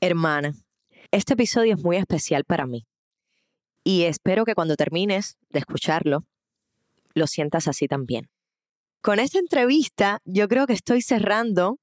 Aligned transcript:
Hermana, 0.00 0.54
este 1.10 1.32
episodio 1.32 1.74
es 1.74 1.82
muy 1.82 1.96
especial 1.96 2.44
para 2.44 2.66
mí 2.66 2.86
y 3.82 4.04
espero 4.04 4.44
que 4.44 4.54
cuando 4.54 4.76
termines 4.76 5.38
de 5.50 5.58
escucharlo, 5.58 6.24
lo 7.14 7.26
sientas 7.26 7.66
así 7.66 7.88
también. 7.88 8.28
Con 9.02 9.18
esta 9.18 9.40
entrevista 9.40 10.20
yo 10.24 10.46
creo 10.46 10.68
que 10.68 10.72
estoy 10.74 11.02
cerrando 11.02 11.80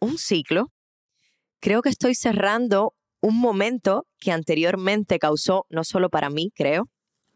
un 0.00 0.18
ciclo, 0.18 0.72
creo 1.60 1.80
que 1.80 1.90
estoy 1.90 2.16
cerrando 2.16 2.94
un 3.20 3.38
momento 3.38 4.08
que 4.18 4.32
anteriormente 4.32 5.20
causó, 5.20 5.64
no 5.70 5.84
solo 5.84 6.10
para 6.10 6.30
mí, 6.30 6.50
creo, 6.56 6.88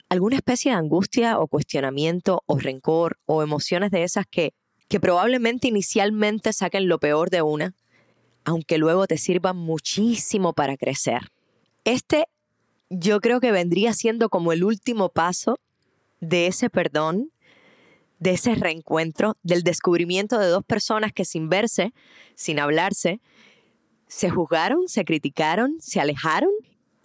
alguna 0.09 0.35
especie 0.35 0.73
de 0.73 0.79
angustia 0.79 1.39
o 1.39 1.47
cuestionamiento 1.47 2.43
o 2.47 2.59
rencor 2.59 3.21
o 3.25 3.45
emociones 3.45 3.93
de 3.93 4.03
esas 4.03 4.27
que, 4.29 4.51
que 4.89 4.99
probablemente 4.99 5.69
inicialmente 5.69 6.53
saquen 6.53 6.89
lo 6.89 6.99
peor 6.99 7.31
de 7.31 7.43
una 7.43 7.77
aunque 8.49 8.79
luego 8.79 9.07
te 9.07 9.19
sirva 9.19 9.53
muchísimo 9.53 10.55
para 10.55 10.77
crecer. 10.77 11.31
Este 11.85 12.27
yo 12.91 13.21
creo 13.21 13.41
que 13.41 13.53
vendría 13.53 13.93
siendo 13.93 14.31
como 14.31 14.53
el 14.53 14.65
último 14.65 15.11
paso 15.11 15.59
de 16.21 16.47
ese 16.47 16.71
perdón, 16.71 17.31
de 18.19 18.31
ese 18.33 18.55
reencuentro, 18.55 19.37
del 19.43 19.63
descubrimiento 19.63 20.39
de 20.39 20.49
dos 20.49 20.65
personas 20.65 21.13
que 21.13 21.27
sin 21.27 21.51
verse, 21.51 21.93
sin 22.35 22.59
hablarse, 22.59 23.21
se 24.07 24.31
juzgaron, 24.31 24.89
se 24.89 25.05
criticaron, 25.05 25.77
se 25.81 26.01
alejaron. 26.01 26.51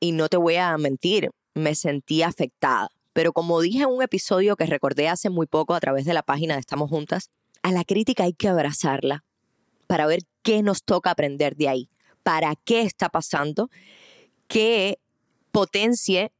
y 0.00 0.12
no 0.12 0.28
te 0.28 0.36
voy 0.36 0.56
a 0.56 0.76
mentir, 0.76 1.30
me 1.54 1.74
sentí 1.74 2.22
afectada 2.22 2.90
pero 3.12 3.32
como 3.32 3.60
dije 3.60 3.82
en 3.82 3.90
un 3.90 4.02
episodio 4.02 4.56
que 4.56 4.66
recordé 4.66 5.08
hace 5.08 5.30
muy 5.30 5.46
poco 5.46 5.74
a 5.74 5.80
través 5.80 6.04
de 6.04 6.14
la 6.14 6.22
página 6.22 6.54
de 6.54 6.60
Estamos 6.60 6.90
Juntas, 6.90 7.30
a 7.62 7.72
la 7.72 7.84
crítica 7.84 8.24
hay 8.24 8.32
que 8.32 8.48
abrazarla 8.48 9.24
para 9.86 10.06
ver 10.06 10.20
qué 10.42 10.62
nos 10.62 10.82
toca 10.84 11.10
aprender 11.10 11.56
de 11.56 11.68
ahí, 11.68 11.90
para 12.22 12.54
qué 12.64 12.82
está 12.82 13.08
pasando, 13.08 13.70
que 14.46 14.98
potencie 15.50 16.32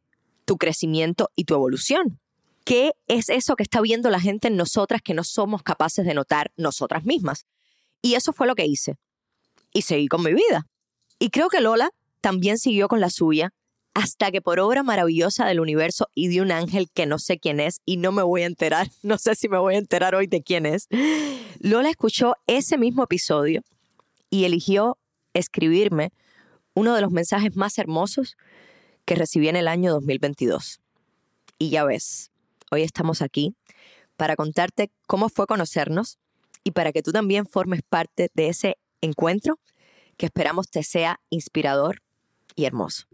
tu 0.44 0.56
crecimiento 0.56 1.30
y 1.34 1.44
tu 1.44 1.54
evolución. 1.54 2.20
¿Qué 2.64 2.92
es 3.08 3.28
eso 3.28 3.56
que 3.56 3.62
está 3.62 3.80
viendo 3.80 4.10
la 4.10 4.20
gente 4.20 4.48
en 4.48 4.56
nosotras 4.56 5.00
que 5.02 5.14
no 5.14 5.24
somos 5.24 5.62
capaces 5.62 6.04
de 6.04 6.14
notar 6.14 6.52
nosotras 6.56 7.04
mismas? 7.04 7.46
Y 8.02 8.14
eso 8.14 8.32
fue 8.32 8.46
lo 8.46 8.54
que 8.54 8.66
hice. 8.66 8.96
Y 9.72 9.82
seguí 9.82 10.08
con 10.08 10.22
mi 10.22 10.32
vida. 10.32 10.66
Y 11.18 11.30
creo 11.30 11.48
que 11.48 11.60
Lola 11.60 11.90
también 12.20 12.58
siguió 12.58 12.88
con 12.88 13.00
la 13.00 13.10
suya 13.10 13.52
hasta 13.94 14.30
que 14.30 14.40
por 14.40 14.60
obra 14.60 14.82
maravillosa 14.82 15.46
del 15.46 15.60
universo 15.60 16.08
y 16.14 16.28
de 16.28 16.40
un 16.40 16.52
ángel 16.52 16.88
que 16.92 17.06
no 17.06 17.18
sé 17.18 17.38
quién 17.38 17.60
es 17.60 17.80
y 17.84 17.96
no 17.96 18.12
me 18.12 18.22
voy 18.22 18.42
a 18.42 18.46
enterar, 18.46 18.88
no 19.02 19.18
sé 19.18 19.34
si 19.34 19.48
me 19.48 19.58
voy 19.58 19.74
a 19.74 19.78
enterar 19.78 20.14
hoy 20.14 20.26
de 20.26 20.42
quién 20.42 20.66
es, 20.66 20.88
Lola 21.58 21.90
escuchó 21.90 22.34
ese 22.46 22.78
mismo 22.78 23.04
episodio 23.04 23.62
y 24.30 24.44
eligió 24.44 24.98
escribirme 25.34 26.12
uno 26.74 26.94
de 26.94 27.00
los 27.00 27.10
mensajes 27.10 27.56
más 27.56 27.78
hermosos 27.78 28.36
que 29.04 29.16
recibí 29.16 29.48
en 29.48 29.56
el 29.56 29.68
año 29.68 29.92
2022. 29.92 30.80
Y 31.58 31.70
ya 31.70 31.84
ves, 31.84 32.30
hoy 32.70 32.82
estamos 32.82 33.22
aquí 33.22 33.54
para 34.16 34.36
contarte 34.36 34.90
cómo 35.06 35.28
fue 35.28 35.46
conocernos 35.46 36.18
y 36.62 36.70
para 36.72 36.92
que 36.92 37.02
tú 37.02 37.12
también 37.12 37.46
formes 37.46 37.82
parte 37.82 38.30
de 38.34 38.48
ese 38.48 38.76
encuentro 39.00 39.58
que 40.16 40.26
esperamos 40.26 40.68
te 40.70 40.82
sea 40.82 41.20
inspirador 41.30 42.02
y 42.54 42.66
hermoso. 42.66 43.06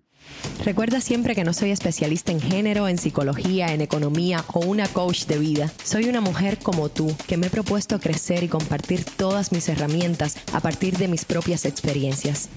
Recuerda 0.65 1.01
siempre 1.01 1.35
que 1.35 1.45
no 1.45 1.53
soy 1.53 1.71
especialista 1.71 2.33
en 2.33 2.41
género, 2.41 2.89
en 2.89 2.99
psicología, 2.99 3.73
en 3.73 3.81
economía 3.81 4.45
o 4.53 4.61
una 4.61 4.89
coach 4.89 5.27
de 5.27 5.39
vida. 5.39 5.71
Soy 5.85 6.09
una 6.09 6.21
mujer 6.21 6.59
como 6.59 6.89
tú 6.89 7.09
que 7.29 7.37
me 7.37 7.47
he 7.47 7.51
propuesto 7.51 8.01
crecer 8.01 8.43
y 8.43 8.49
compartir 8.49 9.05
todas 9.05 9.53
mis 9.53 9.69
herramientas 9.69 10.37
a 10.53 10.61
partir 10.61 10.97
de 10.99 11.09
mis 11.09 11.25
propias 11.25 11.65
experiencias. 11.65 12.49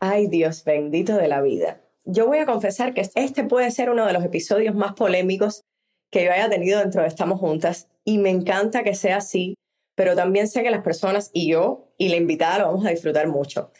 Ay 0.00 0.26
Dios 0.26 0.64
bendito 0.64 1.16
de 1.16 1.28
la 1.28 1.40
vida. 1.40 1.80
Yo 2.04 2.26
voy 2.26 2.38
a 2.38 2.46
confesar 2.46 2.92
que 2.92 3.08
este 3.14 3.44
puede 3.44 3.70
ser 3.70 3.88
uno 3.88 4.04
de 4.04 4.12
los 4.12 4.22
episodios 4.22 4.74
más 4.74 4.92
polémicos 4.92 5.62
que 6.10 6.24
yo 6.24 6.32
haya 6.32 6.50
tenido 6.50 6.80
dentro 6.80 7.00
de 7.00 7.08
Estamos 7.08 7.40
Juntas 7.40 7.88
y 8.04 8.18
me 8.18 8.28
encanta 8.28 8.84
que 8.84 8.94
sea 8.94 9.16
así, 9.16 9.54
pero 9.94 10.14
también 10.14 10.48
sé 10.48 10.62
que 10.62 10.70
las 10.70 10.82
personas 10.82 11.30
y 11.32 11.48
yo 11.50 11.94
y 11.96 12.08
la 12.08 12.16
invitada 12.16 12.58
lo 12.58 12.66
vamos 12.66 12.84
a 12.84 12.90
disfrutar 12.90 13.26
mucho 13.28 13.70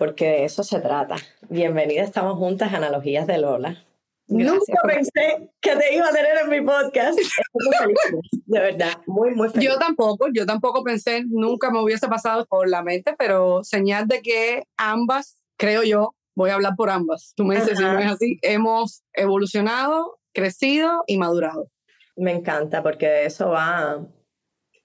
porque 0.00 0.24
de 0.24 0.44
eso 0.44 0.64
se 0.64 0.80
trata. 0.80 1.16
Bienvenida, 1.50 2.02
estamos 2.02 2.38
juntas, 2.38 2.72
Analogías 2.72 3.26
de 3.26 3.36
Lola. 3.36 3.84
Nunca 4.28 4.80
pensé 4.86 5.50
que 5.60 5.76
te 5.76 5.94
iba 5.94 6.08
a 6.08 6.10
tener 6.10 6.38
en 6.42 6.48
mi 6.48 6.62
podcast. 6.62 7.18
de 8.46 8.60
verdad, 8.60 8.92
muy, 9.06 9.34
muy 9.34 9.50
feliz. 9.50 9.68
Yo 9.68 9.78
tampoco, 9.78 10.28
yo 10.32 10.46
tampoco 10.46 10.82
pensé, 10.82 11.24
nunca 11.26 11.70
me 11.70 11.82
hubiese 11.82 12.08
pasado 12.08 12.46
por 12.46 12.66
la 12.66 12.82
mente, 12.82 13.14
pero 13.18 13.62
señal 13.62 14.08
de 14.08 14.22
que 14.22 14.62
ambas, 14.78 15.38
creo 15.58 15.82
yo, 15.82 16.14
voy 16.34 16.48
a 16.48 16.54
hablar 16.54 16.76
por 16.76 16.88
ambas, 16.88 17.34
tú 17.36 17.44
me 17.44 17.56
dices 17.56 17.76
si 17.76 17.84
no 17.84 17.98
es 17.98 18.10
así, 18.10 18.38
hemos 18.40 19.02
evolucionado, 19.12 20.18
crecido 20.32 21.04
y 21.08 21.18
madurado. 21.18 21.68
Me 22.16 22.32
encanta 22.32 22.82
porque 22.82 23.06
de 23.06 23.26
eso 23.26 23.50
va, 23.50 24.02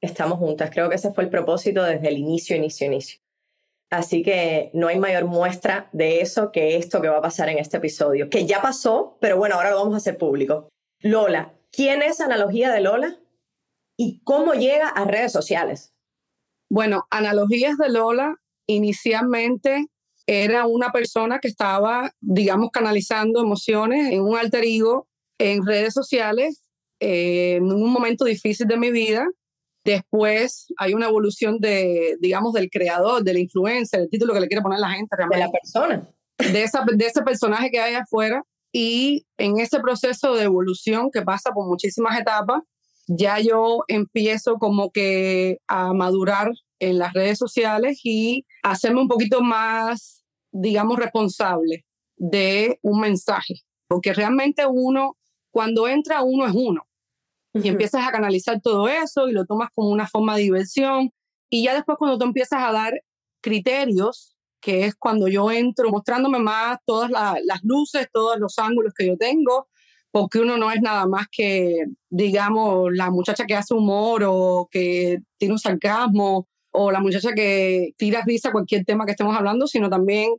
estamos 0.01 0.39
juntas. 0.39 0.71
Creo 0.73 0.89
que 0.89 0.95
ese 0.95 1.13
fue 1.13 1.23
el 1.23 1.29
propósito 1.29 1.83
desde 1.83 2.09
el 2.09 2.17
inicio, 2.17 2.57
inicio, 2.57 2.87
inicio. 2.87 3.25
Así 3.91 4.23
que 4.23 4.72
no 4.73 4.88
hay 4.88 5.00
mayor 5.00 5.25
muestra 5.25 5.90
de 5.94 6.22
eso 6.22 6.51
que 6.51 6.75
esto 6.75 7.01
que 7.01 7.07
va 7.07 7.18
a 7.18 7.22
pasar 7.22 7.50
en 7.50 7.59
este 7.59 7.78
episodio, 7.78 8.29
que 8.29 8.46
ya 8.46 8.62
pasó, 8.62 9.18
pero 9.22 9.38
bueno, 9.38 9.56
ahora 9.56 9.71
lo 9.71 9.77
vamos 9.77 9.94
a 9.94 9.98
hacer 9.98 10.18
público. 10.18 10.69
Lola, 11.01 11.54
¿quién 11.71 12.01
es 12.01 12.19
Analogía 12.19 12.71
de 12.71 12.81
Lola 12.81 13.19
y 13.98 14.21
cómo 14.24 14.54
llega 14.54 14.89
a 14.89 15.06
redes 15.06 15.31
sociales? 15.31 15.94
Bueno, 16.69 17.06
Analogías 17.12 17.77
de 17.77 17.89
Lola 17.89 18.36
inicialmente 18.68 19.86
era 20.27 20.65
una 20.65 20.92
persona 20.92 21.39
que 21.39 21.48
estaba, 21.48 22.12
digamos, 22.19 22.71
canalizando 22.71 23.42
emociones 23.42 24.12
en 24.12 24.21
un 24.21 24.36
alter 24.38 24.63
ego 24.65 25.07
en 25.38 25.65
redes 25.65 25.94
sociales 25.94 26.63
eh, 27.00 27.56
en 27.57 27.71
un 27.71 27.92
momento 27.92 28.25
difícil 28.25 28.68
de 28.68 28.77
mi 28.77 28.89
vida 28.89 29.27
Después 29.85 30.65
hay 30.77 30.95
una 30.95 31.07
evolución 31.07 31.59
de, 31.59 32.17
digamos, 32.19 32.53
del 32.53 32.71
creador, 32.71 33.23
del 33.23 33.37
influencer, 33.37 34.01
el 34.01 34.09
título 34.09 34.33
que 34.33 34.39
le 34.39 34.47
quiere 34.47 34.63
poner 34.63 34.79
la 34.79 34.89
gente. 34.89 35.15
De 35.15 35.37
la 35.37 35.51
persona. 35.51 36.09
De, 36.39 36.63
esa, 36.63 36.83
de 36.91 37.05
ese 37.05 37.21
personaje 37.21 37.69
que 37.69 37.79
hay 37.79 37.93
afuera. 37.93 38.43
Y 38.71 39.25
en 39.37 39.59
ese 39.59 39.79
proceso 39.79 40.33
de 40.33 40.43
evolución 40.43 41.11
que 41.11 41.21
pasa 41.21 41.51
por 41.51 41.67
muchísimas 41.67 42.19
etapas, 42.19 42.63
ya 43.07 43.39
yo 43.39 43.83
empiezo 43.87 44.55
como 44.55 44.91
que 44.91 45.59
a 45.67 45.93
madurar 45.93 46.51
en 46.79 46.97
las 46.97 47.13
redes 47.13 47.37
sociales 47.37 48.01
y 48.03 48.45
hacerme 48.63 49.01
un 49.01 49.07
poquito 49.07 49.41
más, 49.41 50.25
digamos, 50.51 50.97
responsable 50.97 51.85
de 52.17 52.79
un 52.81 52.99
mensaje, 52.99 53.61
porque 53.87 54.13
realmente 54.13 54.65
uno, 54.65 55.15
cuando 55.51 55.87
entra, 55.87 56.23
uno 56.23 56.47
es 56.47 56.53
uno. 56.53 56.87
Y 57.63 57.69
empiezas 57.69 58.06
a 58.06 58.12
canalizar 58.12 58.60
todo 58.62 58.90
eso 58.90 59.30
y 59.30 59.31
lo 59.31 59.46
tomas 59.46 59.69
como 59.74 59.90
una 59.90 60.07
forma 60.07 60.36
de 60.36 60.44
diversión. 60.44 61.12
Y 61.50 61.63
ya 61.63 61.74
después 61.74 61.98
cuando 61.98 62.18
tú 62.18 62.25
empiezas 62.25 62.62
a 62.62 62.74
dar 62.74 63.02
criterios, 63.42 64.36
que 64.60 64.86
es 64.86 64.96
cuando 64.96 65.28
yo 65.28 65.52
entro 65.52 65.90
mostrándome 65.90 66.40
más 66.40 66.80
todas 66.86 67.10
las 67.10 67.63
luces, 67.63 68.07
todos 68.12 68.40
los 68.40 68.60
ángulos 68.60 68.94
que 68.94 69.07
yo 69.07 69.16
tengo, 69.18 69.69
porque 70.12 70.40
uno 70.40 70.57
no 70.57 70.72
es 70.72 70.81
nada 70.81 71.06
más 71.07 71.28
que, 71.31 71.86
digamos, 72.10 72.90
la 72.94 73.10
muchacha 73.10 73.46
que 73.46 73.56
hace 73.56 73.74
humor 73.74 74.24
o 74.25 74.68
que 74.69 75.19
tiene 75.38 75.54
un 75.54 75.60
sarcasmo 75.60 76.48
o 76.72 76.92
la 76.92 77.00
muchacha 77.00 77.34
que 77.34 77.94
tira 77.98 78.24
risa 78.25 78.50
a 78.50 78.52
cualquier 78.52 78.84
tema 78.86 79.06
que 79.06 79.12
estemos 79.12 79.36
hablando, 79.36 79.68
sino 79.68 79.90
también 79.90 80.31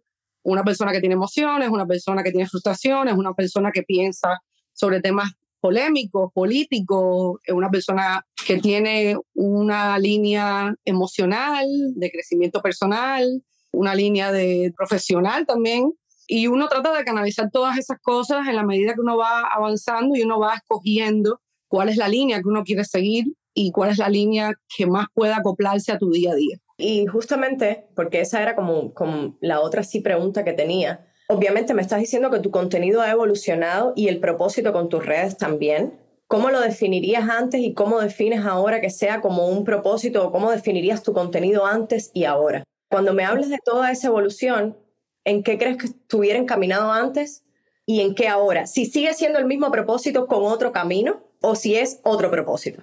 una 0.43 0.65
persona 0.65 0.93
que 0.93 1.01
tiene 1.01 1.15
emociones, 1.15 1.71
una 1.71 1.87
persona 1.87 2.23
que 2.23 2.31
tiene 2.31 2.49
frustraciones, 2.49 3.15
una 3.15 3.33
persona 3.33 3.71
que 3.73 3.83
piensa 3.83 4.43
sobre 4.73 5.01
temas 5.01 5.33
polémicos, 5.61 6.33
políticos, 6.33 7.41
una 7.49 7.71
persona 7.71 8.25
que 8.47 8.59
tiene 8.59 9.17
una 9.35 9.99
línea 9.99 10.75
emocional, 10.85 11.67
de 11.95 12.11
crecimiento 12.11 12.61
personal, 12.61 13.43
una 13.73 13.95
línea 13.95 14.33
de 14.33 14.73
profesional 14.77 15.47
también. 15.47 15.93
Y 16.29 16.49
uno 16.49 16.69
trata 16.69 16.93
de 16.93 17.05
canalizar 17.05 17.51
todas 17.51 17.79
esas 17.79 17.99
cosas 18.01 18.49
en 18.49 18.57
la 18.57 18.65
medida 18.65 18.95
que 18.95 19.01
uno 19.01 19.17
va 19.17 19.43
avanzando 19.43 20.17
y 20.17 20.23
uno 20.23 20.41
va 20.41 20.55
escogiendo 20.55 21.41
cuál 21.69 21.89
es 21.89 21.97
la 21.97 22.09
línea 22.09 22.39
que 22.39 22.49
uno 22.49 22.65
quiere 22.65 22.85
seguir 22.85 23.27
y 23.55 23.71
cuál 23.71 23.91
es 23.91 23.99
la 23.99 24.09
línea 24.09 24.53
que 24.77 24.87
más 24.87 25.07
pueda 25.15 25.37
acoplarse 25.37 25.93
a 25.93 25.99
tu 25.99 26.11
día 26.11 26.33
a 26.33 26.35
día. 26.35 26.59
Y 26.79 27.07
justamente, 27.07 27.87
porque 27.95 28.21
esa 28.21 28.43
era 28.43 28.55
como, 28.55 28.93
como 28.93 29.39
la 29.41 29.61
otra 29.61 29.83
sí 29.83 30.01
pregunta 30.01 30.45
que 30.45 30.53
tenía, 30.53 31.06
obviamente 31.29 31.75
me 31.75 31.83
estás 31.83 32.01
diciendo 32.01 32.31
que 32.31 32.41
tu 32.41 32.51
contenido 32.51 33.01
ha 33.01 33.11
evolucionado 33.11 33.93
y 33.97 34.09
el 34.09 34.21
propósito 34.21 34.73
con 34.73 34.89
tus 34.89 35.05
redes 35.05 35.37
también. 35.37 35.99
¿Cómo 36.29 36.51
lo 36.51 36.61
definirías 36.61 37.29
antes 37.29 37.61
y 37.61 37.73
cómo 37.73 38.01
defines 38.01 38.45
ahora 38.45 38.81
que 38.81 38.91
sea 38.91 39.21
como 39.21 39.49
un 39.49 39.65
propósito 39.65 40.27
o 40.27 40.33
cómo 40.33 40.51
definirías 40.51 41.03
tu 41.03 41.13
contenido 41.13 41.67
antes 41.67 42.11
y 42.15 42.25
ahora? 42.25 42.65
Cuando 42.91 43.15
me 43.15 43.25
hables 43.25 43.49
de 43.49 43.59
toda 43.65 43.93
esa 43.93 44.09
evolución, 44.09 44.77
¿en 45.25 45.43
qué 45.43 45.59
crees 45.59 45.77
que 45.77 45.87
estuviera 45.87 46.39
encaminado 46.39 46.91
antes 46.91 47.45
y 47.85 48.01
en 48.01 48.15
qué 48.15 48.29
ahora? 48.29 48.67
Si 48.67 48.87
sigue 48.87 49.15
siendo 49.15 49.39
el 49.39 49.47
mismo 49.47 49.71
propósito 49.71 50.27
con 50.27 50.45
otro 50.45 50.73
camino 50.73 51.23
o 51.41 51.55
si 51.55 51.77
es 51.77 52.01
otro 52.03 52.31
propósito 52.31 52.83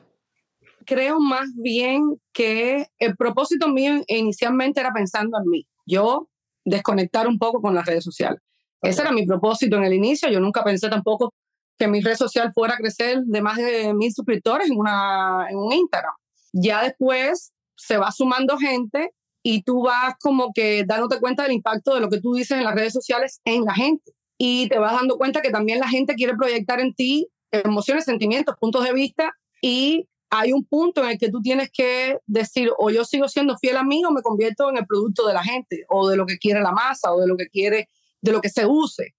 creo 0.85 1.19
más 1.19 1.49
bien 1.55 2.19
que 2.33 2.87
el 2.99 3.15
propósito 3.15 3.67
mío 3.67 4.03
inicialmente 4.07 4.79
era 4.79 4.91
pensando 4.91 5.37
en 5.37 5.49
mí. 5.49 5.67
Yo 5.85 6.29
desconectar 6.65 7.27
un 7.27 7.37
poco 7.37 7.61
con 7.61 7.75
las 7.75 7.85
redes 7.85 8.03
sociales. 8.03 8.41
Ese 8.81 9.01
era 9.01 9.11
mi 9.11 9.25
propósito 9.25 9.77
en 9.77 9.83
el 9.83 9.93
inicio. 9.93 10.29
Yo 10.29 10.39
nunca 10.39 10.63
pensé 10.63 10.89
tampoco 10.89 11.33
que 11.77 11.87
mi 11.87 12.01
red 12.01 12.15
social 12.15 12.51
fuera 12.53 12.75
a 12.75 12.77
crecer 12.77 13.21
de 13.23 13.41
más 13.41 13.57
de 13.57 13.93
mil 13.93 14.13
suscriptores 14.13 14.69
en, 14.69 14.77
una, 14.77 15.47
en 15.49 15.57
un 15.57 15.71
Instagram. 15.71 16.13
Ya 16.51 16.83
después 16.83 17.53
se 17.75 17.97
va 17.97 18.11
sumando 18.11 18.57
gente 18.57 19.11
y 19.41 19.63
tú 19.63 19.83
vas 19.83 20.15
como 20.19 20.51
que 20.53 20.83
dándote 20.85 21.19
cuenta 21.19 21.43
del 21.43 21.53
impacto 21.53 21.95
de 21.95 22.01
lo 22.01 22.09
que 22.09 22.21
tú 22.21 22.33
dices 22.33 22.57
en 22.57 22.63
las 22.63 22.75
redes 22.75 22.93
sociales 22.93 23.41
en 23.45 23.63
la 23.63 23.73
gente. 23.73 24.11
Y 24.37 24.67
te 24.69 24.79
vas 24.79 24.93
dando 24.93 25.17
cuenta 25.17 25.41
que 25.41 25.51
también 25.51 25.79
la 25.79 25.87
gente 25.87 26.15
quiere 26.15 26.35
proyectar 26.35 26.79
en 26.79 26.93
ti 26.93 27.27
emociones, 27.51 28.05
sentimientos, 28.05 28.55
puntos 28.59 28.83
de 28.83 28.93
vista 28.93 29.33
y 29.61 30.07
hay 30.35 30.51
un 30.51 30.65
punto 30.65 31.03
en 31.03 31.11
el 31.11 31.17
que 31.19 31.29
tú 31.29 31.41
tienes 31.41 31.69
que 31.71 32.17
decir, 32.25 32.71
o 32.79 32.89
yo 32.89 33.05
sigo 33.05 33.27
siendo 33.27 33.55
fiel 33.57 33.77
a 33.77 33.83
mí 33.83 34.03
o 34.03 34.11
me 34.11 34.23
convierto 34.23 34.67
en 34.69 34.77
el 34.77 34.87
producto 34.87 35.27
de 35.27 35.33
la 35.33 35.43
gente, 35.43 35.85
o 35.89 36.09
de 36.09 36.17
lo 36.17 36.25
que 36.25 36.39
quiere 36.39 36.59
la 36.61 36.71
masa, 36.71 37.13
o 37.13 37.21
de 37.21 37.27
lo 37.27 37.37
que 37.37 37.47
quiere, 37.49 37.87
de 38.19 38.31
lo 38.31 38.41
que 38.41 38.49
se 38.49 38.65
use. 38.65 39.13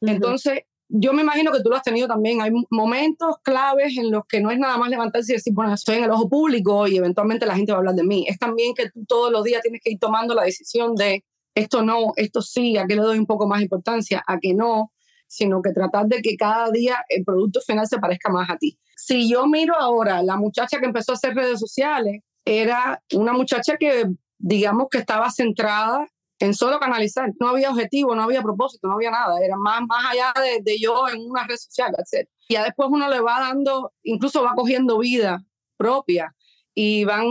Entonces, 0.00 0.60
yo 0.88 1.12
me 1.12 1.22
imagino 1.22 1.50
que 1.50 1.60
tú 1.62 1.68
lo 1.68 1.76
has 1.76 1.82
tenido 1.82 2.06
también. 2.06 2.40
Hay 2.40 2.52
momentos 2.70 3.36
claves 3.42 3.96
en 3.98 4.12
los 4.12 4.22
que 4.28 4.40
no 4.40 4.52
es 4.52 4.58
nada 4.58 4.76
más 4.78 4.88
levantarse 4.88 5.32
y 5.32 5.36
decir, 5.36 5.52
bueno, 5.52 5.74
estoy 5.74 5.96
en 5.96 6.04
el 6.04 6.10
ojo 6.12 6.28
público 6.28 6.86
y 6.86 6.96
eventualmente 6.96 7.44
la 7.44 7.56
gente 7.56 7.72
va 7.72 7.78
a 7.78 7.80
hablar 7.80 7.96
de 7.96 8.04
mí. 8.04 8.24
Es 8.28 8.38
también 8.38 8.74
que 8.74 8.88
tú 8.90 9.04
todos 9.04 9.32
los 9.32 9.42
días 9.42 9.62
tienes 9.62 9.80
que 9.82 9.90
ir 9.90 9.98
tomando 9.98 10.32
la 10.32 10.44
decisión 10.44 10.94
de 10.94 11.24
esto 11.54 11.82
no, 11.82 12.12
esto 12.16 12.40
sí, 12.40 12.76
a 12.76 12.86
qué 12.86 12.94
le 12.94 13.02
doy 13.02 13.18
un 13.18 13.26
poco 13.26 13.48
más 13.48 13.60
importancia, 13.60 14.22
a 14.26 14.38
qué 14.38 14.54
no, 14.54 14.92
sino 15.26 15.60
que 15.60 15.72
tratar 15.72 16.06
de 16.06 16.22
que 16.22 16.36
cada 16.36 16.70
día 16.70 17.04
el 17.08 17.24
producto 17.24 17.60
final 17.60 17.86
se 17.86 17.98
parezca 17.98 18.30
más 18.30 18.48
a 18.48 18.56
ti. 18.56 18.78
Si 19.04 19.28
yo 19.28 19.48
miro 19.48 19.74
ahora, 19.76 20.22
la 20.22 20.36
muchacha 20.36 20.78
que 20.78 20.86
empezó 20.86 21.10
a 21.10 21.14
hacer 21.16 21.34
redes 21.34 21.58
sociales 21.58 22.20
era 22.44 23.02
una 23.14 23.32
muchacha 23.32 23.76
que, 23.76 24.06
digamos, 24.38 24.86
que 24.92 24.98
estaba 24.98 25.28
centrada 25.32 26.06
en 26.38 26.54
solo 26.54 26.78
canalizar. 26.78 27.32
No 27.40 27.48
había 27.48 27.70
objetivo, 27.70 28.14
no 28.14 28.22
había 28.22 28.42
propósito, 28.42 28.86
no 28.86 28.94
había 28.94 29.10
nada. 29.10 29.44
Era 29.44 29.56
más, 29.56 29.80
más 29.88 30.04
allá 30.08 30.32
de, 30.64 30.78
yo 30.78 31.08
en 31.08 31.28
una 31.28 31.44
red 31.44 31.56
social, 31.56 31.92
etc. 31.98 32.28
Y 32.46 32.54
ya 32.54 32.62
después 32.62 32.90
uno 32.92 33.08
le 33.08 33.18
va 33.18 33.40
dando, 33.40 33.92
incluso 34.04 34.44
va 34.44 34.52
cogiendo 34.54 34.98
vida 34.98 35.44
propia 35.76 36.32
y 36.72 37.04
van 37.04 37.26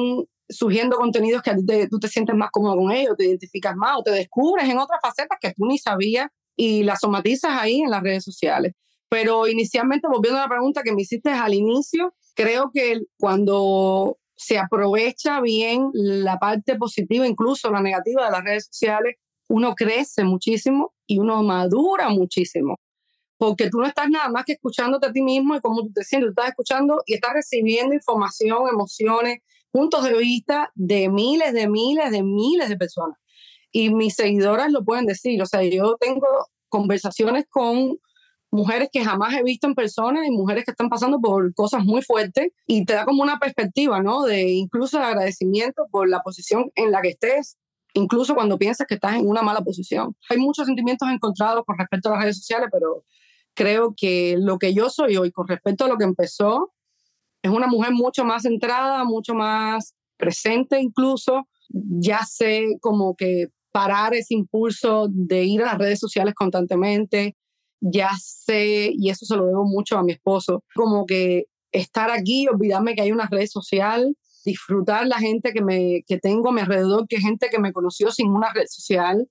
surgiendo 0.49 0.97
contenidos 0.97 1.41
que 1.41 1.55
ti 1.55 1.87
tú 1.89 1.99
te 1.99 2.09
sientes 2.09 2.35
más 2.35 2.49
cómodo 2.51 2.75
con 2.75 2.91
ellos, 2.91 3.15
te 3.17 3.27
identificas 3.27 3.77
más 3.77 3.97
o 3.97 4.03
te 4.03 4.11
descubres 4.11 4.67
en 4.67 4.77
otras 4.77 4.99
facetas 5.01 5.37
que 5.39 5.53
tú 5.53 5.65
ni 5.67 5.77
sabías 5.77 6.27
y 6.53 6.83
las 6.83 6.99
somatizas 6.99 7.61
ahí 7.61 7.79
en 7.79 7.89
las 7.89 8.03
redes 8.03 8.25
sociales. 8.25 8.73
Pero 9.11 9.45
inicialmente, 9.45 10.07
volviendo 10.07 10.39
a 10.39 10.43
la 10.43 10.47
pregunta 10.47 10.83
que 10.83 10.93
me 10.93 11.01
hiciste 11.01 11.31
al 11.31 11.53
inicio, 11.53 12.15
creo 12.33 12.71
que 12.73 13.01
cuando 13.19 14.17
se 14.37 14.57
aprovecha 14.57 15.41
bien 15.41 15.89
la 15.93 16.39
parte 16.39 16.77
positiva, 16.77 17.27
incluso 17.27 17.69
la 17.69 17.81
negativa 17.81 18.23
de 18.23 18.31
las 18.31 18.41
redes 18.41 18.67
sociales, 18.67 19.17
uno 19.49 19.75
crece 19.75 20.23
muchísimo 20.23 20.93
y 21.05 21.19
uno 21.19 21.43
madura 21.43 22.07
muchísimo. 22.07 22.79
Porque 23.37 23.69
tú 23.69 23.79
no 23.79 23.85
estás 23.85 24.09
nada 24.09 24.29
más 24.29 24.45
que 24.45 24.53
escuchándote 24.53 25.07
a 25.07 25.11
ti 25.11 25.21
mismo 25.21 25.57
y 25.57 25.59
cómo 25.59 25.81
tú 25.81 25.91
te 25.91 26.05
sientes, 26.05 26.27
tú 26.27 26.31
estás 26.31 26.51
escuchando 26.51 27.03
y 27.05 27.15
estás 27.15 27.33
recibiendo 27.33 27.93
información, 27.93 28.69
emociones, 28.69 29.39
puntos 29.71 30.05
de 30.05 30.13
vista 30.17 30.71
de 30.73 31.09
miles, 31.09 31.51
de 31.51 31.67
miles, 31.67 32.11
de 32.11 32.23
miles 32.23 32.69
de 32.69 32.77
personas. 32.77 33.17
Y 33.73 33.93
mis 33.93 34.15
seguidoras 34.15 34.71
lo 34.71 34.85
pueden 34.85 35.05
decir, 35.05 35.41
o 35.41 35.45
sea, 35.45 35.63
yo 35.63 35.97
tengo 35.99 36.27
conversaciones 36.69 37.43
con 37.49 37.99
mujeres 38.51 38.89
que 38.91 39.03
jamás 39.03 39.33
he 39.33 39.43
visto 39.43 39.65
en 39.65 39.75
persona 39.75 40.27
y 40.27 40.31
mujeres 40.31 40.65
que 40.65 40.71
están 40.71 40.89
pasando 40.89 41.19
por 41.19 41.53
cosas 41.53 41.83
muy 41.85 42.01
fuertes 42.01 42.49
y 42.67 42.85
te 42.85 42.93
da 42.93 43.05
como 43.05 43.23
una 43.23 43.39
perspectiva, 43.39 44.01
¿no? 44.01 44.23
De 44.23 44.49
incluso 44.49 44.99
de 44.99 45.05
agradecimiento 45.05 45.87
por 45.89 46.09
la 46.09 46.21
posición 46.21 46.69
en 46.75 46.91
la 46.91 47.01
que 47.01 47.09
estés, 47.09 47.57
incluso 47.93 48.35
cuando 48.35 48.57
piensas 48.57 48.87
que 48.87 48.95
estás 48.95 49.15
en 49.15 49.27
una 49.27 49.41
mala 49.41 49.61
posición. 49.61 50.15
Hay 50.29 50.37
muchos 50.37 50.65
sentimientos 50.65 51.09
encontrados 51.09 51.63
con 51.65 51.77
respecto 51.77 52.09
a 52.09 52.13
las 52.13 52.21
redes 52.23 52.37
sociales, 52.37 52.67
pero 52.71 53.05
creo 53.53 53.93
que 53.95 54.35
lo 54.37 54.59
que 54.59 54.73
yo 54.73 54.89
soy 54.89 55.15
hoy 55.15 55.31
con 55.31 55.47
respecto 55.47 55.85
a 55.85 55.87
lo 55.87 55.97
que 55.97 56.03
empezó 56.03 56.73
es 57.41 57.51
una 57.51 57.67
mujer 57.67 57.93
mucho 57.93 58.25
más 58.25 58.43
centrada, 58.43 59.03
mucho 59.05 59.33
más 59.33 59.95
presente 60.17 60.79
incluso. 60.79 61.47
Ya 61.69 62.19
sé 62.25 62.65
como 62.81 63.15
que 63.15 63.47
parar 63.71 64.13
ese 64.13 64.33
impulso 64.33 65.07
de 65.09 65.45
ir 65.45 65.61
a 65.61 65.67
las 65.67 65.77
redes 65.77 65.99
sociales 65.99 66.33
constantemente, 66.33 67.37
ya 67.81 68.11
sé, 68.19 68.91
y 68.93 69.09
eso 69.09 69.25
se 69.25 69.35
lo 69.35 69.45
debo 69.47 69.65
mucho 69.65 69.97
a 69.97 70.03
mi 70.03 70.13
esposo, 70.13 70.63
como 70.75 71.05
que 71.05 71.45
estar 71.71 72.11
aquí, 72.11 72.47
olvidarme 72.47 72.95
que 72.95 73.01
hay 73.01 73.11
una 73.11 73.27
red 73.29 73.47
social, 73.47 74.15
disfrutar 74.45 75.07
la 75.07 75.17
gente 75.17 75.51
que, 75.51 75.61
me, 75.61 76.03
que 76.05 76.17
tengo 76.17 76.49
a 76.49 76.51
mi 76.53 76.61
alrededor, 76.61 77.07
que 77.07 77.19
gente 77.19 77.49
que 77.49 77.59
me 77.59 77.73
conoció 77.73 78.11
sin 78.11 78.29
una 78.29 78.53
red 78.53 78.65
social, 78.67 79.27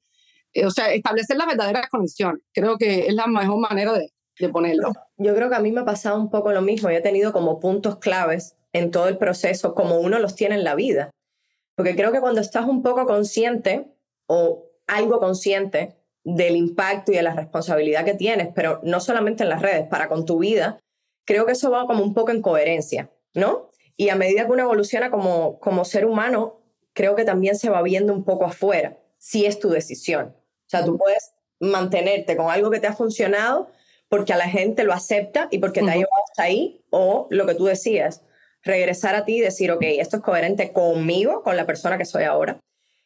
eh, 0.53 0.67
o 0.67 0.71
sea, 0.71 0.93
establecer 0.93 1.37
las 1.37 1.47
verdaderas 1.47 1.89
conexiones. 1.89 2.43
Creo 2.53 2.77
que 2.77 3.07
es 3.07 3.15
la 3.15 3.27
mejor 3.27 3.59
manera 3.59 3.93
de, 3.93 4.13
de 4.39 4.49
ponerlo. 4.49 4.93
Yo 5.17 5.35
creo 5.35 5.49
que 5.49 5.57
a 5.57 5.61
mí 5.61 5.71
me 5.73 5.83
ha 5.83 5.85
pasado 5.85 6.19
un 6.19 6.31
poco 6.31 6.53
lo 6.53 6.63
mismo, 6.63 6.91
yo 6.91 6.97
he 6.97 7.03
tenido 7.03 7.33
como 7.33 7.61
puntos 7.61 7.99
claves 7.99 8.57
en 8.73 8.91
todo 8.91 9.09
el 9.09 9.19
proceso, 9.19 9.75
como 9.75 10.01
uno 10.01 10.19
los 10.19 10.35
tiene 10.35 10.57
en 10.57 10.65
la 10.65 10.75
vida. 10.75 11.11
Porque 11.77 11.95
creo 11.95 12.13
que 12.13 12.21
cuando 12.21 12.41
estás 12.41 12.67
un 12.67 12.83
poco 12.83 13.07
consciente 13.07 13.87
o 14.27 14.67
algo 14.87 15.19
consciente 15.19 16.00
del 16.25 16.57
impacto 16.57 17.13
y 17.13 17.17
de 17.17 17.23
la 17.23 17.35
responsabilidad 17.35 18.05
que 18.05 18.15
tienes, 18.15 18.49
pero 18.55 18.81
no 18.83 19.01
solamente 19.01 19.43
en 19.43 19.49
las 19.49 19.63
redes, 19.63 19.87
para 19.89 20.09
con 20.09 20.25
tu 20.25 20.39
vida, 20.39 20.79
creo 21.25 21.47
que 21.47 21.53
eso 21.53 21.71
va 21.71 21.87
como 21.87 22.03
un 22.03 22.15
poco 22.15 22.31
en 22.31 22.43
coherencia, 22.43 23.11
¿no? 23.35 23.71
Y 23.97 24.09
a 24.09 24.17
medida 24.17 24.47
que 24.47 24.53
uno 24.53 24.63
evoluciona 24.63 25.11
como, 25.11 25.59
como 25.61 25.85
ser 25.85 26.07
humano, 26.07 26.61
creo 26.93 27.17
que 27.17 27.25
también 27.25 27.57
se 27.57 27.71
va 27.71 27.83
viendo 27.83 28.13
un 28.13 28.25
poco 28.25 28.45
afuera, 28.45 28.99
si 29.19 29.47
es 29.47 29.59
tu 29.59 29.71
decisión. 29.71 30.35
O 30.37 30.69
sea, 30.71 30.85
tú 30.85 30.97
puedes 30.99 31.33
mantenerte 31.59 32.37
con 32.37 32.51
algo 32.51 32.71
que 32.71 32.81
te 32.81 32.87
ha 32.87 32.95
funcionado 32.95 33.71
porque 34.09 34.33
a 34.33 34.37
la 34.37 34.49
gente 34.49 34.83
lo 34.85 34.93
acepta 34.93 35.49
y 35.51 35.59
porque 35.59 35.81
te 35.83 35.91
ha 35.91 35.95
llevado 35.95 36.23
hasta 36.29 36.43
ahí, 36.43 36.85
o 36.91 37.29
lo 37.31 37.47
que 37.47 37.55
tú 37.55 37.67
decías, 37.67 38.23
regresar 38.63 39.15
a 39.15 39.25
ti 39.25 39.37
y 39.37 39.41
decir, 39.41 39.71
ok, 39.71 39.83
esto 39.83 40.17
es 40.17 40.23
coherente 40.23 40.73
conmigo, 40.73 41.43
con 41.43 41.57
la 41.57 41.67
persona 41.67 41.97
que 41.97 42.05
soy 42.05 42.25
ahora. 42.25 42.59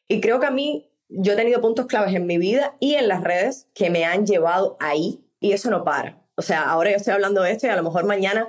Y 0.09 0.21
creo 0.21 0.41
que 0.41 0.47
a 0.47 0.51
mí 0.51 0.91
yo 1.17 1.33
he 1.33 1.37
tenido 1.37 1.61
puntos 1.61 1.87
claves 1.87 2.15
en 2.15 2.27
mi 2.27 2.39
vida 2.39 2.77
y 2.81 2.95
en 2.95 3.09
las 3.09 3.23
redes 3.23 3.69
que 3.75 3.91
me 3.91 4.05
han 4.05 4.27
llevado 4.27 4.77
ahí 4.81 5.25
y 5.41 5.53
eso 5.53 5.71
no 5.71 5.85
para. 5.85 6.23
O 6.37 6.43
sea, 6.43 6.63
ahora 6.63 6.91
yo 6.91 6.97
estoy 6.97 7.13
hablando 7.13 7.43
de 7.43 7.53
esto 7.53 7.67
y 7.67 7.71
a 7.71 7.77
lo 7.77 7.83
mejor 7.83 8.05
mañana 8.05 8.49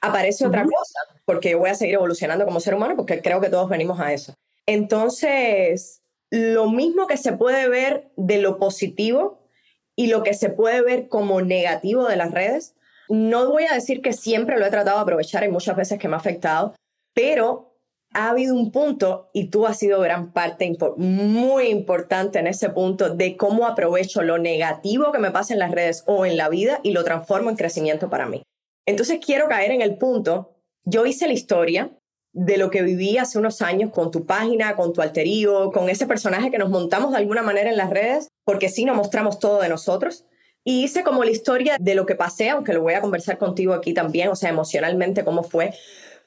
aparece 0.00 0.46
otra 0.46 0.64
cosa, 0.64 1.00
porque 1.24 1.50
yo 1.50 1.58
voy 1.58 1.70
a 1.70 1.74
seguir 1.74 1.94
evolucionando 1.94 2.44
como 2.44 2.60
ser 2.60 2.74
humano, 2.74 2.94
porque 2.96 3.22
creo 3.22 3.40
que 3.40 3.48
todos 3.48 3.68
venimos 3.68 3.98
a 4.00 4.12
eso. 4.12 4.34
Entonces, 4.66 6.02
lo 6.30 6.70
mismo 6.70 7.06
que 7.06 7.16
se 7.16 7.32
puede 7.32 7.68
ver 7.68 8.10
de 8.16 8.38
lo 8.38 8.58
positivo 8.58 9.48
y 9.96 10.08
lo 10.08 10.22
que 10.22 10.34
se 10.34 10.50
puede 10.50 10.82
ver 10.82 11.08
como 11.08 11.40
negativo 11.40 12.06
de 12.06 12.16
las 12.16 12.32
redes, 12.32 12.74
no 13.08 13.50
voy 13.50 13.64
a 13.64 13.74
decir 13.74 14.02
que 14.02 14.12
siempre 14.12 14.58
lo 14.58 14.66
he 14.66 14.70
tratado 14.70 14.98
de 14.98 15.02
aprovechar, 15.02 15.44
y 15.44 15.48
muchas 15.48 15.76
veces 15.76 15.98
que 15.98 16.08
me 16.08 16.14
ha 16.14 16.18
afectado, 16.18 16.74
pero 17.14 17.73
ha 18.14 18.30
habido 18.30 18.54
un 18.54 18.70
punto, 18.70 19.28
y 19.32 19.50
tú 19.50 19.66
has 19.66 19.78
sido 19.78 20.00
gran 20.00 20.32
parte 20.32 20.72
muy 20.96 21.66
importante 21.66 22.38
en 22.38 22.46
ese 22.46 22.70
punto, 22.70 23.10
de 23.10 23.36
cómo 23.36 23.66
aprovecho 23.66 24.22
lo 24.22 24.38
negativo 24.38 25.12
que 25.12 25.18
me 25.18 25.32
pasa 25.32 25.52
en 25.52 25.58
las 25.58 25.72
redes 25.72 26.04
o 26.06 26.24
en 26.24 26.36
la 26.36 26.48
vida 26.48 26.80
y 26.82 26.92
lo 26.92 27.04
transformo 27.04 27.50
en 27.50 27.56
crecimiento 27.56 28.08
para 28.08 28.26
mí. 28.26 28.42
Entonces 28.86 29.18
quiero 29.24 29.48
caer 29.48 29.72
en 29.72 29.82
el 29.82 29.98
punto, 29.98 30.54
yo 30.84 31.06
hice 31.06 31.26
la 31.26 31.32
historia 31.32 31.90
de 32.32 32.56
lo 32.56 32.70
que 32.70 32.82
viví 32.82 33.16
hace 33.18 33.38
unos 33.38 33.62
años 33.62 33.90
con 33.90 34.10
tu 34.10 34.26
página, 34.26 34.74
con 34.76 34.92
tu 34.92 35.00
alterío, 35.02 35.70
con 35.70 35.88
ese 35.88 36.06
personaje 36.06 36.50
que 36.50 36.58
nos 36.58 36.70
montamos 36.70 37.12
de 37.12 37.18
alguna 37.18 37.42
manera 37.42 37.70
en 37.70 37.76
las 37.76 37.90
redes, 37.90 38.28
porque 38.44 38.68
sí 38.68 38.84
nos 38.84 38.96
mostramos 38.96 39.38
todo 39.38 39.60
de 39.60 39.68
nosotros. 39.68 40.26
Y 40.64 40.82
hice 40.82 41.04
como 41.04 41.24
la 41.24 41.30
historia 41.30 41.76
de 41.78 41.94
lo 41.94 42.06
que 42.06 42.14
pasé, 42.14 42.50
aunque 42.50 42.72
lo 42.72 42.82
voy 42.82 42.94
a 42.94 43.00
conversar 43.00 43.38
contigo 43.38 43.74
aquí 43.74 43.92
también, 43.92 44.28
o 44.28 44.36
sea, 44.36 44.50
emocionalmente 44.50 45.24
cómo 45.24 45.42
fue. 45.42 45.74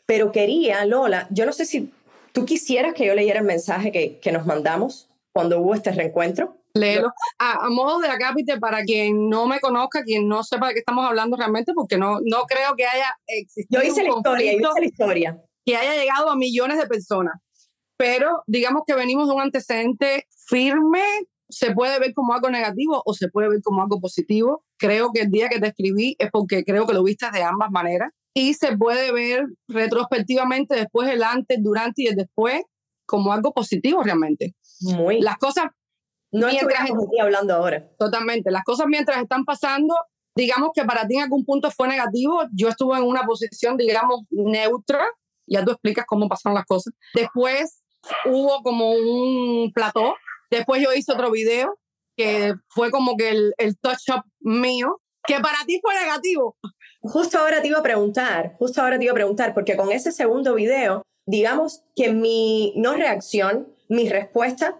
Pero 0.07 0.31
quería, 0.31 0.85
Lola, 0.85 1.27
yo 1.29 1.45
no 1.45 1.51
sé 1.51 1.65
si 1.65 1.91
tú 2.31 2.45
quisieras 2.45 2.93
que 2.93 3.05
yo 3.05 3.13
leyera 3.13 3.39
el 3.39 3.45
mensaje 3.45 3.91
que, 3.91 4.19
que 4.19 4.31
nos 4.31 4.45
mandamos 4.45 5.09
cuando 5.33 5.59
hubo 5.59 5.75
este 5.75 5.91
reencuentro. 5.91 6.57
Léelo. 6.73 7.11
A, 7.39 7.69
modo 7.69 7.99
de 7.99 8.07
acápite, 8.07 8.57
para 8.57 8.83
quien 8.83 9.29
no 9.29 9.47
me 9.47 9.59
conozca, 9.59 10.03
quien 10.03 10.27
no 10.27 10.43
sepa 10.43 10.67
de 10.67 10.73
qué 10.75 10.79
estamos 10.79 11.05
hablando 11.05 11.35
realmente, 11.35 11.73
porque 11.73 11.97
no, 11.97 12.19
no 12.23 12.43
creo 12.43 12.75
que 12.75 12.85
haya 12.85 13.17
existido. 13.27 13.81
Yo 13.81 13.87
hice 13.87 14.03
la 14.03 14.09
historia, 14.15 14.51
yo 14.53 14.59
hice 14.59 14.79
la 14.79 14.85
historia. 14.85 15.43
Que 15.65 15.75
haya 15.75 15.95
llegado 15.95 16.29
a 16.29 16.35
millones 16.35 16.77
de 16.77 16.87
personas. 16.87 17.35
Pero 17.97 18.43
digamos 18.47 18.83
que 18.85 18.93
venimos 18.93 19.27
de 19.27 19.33
un 19.33 19.41
antecedente 19.41 20.27
firme, 20.45 21.03
se 21.49 21.73
puede 21.73 21.99
ver 21.99 22.13
como 22.13 22.33
algo 22.33 22.49
negativo 22.49 23.01
o 23.05 23.13
se 23.13 23.27
puede 23.27 23.49
ver 23.49 23.61
como 23.61 23.81
algo 23.81 23.99
positivo. 23.99 24.63
Creo 24.77 25.11
que 25.11 25.21
el 25.21 25.31
día 25.31 25.49
que 25.49 25.59
te 25.59 25.67
escribí 25.67 26.15
es 26.19 26.29
porque 26.31 26.63
creo 26.63 26.85
que 26.85 26.93
lo 26.93 27.03
viste 27.03 27.29
de 27.31 27.43
ambas 27.43 27.71
maneras 27.71 28.11
y 28.37 28.53
se 28.53 28.77
puede 28.77 29.11
ver 29.11 29.47
retrospectivamente 29.67 30.75
después 30.75 31.09
el 31.09 31.23
antes, 31.23 31.57
durante 31.59 32.03
y 32.03 32.07
el 32.07 32.15
después 32.15 32.61
como 33.07 33.33
algo 33.33 33.51
positivo 33.51 34.03
realmente. 34.03 34.53
Muy. 34.81 35.21
Las 35.21 35.37
cosas 35.37 35.65
no 36.31 36.45
mientras 36.45 36.81
aquí 36.81 37.19
hablando 37.19 37.55
ahora. 37.55 37.89
Totalmente. 37.97 38.51
Las 38.51 38.63
cosas 38.63 38.85
mientras 38.87 39.19
están 39.19 39.43
pasando, 39.43 39.95
digamos 40.35 40.69
que 40.75 40.85
para 40.85 41.07
ti 41.07 41.15
en 41.15 41.23
algún 41.23 41.45
punto 41.45 41.71
fue 41.71 41.87
negativo. 41.87 42.43
Yo 42.53 42.69
estuve 42.69 42.97
en 42.99 43.05
una 43.05 43.23
posición, 43.23 43.75
digamos, 43.75 44.21
neutra. 44.29 45.03
Ya 45.47 45.65
tú 45.65 45.71
explicas 45.71 46.05
cómo 46.07 46.29
pasaron 46.29 46.53
las 46.53 46.65
cosas. 46.65 46.93
Después 47.15 47.81
hubo 48.25 48.61
como 48.61 48.91
un 48.91 49.71
plató. 49.73 50.13
Después 50.51 50.79
yo 50.83 50.93
hice 50.93 51.11
otro 51.11 51.31
video 51.31 51.79
que 52.15 52.53
fue 52.67 52.91
como 52.91 53.17
que 53.17 53.29
el, 53.29 53.53
el 53.57 53.79
touch-up 53.79 54.23
mío, 54.41 55.01
que 55.27 55.39
para 55.41 55.57
ti 55.67 55.79
fue 55.81 55.93
negativo. 55.93 56.57
Justo 57.01 57.37
ahora 57.37 57.61
te 57.61 57.67
iba 57.67 57.79
a 57.79 57.83
preguntar, 57.83 58.55
justo 58.57 58.81
ahora 58.81 58.97
te 58.97 59.03
iba 59.03 59.11
a 59.11 59.15
preguntar, 59.15 59.53
porque 59.53 59.75
con 59.77 59.91
ese 59.91 60.11
segundo 60.11 60.55
video, 60.55 61.03
digamos 61.25 61.83
que 61.95 62.11
mi 62.11 62.73
no 62.75 62.95
reacción, 62.95 63.67
mi 63.87 64.09
respuesta 64.09 64.77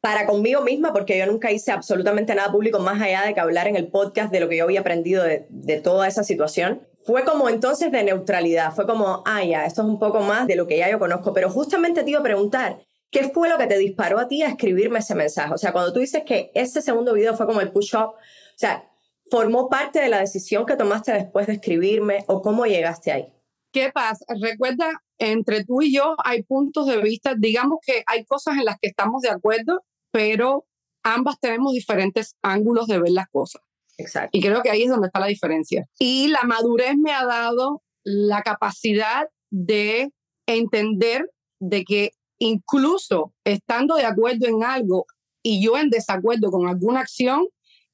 para 0.00 0.26
conmigo 0.26 0.62
misma, 0.62 0.92
porque 0.92 1.16
yo 1.16 1.26
nunca 1.26 1.52
hice 1.52 1.70
absolutamente 1.70 2.34
nada 2.34 2.50
público 2.50 2.80
más 2.80 3.00
allá 3.00 3.22
de 3.22 3.34
que 3.34 3.40
hablar 3.40 3.68
en 3.68 3.76
el 3.76 3.86
podcast 3.86 4.32
de 4.32 4.40
lo 4.40 4.48
que 4.48 4.56
yo 4.56 4.64
había 4.64 4.80
aprendido 4.80 5.22
de, 5.22 5.80
toda 5.80 6.08
esa 6.08 6.24
situación, 6.24 6.82
fue 7.04 7.24
como 7.24 7.48
entonces 7.48 7.92
de 7.92 8.02
neutralidad, 8.02 8.72
fue 8.72 8.86
como, 8.86 9.22
ah, 9.26 9.42
esto 9.42 9.82
es 9.82 9.88
un 9.88 10.00
poco 10.00 10.20
más 10.20 10.48
de 10.48 10.56
lo 10.56 10.66
que 10.66 10.78
ya 10.78 10.90
yo 10.90 10.98
conozco, 10.98 11.32
pero 11.32 11.50
justamente 11.50 12.02
te 12.02 12.10
iba 12.10 12.18
a 12.18 12.24
preguntar, 12.24 12.80
¿qué 13.12 13.30
fue 13.30 13.48
lo 13.48 13.58
que 13.58 13.68
te 13.68 13.78
disparó 13.78 14.18
a 14.18 14.26
ti 14.26 14.42
a 14.42 14.48
escribirme 14.48 14.98
ese 14.98 15.14
mensaje? 15.14 15.54
O 15.54 15.58
sea, 15.58 15.72
cuando 15.72 15.92
tú 15.92 16.00
dices 16.00 16.24
que 16.24 16.50
ese 16.54 16.82
segundo 16.82 17.14
video 17.14 17.36
fue 17.36 17.46
como 17.46 17.60
el 17.60 17.70
push-up, 17.70 18.14
o 18.14 18.56
sea, 18.56 18.91
formó 19.32 19.70
parte 19.70 19.98
de 19.98 20.10
la 20.10 20.20
decisión 20.20 20.66
que 20.66 20.76
tomaste 20.76 21.10
después 21.10 21.46
de 21.46 21.54
escribirme 21.54 22.22
o 22.26 22.42
cómo 22.42 22.66
llegaste 22.66 23.12
ahí? 23.12 23.32
¿Qué 23.72 23.90
pasa? 23.90 24.26
Recuerda, 24.38 25.02
entre 25.16 25.64
tú 25.64 25.80
y 25.80 25.90
yo 25.90 26.16
hay 26.22 26.42
puntos 26.42 26.86
de 26.86 27.00
vista, 27.00 27.34
digamos 27.34 27.78
que 27.80 28.04
hay 28.06 28.26
cosas 28.26 28.58
en 28.58 28.66
las 28.66 28.76
que 28.78 28.88
estamos 28.88 29.22
de 29.22 29.30
acuerdo, 29.30 29.82
pero 30.10 30.66
ambas 31.02 31.40
tenemos 31.40 31.72
diferentes 31.72 32.36
ángulos 32.42 32.88
de 32.88 33.00
ver 33.00 33.12
las 33.12 33.26
cosas. 33.28 33.62
Exacto. 33.96 34.36
Y 34.36 34.42
creo 34.42 34.60
que 34.60 34.68
ahí 34.68 34.82
es 34.82 34.90
donde 34.90 35.06
está 35.06 35.18
la 35.18 35.28
diferencia. 35.28 35.88
Y 35.98 36.28
la 36.28 36.42
madurez 36.42 36.98
me 36.98 37.12
ha 37.12 37.24
dado 37.24 37.82
la 38.04 38.42
capacidad 38.42 39.30
de 39.50 40.12
entender 40.46 41.30
de 41.58 41.84
que 41.84 42.10
incluso 42.38 43.32
estando 43.44 43.94
de 43.94 44.04
acuerdo 44.04 44.46
en 44.46 44.62
algo 44.62 45.06
y 45.42 45.64
yo 45.64 45.78
en 45.78 45.88
desacuerdo 45.88 46.50
con 46.50 46.68
alguna 46.68 47.00
acción, 47.00 47.46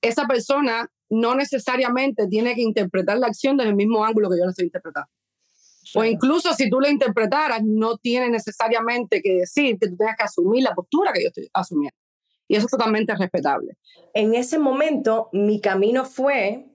esa 0.03 0.27
persona 0.27 0.91
no 1.11 1.35
necesariamente 1.35 2.27
tiene 2.29 2.55
que 2.55 2.63
interpretar 2.63 3.19
la 3.19 3.29
acción 3.29 3.57
desde 3.57 3.71
el 3.71 3.77
mismo 3.77 4.05
ángulo 4.05 4.29
que 4.29 4.39
yo 4.39 4.45
la 4.45 4.51
estoy 4.51 4.67
interpretando. 4.67 5.11
O 5.95 6.05
incluso 6.05 6.53
si 6.53 6.69
tú 6.69 6.81
la 6.81 6.91
interpretaras, 6.91 7.63
no 7.65 7.97
tiene 7.97 8.29
necesariamente 8.29 9.23
que 9.23 9.37
decir 9.37 9.79
que 9.79 9.89
tú 9.89 9.97
tengas 9.97 10.17
que 10.17 10.25
asumir 10.25 10.63
la 10.63 10.75
postura 10.75 11.13
que 11.13 11.23
yo 11.23 11.29
estoy 11.29 11.49
asumiendo. 11.53 11.97
Y 12.47 12.57
eso 12.57 12.67
es 12.67 12.71
totalmente 12.71 13.15
respetable. 13.15 13.77
En 14.15 14.35
ese 14.35 14.59
momento, 14.59 15.29
mi 15.33 15.61
camino 15.61 16.05
fue 16.05 16.67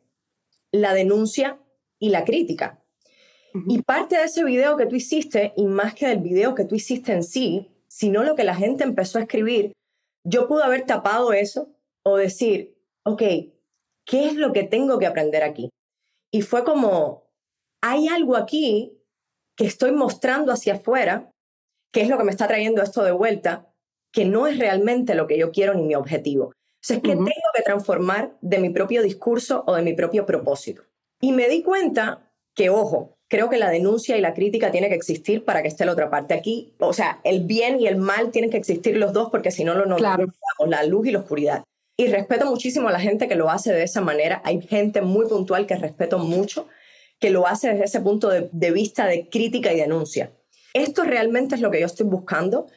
la 0.71 0.93
denuncia 0.93 1.59
y 1.99 2.09
la 2.09 2.25
crítica. 2.25 2.79
Y 3.67 3.83
parte 3.83 4.17
de 4.17 4.23
ese 4.23 4.43
video 4.43 4.77
que 4.77 4.87
tú 4.87 4.95
hiciste, 4.95 5.53
y 5.55 5.65
más 5.65 5.93
que 5.93 6.07
del 6.07 6.19
video 6.19 6.55
que 6.55 6.65
tú 6.65 6.73
hiciste 6.73 7.13
en 7.13 7.23
sí, 7.23 7.69
sino 7.87 8.23
lo 8.23 8.35
que 8.35 8.43
la 8.43 8.55
gente 8.55 8.83
empezó 8.83 9.19
a 9.19 9.21
escribir, 9.21 9.73
yo 10.23 10.47
pude 10.47 10.63
haber 10.63 10.85
tapado 10.85 11.33
eso 11.33 11.69
o 12.03 12.17
decir, 12.17 12.75
ok, 13.03 13.21
¿qué 14.05 14.27
es 14.27 14.35
lo 14.35 14.53
que 14.53 14.63
tengo 14.63 14.99
que 14.99 15.07
aprender 15.07 15.43
aquí? 15.43 15.69
Y 16.31 16.41
fue 16.41 16.63
como, 16.63 17.29
hay 17.81 18.07
algo 18.07 18.35
aquí 18.35 18.97
que 19.55 19.65
estoy 19.65 19.91
mostrando 19.91 20.51
hacia 20.51 20.75
afuera, 20.75 21.31
que 21.91 22.01
es 22.01 22.09
lo 22.09 22.17
que 22.17 22.23
me 22.23 22.31
está 22.31 22.47
trayendo 22.47 22.81
esto 22.81 23.03
de 23.03 23.11
vuelta, 23.11 23.71
que 24.11 24.25
no 24.25 24.47
es 24.47 24.57
realmente 24.57 25.15
lo 25.15 25.27
que 25.27 25.37
yo 25.37 25.51
quiero 25.51 25.73
ni 25.73 25.83
mi 25.83 25.95
objetivo. 25.95 26.45
O 26.45 26.85
sea, 26.85 26.97
es 26.97 27.03
que 27.03 27.09
tengo 27.09 27.29
que 27.55 27.63
transformar 27.63 28.35
de 28.41 28.57
mi 28.59 28.69
propio 28.69 29.03
discurso 29.03 29.63
o 29.67 29.75
de 29.75 29.83
mi 29.83 29.93
propio 29.93 30.25
propósito. 30.25 30.83
Y 31.21 31.31
me 31.31 31.47
di 31.47 31.63
cuenta 31.63 32.29
que, 32.55 32.69
ojo, 32.69 33.15
creo 33.29 33.49
que 33.49 33.57
la 33.57 33.69
denuncia 33.69 34.17
y 34.17 34.21
la 34.21 34.33
crítica 34.33 34.69
tiene 34.71 34.89
que 34.89 34.95
existir 34.95 35.45
para 35.45 35.61
que 35.61 35.69
esté 35.69 35.85
la 35.85 35.93
otra 35.93 36.09
parte. 36.09 36.33
Aquí, 36.33 36.73
o 36.79 36.93
sea, 36.93 37.21
el 37.23 37.45
bien 37.45 37.79
y 37.79 37.87
el 37.87 37.95
mal 37.95 38.31
tienen 38.31 38.51
que 38.51 38.57
existir 38.57 38.97
los 38.97 39.13
dos 39.13 39.29
porque 39.31 39.49
si 39.49 39.63
no, 39.63 39.73
lo 39.75 39.85
no 39.85 39.95
claro. 39.95 40.27
la 40.67 40.83
luz 40.83 41.07
y 41.07 41.11
la 41.11 41.19
oscuridad. 41.19 41.63
Y 41.95 42.07
respeto 42.07 42.45
muchísimo 42.45 42.87
a 42.87 42.91
la 42.91 42.99
gente 42.99 43.27
que 43.27 43.35
lo 43.35 43.49
hace 43.49 43.71
de 43.71 43.83
esa 43.83 44.01
manera. 44.01 44.41
Hay 44.43 44.61
gente 44.61 45.01
muy 45.01 45.27
puntual 45.27 45.67
que 45.67 45.75
respeto 45.75 46.17
mucho, 46.17 46.67
que 47.19 47.29
lo 47.29 47.47
hace 47.47 47.69
desde 47.69 47.85
ese 47.85 48.01
punto 48.01 48.29
de, 48.29 48.71
vista 48.71 49.05
de 49.05 49.29
crítica 49.29 49.71
y 49.71 49.79
denuncia. 49.79 50.31
Esto 50.73 51.03
realmente 51.03 51.55
es 51.55 51.61
lo 51.61 51.69
que 51.69 51.79
yo 51.79 51.85
estoy 51.85 52.07
buscando 52.07 52.67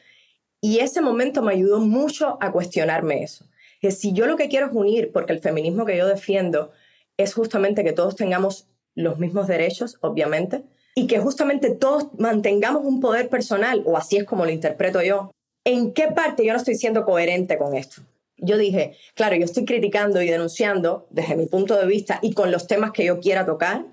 y 0.61 0.79
ese 0.79 1.01
momento 1.01 1.41
me 1.41 1.53
ayudó 1.53 1.79
mucho 1.79 2.37
a 2.41 2.51
cuestionarme 2.51 3.23
eso. 3.23 3.45
Que 3.81 3.91
si 3.91 4.13
yo 4.13 4.27
lo 4.27 4.37
que 4.37 4.49
quiero 4.49 4.67
es 4.67 4.73
unir, 4.73 5.11
porque 5.11 5.33
el 5.33 5.39
feminismo 5.39 5.85
que 5.85 5.97
yo 5.97 6.07
defiendo 6.07 6.71
es 7.17 7.33
justamente 7.33 7.83
que 7.83 7.93
todos 7.93 8.15
tengamos 8.15 8.67
los 8.93 9.17
mismos 9.19 9.47
derechos, 9.47 9.97
obviamente, 10.01 10.63
y 10.95 11.07
que 11.07 11.19
justamente 11.19 11.71
todos 11.71 12.07
mantengamos 12.17 12.83
un 12.83 12.99
poder 12.99 13.29
personal, 13.29 13.83
o 13.85 13.97
así 13.97 14.17
es 14.17 14.23
como 14.23 14.45
lo 14.45 14.51
interpreto 14.51 15.01
yo, 15.01 15.31
¿en 15.63 15.93
qué 15.93 16.07
parte 16.07 16.45
yo 16.45 16.53
no 16.53 16.59
estoy 16.59 16.75
siendo 16.75 17.05
coherente 17.05 17.57
con 17.57 17.75
esto? 17.75 18.01
Yo 18.37 18.57
dije, 18.57 18.97
claro, 19.15 19.35
yo 19.35 19.45
estoy 19.45 19.65
criticando 19.65 20.21
y 20.21 20.29
denunciando 20.29 21.07
desde 21.09 21.35
mi 21.35 21.47
punto 21.47 21.75
de 21.75 21.87
vista 21.87 22.19
y 22.21 22.33
con 22.33 22.51
los 22.51 22.67
temas 22.67 22.91
que 22.91 23.05
yo 23.05 23.19
quiera 23.19 23.45
tocar 23.45 23.85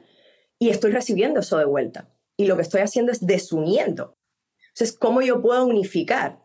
y 0.59 0.71
estoy 0.71 0.93
recibiendo 0.93 1.41
eso 1.41 1.59
de 1.59 1.65
vuelta. 1.65 2.09
Y 2.37 2.47
lo 2.47 2.57
que 2.57 2.63
estoy 2.63 2.83
haciendo 2.83 3.13
es 3.13 3.27
desuniendo. 3.27 4.17
Entonces, 4.69 4.97
¿cómo 4.97 5.23
yo 5.23 5.41
puedo 5.41 5.65
unificar? 5.65 6.39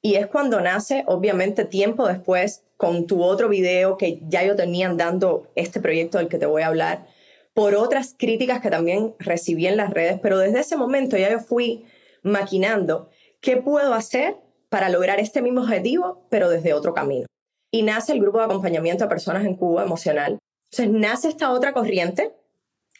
Y 0.00 0.14
es 0.16 0.26
cuando 0.26 0.60
nace, 0.60 1.04
obviamente, 1.06 1.64
tiempo 1.64 2.06
después, 2.06 2.62
con 2.76 3.06
tu 3.06 3.22
otro 3.22 3.48
video 3.48 3.96
que 3.96 4.20
ya 4.28 4.44
yo 4.44 4.56
tenía 4.56 4.92
dando 4.92 5.48
este 5.54 5.80
proyecto 5.80 6.18
del 6.18 6.28
que 6.28 6.38
te 6.38 6.46
voy 6.46 6.62
a 6.62 6.68
hablar, 6.68 7.06
por 7.52 7.74
otras 7.74 8.14
críticas 8.18 8.60
que 8.60 8.70
también 8.70 9.14
recibí 9.18 9.66
en 9.66 9.76
las 9.76 9.90
redes, 9.90 10.18
pero 10.20 10.38
desde 10.38 10.60
ese 10.60 10.76
momento 10.76 11.16
ya 11.16 11.30
yo 11.30 11.40
fui 11.40 11.84
maquinando 12.22 13.10
qué 13.40 13.56
puedo 13.56 13.94
hacer 13.94 14.36
para 14.68 14.88
lograr 14.88 15.20
este 15.20 15.40
mismo 15.40 15.62
objetivo, 15.62 16.26
pero 16.30 16.50
desde 16.50 16.74
otro 16.74 16.94
camino 16.94 17.26
y 17.74 17.82
nace 17.82 18.12
el 18.12 18.20
grupo 18.20 18.38
de 18.38 18.44
acompañamiento 18.44 19.04
a 19.04 19.08
personas 19.08 19.44
en 19.44 19.56
Cuba 19.56 19.82
emocional. 19.82 20.38
Entonces 20.70 20.94
nace 20.94 21.28
esta 21.28 21.50
otra 21.50 21.72
corriente 21.72 22.32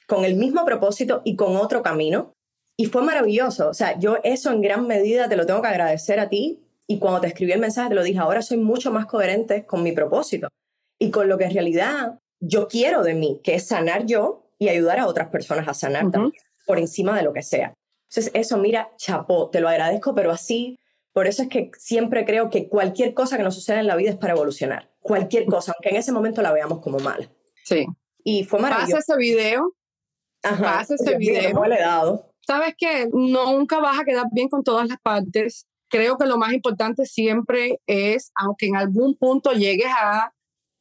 con 0.09 0.25
el 0.25 0.35
mismo 0.35 0.65
propósito 0.65 1.23
y 1.25 1.37
con 1.37 1.55
otro 1.55 1.81
camino. 1.81 2.33
Y 2.77 2.87
fue 2.87 3.03
maravilloso. 3.03 3.69
O 3.69 3.75
sea, 3.75 3.97
yo 4.01 4.19
eso 4.25 4.51
en 4.51 4.63
gran 4.63 4.89
medida 4.89 5.29
te 5.29 5.37
lo 5.37 5.47
tengo 5.47 5.63
que 5.63 5.69
agradecer 5.69 6.19
a 6.19 6.29
ti. 6.29 6.67
Y 6.89 6.99
cuando 6.99 7.21
te 7.21 7.29
escribí 7.29 7.53
el 7.53 7.61
mensaje 7.61 7.91
te 7.91 7.95
lo 7.95 8.03
dije, 8.03 8.19
ahora 8.19 8.43
soy 8.43 8.57
mucho 8.57 8.91
más 8.91 9.07
coherente 9.07 9.65
con 9.65 9.85
mi 9.85 9.93
propósito 9.93 10.49
y 10.99 11.13
con 11.13 11.29
lo 11.29 11.39
que 11.39 11.45
en 11.45 11.55
realidad 11.55 12.19
yo 12.41 12.67
quiero 12.67 13.05
de 13.05 13.15
mí, 13.15 13.41
que 13.45 13.55
es 13.55 13.69
sanar 13.69 14.07
yo 14.07 14.51
y 14.59 14.71
ayudar 14.71 14.99
a 14.99 15.07
otras 15.07 15.29
personas 15.29 15.69
a 15.69 15.75
sanar 15.75 16.11
también, 16.11 16.33
por 16.67 16.81
encima 16.81 17.17
de 17.17 17.23
lo 17.23 17.33
que 17.33 17.43
sea. 17.43 17.75
Entonces, 18.11 18.33
eso, 18.35 18.59
mira, 18.59 18.91
chapó, 18.97 19.51
te 19.51 19.61
lo 19.61 19.69
agradezco, 19.69 20.17
pero 20.17 20.33
así 20.33 20.81
por 21.15 21.29
eso 21.29 21.43
es 21.43 21.49
que 21.49 21.71
siempre 21.79 22.25
creo 22.25 22.51
que 22.51 22.69
cualquier 22.69 23.15
cosa 23.15 23.37
que 23.37 23.45
nos 23.45 23.55
suceda 23.55 23.79
en 23.79 23.87
la 23.87 23.95
vida 23.95 24.11
es 24.11 24.17
para 24.17 24.33
evolucionar. 24.33 24.91
cualquier 25.01 25.47
cosa, 25.47 25.73
aunque 25.73 25.91
en 25.91 25.97
ese 25.97 26.11
momento 26.11 26.43
la 26.43 26.53
veamos 26.53 26.81
como 26.81 26.99
mala. 26.99 27.31
Sí. 27.65 27.87
Y 28.25 28.45
fue 28.45 28.59
maravilloso. 28.59 28.97
Pasa 28.97 29.13
ese 29.13 29.17
video. 29.17 29.75
Ajá, 30.43 30.79
pasa 30.79 30.95
ese 30.95 31.17
video. 31.17 31.65
le 31.67 31.77
he 31.77 31.81
dado. 31.81 32.33
Sabes 32.41 32.75
que 32.77 33.07
nunca 33.13 33.79
vas 33.79 34.01
a 34.01 34.05
quedar 34.05 34.27
bien 34.33 34.49
con 34.49 34.65
todas 34.65 34.89
las 34.89 34.99
partes. 35.01 35.67
Creo 35.89 36.19
que 36.19 36.27
lo 36.27 36.37
más 36.37 36.53
importante 36.53 37.07
siempre 37.07 37.81
es, 37.87 38.33
aunque 38.35 38.67
en 38.67 38.77
algún 38.77 39.15
punto 39.15 39.53
llegues 39.53 39.93
a 39.97 40.33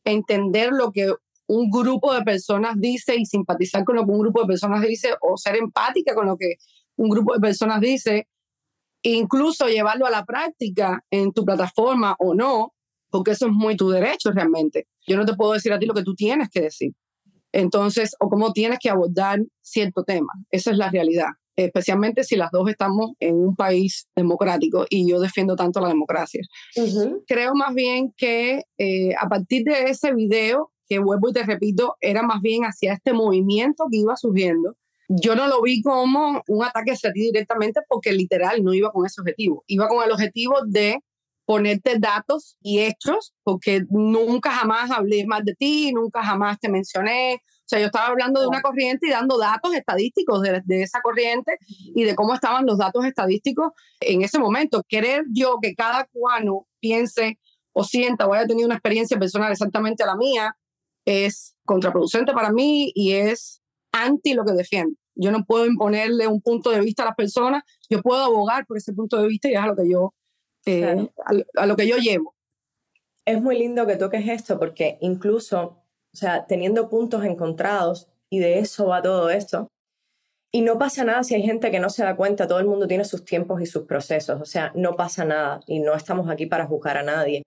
entender 0.03 0.71
lo 0.71 0.91
que 0.91 1.13
un 1.45 1.69
grupo 1.69 2.11
de 2.13 2.23
personas 2.23 2.73
dice 2.77 3.15
y 3.17 3.25
simpatizar 3.25 3.83
con 3.83 3.97
lo 3.97 4.05
que 4.05 4.11
un 4.11 4.19
grupo 4.19 4.41
de 4.41 4.47
personas 4.47 4.81
dice 4.81 5.13
o 5.21 5.37
ser 5.37 5.57
empática 5.57 6.15
con 6.15 6.25
lo 6.25 6.37
que 6.37 6.55
un 6.95 7.09
grupo 7.09 7.33
de 7.35 7.39
personas 7.39 7.81
dice, 7.81 8.27
incluso 9.11 9.67
llevarlo 9.67 10.05
a 10.05 10.11
la 10.11 10.25
práctica 10.25 11.03
en 11.11 11.31
tu 11.33 11.45
plataforma 11.45 12.15
o 12.19 12.33
no, 12.33 12.73
porque 13.09 13.31
eso 13.31 13.47
es 13.47 13.51
muy 13.51 13.75
tu 13.75 13.89
derecho 13.89 14.31
realmente. 14.31 14.87
Yo 15.05 15.17
no 15.17 15.25
te 15.25 15.35
puedo 15.35 15.53
decir 15.53 15.71
a 15.73 15.79
ti 15.79 15.85
lo 15.85 15.93
que 15.93 16.03
tú 16.03 16.15
tienes 16.15 16.49
que 16.49 16.61
decir. 16.61 16.93
Entonces, 17.51 18.15
o 18.19 18.29
cómo 18.29 18.51
tienes 18.51 18.79
que 18.79 18.89
abordar 18.89 19.39
cierto 19.61 20.03
tema. 20.03 20.33
Esa 20.49 20.71
es 20.71 20.77
la 20.77 20.89
realidad, 20.89 21.27
especialmente 21.55 22.23
si 22.23 22.35
las 22.35 22.49
dos 22.49 22.67
estamos 22.67 23.11
en 23.19 23.35
un 23.35 23.55
país 23.55 24.07
democrático 24.15 24.85
y 24.89 25.07
yo 25.07 25.19
defiendo 25.19 25.55
tanto 25.55 25.79
la 25.79 25.89
democracia. 25.89 26.41
Creo 27.27 27.53
más 27.53 27.75
bien 27.75 28.11
que 28.17 28.63
eh, 28.79 29.13
a 29.19 29.29
partir 29.29 29.63
de 29.63 29.83
ese 29.83 30.13
video, 30.13 30.71
que 30.87 30.97
vuelvo 30.97 31.29
y 31.29 31.33
te 31.33 31.43
repito, 31.43 31.95
era 32.01 32.23
más 32.23 32.41
bien 32.41 32.63
hacia 32.63 32.93
este 32.93 33.13
movimiento 33.13 33.85
que 33.91 33.99
iba 33.99 34.15
surgiendo, 34.17 34.75
yo 35.07 35.35
no 35.35 35.47
lo 35.47 35.61
vi 35.61 35.81
como 35.81 36.43
un 36.47 36.63
ataque 36.63 36.91
hacia 36.91 37.11
ti 37.11 37.21
directamente 37.21 37.81
porque 37.87 38.11
literal 38.11 38.63
no 38.63 38.73
iba 38.73 38.91
con 38.91 39.05
ese 39.05 39.21
objetivo. 39.21 39.63
Iba 39.67 39.87
con 39.87 40.03
el 40.03 40.11
objetivo 40.11 40.57
de 40.65 40.99
ponerte 41.45 41.99
datos 41.99 42.57
y 42.61 42.79
hechos, 42.79 43.33
porque 43.43 43.83
nunca 43.89 44.51
jamás 44.51 44.91
hablé 44.91 45.25
más 45.25 45.43
de 45.43 45.55
ti, 45.55 45.91
nunca 45.91 46.23
jamás 46.23 46.57
te 46.59 46.69
mencioné. 46.69 47.35
O 47.35 47.65
sea, 47.65 47.79
yo 47.79 47.87
estaba 47.87 48.07
hablando 48.07 48.39
de 48.39 48.47
una 48.47 48.61
corriente 48.61 49.07
y 49.07 49.11
dando 49.11 49.37
datos 49.37 49.73
estadísticos 49.73 50.41
de, 50.41 50.61
de, 50.63 50.83
esa 50.83 51.01
corriente 51.01 51.57
y 51.69 52.03
de 52.03 52.15
cómo 52.15 52.33
estaban 52.33 52.65
los 52.65 52.77
datos 52.77 53.05
estadísticos 53.05 53.71
en 53.99 54.21
ese 54.21 54.39
momento. 54.39 54.83
Querer 54.87 55.25
yo 55.33 55.57
que 55.61 55.75
cada 55.75 56.05
cubano 56.05 56.67
piense 56.79 57.39
o 57.73 57.83
sienta 57.83 58.27
o 58.27 58.33
haya 58.33 58.47
tenido 58.47 58.67
una 58.67 58.75
experiencia 58.75 59.17
personal 59.17 59.51
exactamente 59.51 60.03
a 60.03 60.07
la 60.07 60.15
mía 60.15 60.55
es 61.05 61.55
contraproducente 61.65 62.33
para 62.33 62.51
mí 62.51 62.91
y 62.95 63.13
es 63.13 63.62
anti 63.93 64.33
lo 64.33 64.43
que 64.43 64.51
defiendo. 64.51 64.95
Yo 65.15 65.31
no 65.31 65.45
puedo 65.45 65.65
imponerle 65.65 66.27
un 66.27 66.41
punto 66.41 66.71
de 66.71 66.81
vista 66.81 67.03
a 67.03 67.07
las 67.07 67.15
personas, 67.15 67.63
yo 67.89 68.01
puedo 68.01 68.23
abogar 68.23 68.65
por 68.65 68.77
ese 68.77 68.93
punto 68.93 69.21
de 69.21 69.27
vista 69.27 69.47
y 69.47 69.53
es 69.53 69.59
a 69.59 69.67
lo 69.67 69.75
que 69.75 69.89
yo, 69.89 70.13
eh, 70.65 71.07
a, 71.55 71.65
lo 71.65 71.75
que 71.75 71.87
yo 71.87 71.97
llevo. 71.97 72.35
Es 73.25 73.41
muy 73.41 73.57
lindo 73.57 73.85
que 73.85 73.95
toques 73.95 74.27
esto 74.27 74.59
porque 74.59 74.97
incluso, 75.01 75.61
o 76.13 76.17
sea, 76.17 76.45
teniendo 76.47 76.89
puntos 76.89 77.23
encontrados, 77.23 78.09
y 78.29 78.39
de 78.39 78.57
eso 78.57 78.87
va 78.87 79.03
todo 79.03 79.29
esto, 79.29 79.67
y 80.51 80.61
no 80.61 80.77
pasa 80.77 81.03
nada 81.03 81.23
si 81.23 81.35
hay 81.35 81.43
gente 81.43 81.69
que 81.69 81.79
no 81.79 81.89
se 81.89 82.03
da 82.03 82.15
cuenta, 82.15 82.47
todo 82.47 82.59
el 82.59 82.65
mundo 82.65 82.87
tiene 82.87 83.05
sus 83.05 83.25
tiempos 83.25 83.61
y 83.61 83.65
sus 83.67 83.83
procesos, 83.83 84.41
o 84.41 84.45
sea, 84.45 84.71
no 84.75 84.95
pasa 84.95 85.25
nada 85.25 85.61
y 85.67 85.79
no 85.79 85.93
estamos 85.95 86.29
aquí 86.29 86.47
para 86.47 86.65
juzgar 86.65 86.97
a 86.97 87.03
nadie. 87.03 87.43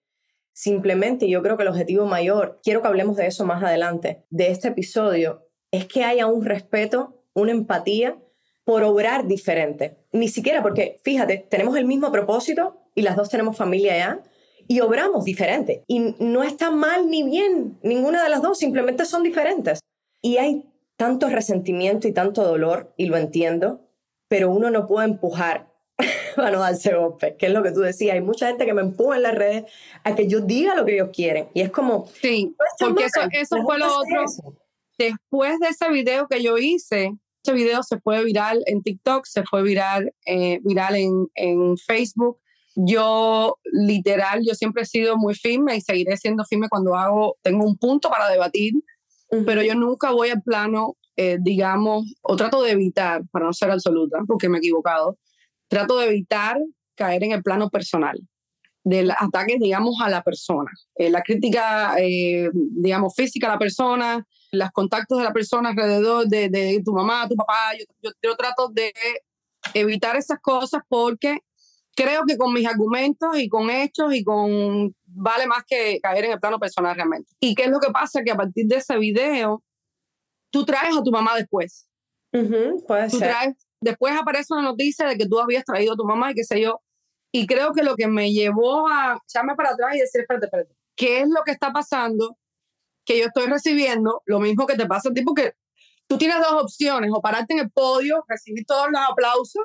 Simplemente 0.53 1.29
yo 1.29 1.43
creo 1.43 1.57
que 1.57 1.65
el 1.65 1.69
objetivo 1.69 2.07
mayor, 2.07 2.61
quiero 2.63 2.83
que 2.83 2.89
hablemos 2.89 3.17
de 3.17 3.27
eso 3.27 3.45
más 3.45 3.63
adelante, 3.63 4.25
de 4.31 4.49
este 4.51 4.69
episodio, 4.69 5.46
es 5.77 5.87
que 5.87 6.05
haya 6.05 6.27
un 6.27 6.45
respeto, 6.45 7.23
una 7.35 7.53
empatía 7.53 8.17
por 8.65 8.83
obrar 8.83 9.27
diferente. 9.27 9.97
Ni 10.13 10.29
siquiera 10.29 10.63
porque, 10.63 10.99
fíjate, 11.05 11.47
tenemos 11.49 11.77
el 11.77 11.85
mismo 11.85 12.11
propósito 12.11 12.81
y 12.95 13.03
las 13.03 13.17
dos 13.17 13.29
tenemos 13.29 13.57
familia 13.57 13.97
ya 13.97 14.23
y 14.67 14.81
obramos 14.81 15.25
diferente. 15.25 15.85
Y 15.87 16.17
no 16.19 16.43
está 16.43 16.71
mal 16.71 17.09
ni 17.09 17.23
bien, 17.23 17.79
ninguna 17.83 18.25
de 18.25 18.29
las 18.29 18.43
dos, 18.43 18.59
simplemente 18.59 19.05
son 19.05 19.23
diferentes. 19.23 19.79
Y 20.21 20.39
hay 20.39 20.65
tanto 20.97 21.29
resentimiento 21.29 22.09
y 22.09 22.13
tanto 22.13 22.43
dolor, 22.43 22.93
y 22.97 23.07
lo 23.07 23.17
entiendo, 23.17 23.81
pero 24.29 24.51
uno 24.51 24.71
no 24.71 24.87
puede 24.87 25.07
empujar 25.07 25.73
a 26.37 26.51
no 26.51 26.59
darse 26.59 26.95
golpe, 26.95 27.37
que 27.37 27.47
es 27.47 27.53
lo 27.53 27.63
que 27.63 27.71
tú 27.71 27.81
decías. 27.81 28.15
Hay 28.15 28.21
mucha 28.21 28.49
gente 28.49 28.67
que 28.67 28.75
me 28.75 28.83
empuja 28.83 29.17
en 29.17 29.23
las 29.23 29.35
redes 29.35 29.65
a 30.03 30.15
que 30.15 30.27
yo 30.27 30.41
diga 30.41 30.75
lo 30.75 30.85
que 30.85 30.95
ellos 30.95 31.11
quieren. 31.13 31.49
Y 31.55 31.61
es 31.61 31.71
como... 31.71 32.09
Sí, 32.21 32.57
porque 32.81 33.05
eso, 33.05 33.21
eso 33.31 33.63
fue 33.63 33.79
lo 33.79 33.87
otro 33.87 34.25
después 34.99 35.59
de 35.61 35.69
ese 35.69 35.91
video 35.91 36.27
que 36.29 36.43
yo 36.43 36.59
hice, 36.59 37.13
ese 37.43 37.53
video 37.53 37.83
se 37.83 38.01
fue 38.01 38.25
viral 38.25 38.63
en 38.67 38.83
TikTok, 38.83 39.25
se 39.27 39.45
fue 39.45 39.63
viral, 39.63 40.13
eh, 40.27 40.61
viral 40.65 40.97
en, 40.97 41.29
en, 41.35 41.77
Facebook. 41.77 42.39
Yo, 42.75 43.59
literal, 43.73 44.43
yo 44.47 44.55
siempre 44.55 44.83
he 44.83 44.87
sido 44.87 45.17
muy 45.17 45.35
firme 45.35 45.77
y 45.77 45.81
seguiré 45.81 46.17
siendo 46.17 46.45
firme 46.45 46.69
cuando 46.69 46.95
hago, 46.95 47.37
tengo 47.43 47.65
un 47.65 47.79
punto 47.79 48.11
para 48.11 48.29
debatir, 48.29 48.75
pero 49.47 49.63
yo 49.63 49.75
nunca 49.75 50.11
voy 50.11 50.31
al 50.31 50.43
plano, 50.43 50.97
eh, 51.17 51.39
digamos, 51.41 52.05
o 52.23 52.37
trato 52.37 52.63
de 52.63 52.73
evitar, 52.73 53.23
para 53.31 53.47
no 53.47 53.53
ser 53.53 53.71
absoluta, 53.71 54.19
porque 54.27 54.49
me 54.49 54.59
he 54.59 54.61
equivocado, 54.61 55.19
trato 55.69 55.99
de 55.99 56.09
evitar 56.09 56.59
caer 56.95 57.25
en 57.25 57.33
el 57.33 57.43
plano 57.43 57.71
personal 57.71 58.19
del 58.87 59.11
ataque, 59.11 59.57
digamos, 59.59 59.97
a 60.01 60.09
la 60.09 60.23
persona. 60.23 60.71
Eh, 60.95 61.11
la 61.11 61.23
crítica, 61.23 61.97
eh, 61.99 62.51
digamos, 62.55 63.15
física 63.17 63.49
a 63.49 63.55
la 63.55 63.59
persona, 63.59 64.25
los 64.53 64.71
contactos 64.71 65.19
de 65.19 65.25
la 65.25 65.33
persona 65.33 65.71
alrededor 65.71 66.27
de, 66.27 66.49
de 66.49 66.83
tu 66.85 66.93
mamá, 66.93 67.29
tu 67.29 67.37
papá. 67.37 67.73
Yo, 68.03 68.11
yo, 68.23 68.37
trato 68.37 68.69
de 68.69 68.93
evitar 69.75 70.17
esas 70.17 70.41
cosas 70.41 70.83
porque 70.89 71.39
creo 71.95 72.25
que 72.27 72.37
con 72.37 72.53
mis 72.53 72.67
argumentos 72.67 73.39
y 73.39 73.49
con 73.49 73.71
hechos 73.71 74.15
y 74.15 74.23
con 74.23 74.95
vale 75.07 75.47
más 75.47 75.65
que 75.67 75.99
caer 76.01 76.27
en 76.27 76.33
el 76.33 76.41
plano 76.41 76.59
personal 76.59 76.95
realmente. 76.95 77.31
¿Y 77.41 77.55
qué 77.55 77.65
es 77.65 77.71
lo 77.71 77.81
que 77.81 77.91
pasa? 77.91 78.23
Que 78.23 78.31
a 78.31 78.37
partir 78.37 78.67
de 78.67 78.77
ese 78.77 78.97
video, 78.99 79.63
tú 80.51 80.65
traes 80.65 80.97
a 80.97 81.03
tu 81.03 81.11
mamá 81.11 81.35
después. 81.37 81.89
puede 82.31 83.09
tú 83.11 83.19
ser. 83.19 83.29
Traes, 83.31 83.67
después 83.81 84.15
aparece 84.15 84.53
una 84.53 84.63
noticia 84.63 85.07
de 85.07 85.17
que 85.17 85.27
tú 85.27 85.41
habías 85.41 85.65
traído 85.65 85.95
a 85.95 85.97
tu 85.97 86.05
mamá 86.05 86.31
y 86.31 86.35
qué 86.35 86.45
sé 86.45 86.61
yo. 86.61 86.81
Y 87.33 87.47
creo 87.47 87.73
que 87.73 87.83
lo 87.83 87.97
que 87.97 88.07
me 88.07 88.33
llevó 88.33 88.89
a 88.89 89.19
echarme 89.29 89.55
para 89.57 89.71
atrás 89.71 89.97
y 89.97 90.01
decir, 90.01 90.21
espérate, 90.21 90.47
espérate, 90.47 90.75
¿qué 90.95 91.21
es 91.21 91.29
lo 91.29 91.43
que 91.45 91.53
está 91.53 91.73
pasando? 91.73 92.37
Que 93.07 93.19
yo 93.19 93.27
estoy 93.27 93.47
recibiendo 93.47 94.23
lo 94.27 94.41
mismo 94.41 94.67
que 94.67 94.77
te 94.77 94.85
pasa 94.85 95.09
a 95.09 95.13
ti, 95.13 95.23
porque 95.23 95.55
tú 96.07 96.19
tienes 96.19 96.39
dos 96.39 96.65
opciones, 96.65 97.11
o 97.15 97.23
pararte 97.23 97.55
en 97.55 97.61
el 97.61 97.71
podio, 97.71 98.25
recibir 98.29 98.67
todos 98.67 98.89
los 98.91 99.01
aplausos. 99.01 99.65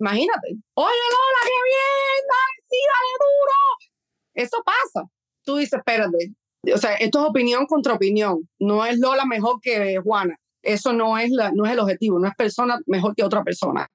Imagínate, 0.00 0.48
oye 0.74 1.04
Lola, 1.12 1.42
qué 1.44 1.60
bien, 1.64 2.26
dale, 2.28 2.66
sí, 2.68 2.76
dale 2.88 3.12
duro. 3.20 3.92
Eso 4.34 4.56
pasa. 4.64 5.08
Tú 5.44 5.56
dices, 5.56 5.78
espérate, 5.78 6.32
o 6.74 6.78
sea, 6.78 6.94
esto 6.94 7.20
es 7.20 7.30
opinión 7.30 7.66
contra 7.66 7.94
opinión. 7.94 8.48
No 8.58 8.84
es 8.84 8.98
Lola 8.98 9.26
mejor 9.26 9.60
que 9.60 10.00
Juana. 10.02 10.36
Eso 10.62 10.92
no 10.92 11.18
es, 11.18 11.30
la, 11.30 11.52
no 11.52 11.66
es 11.66 11.72
el 11.72 11.78
objetivo, 11.78 12.18
no 12.18 12.26
es 12.26 12.34
persona 12.34 12.80
mejor 12.86 13.14
que 13.14 13.22
otra 13.22 13.44
persona 13.44 13.88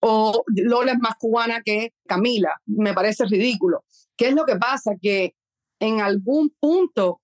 o 0.00 0.44
Lola 0.46 0.92
es 0.92 0.98
más 0.98 1.14
cubana 1.18 1.62
que 1.62 1.92
Camila. 2.06 2.60
Me 2.66 2.94
parece 2.94 3.26
ridículo. 3.26 3.84
¿Qué 4.16 4.28
es 4.28 4.34
lo 4.34 4.44
que 4.44 4.56
pasa? 4.56 4.92
Que 5.00 5.34
en 5.78 6.00
algún 6.00 6.54
punto 6.58 7.20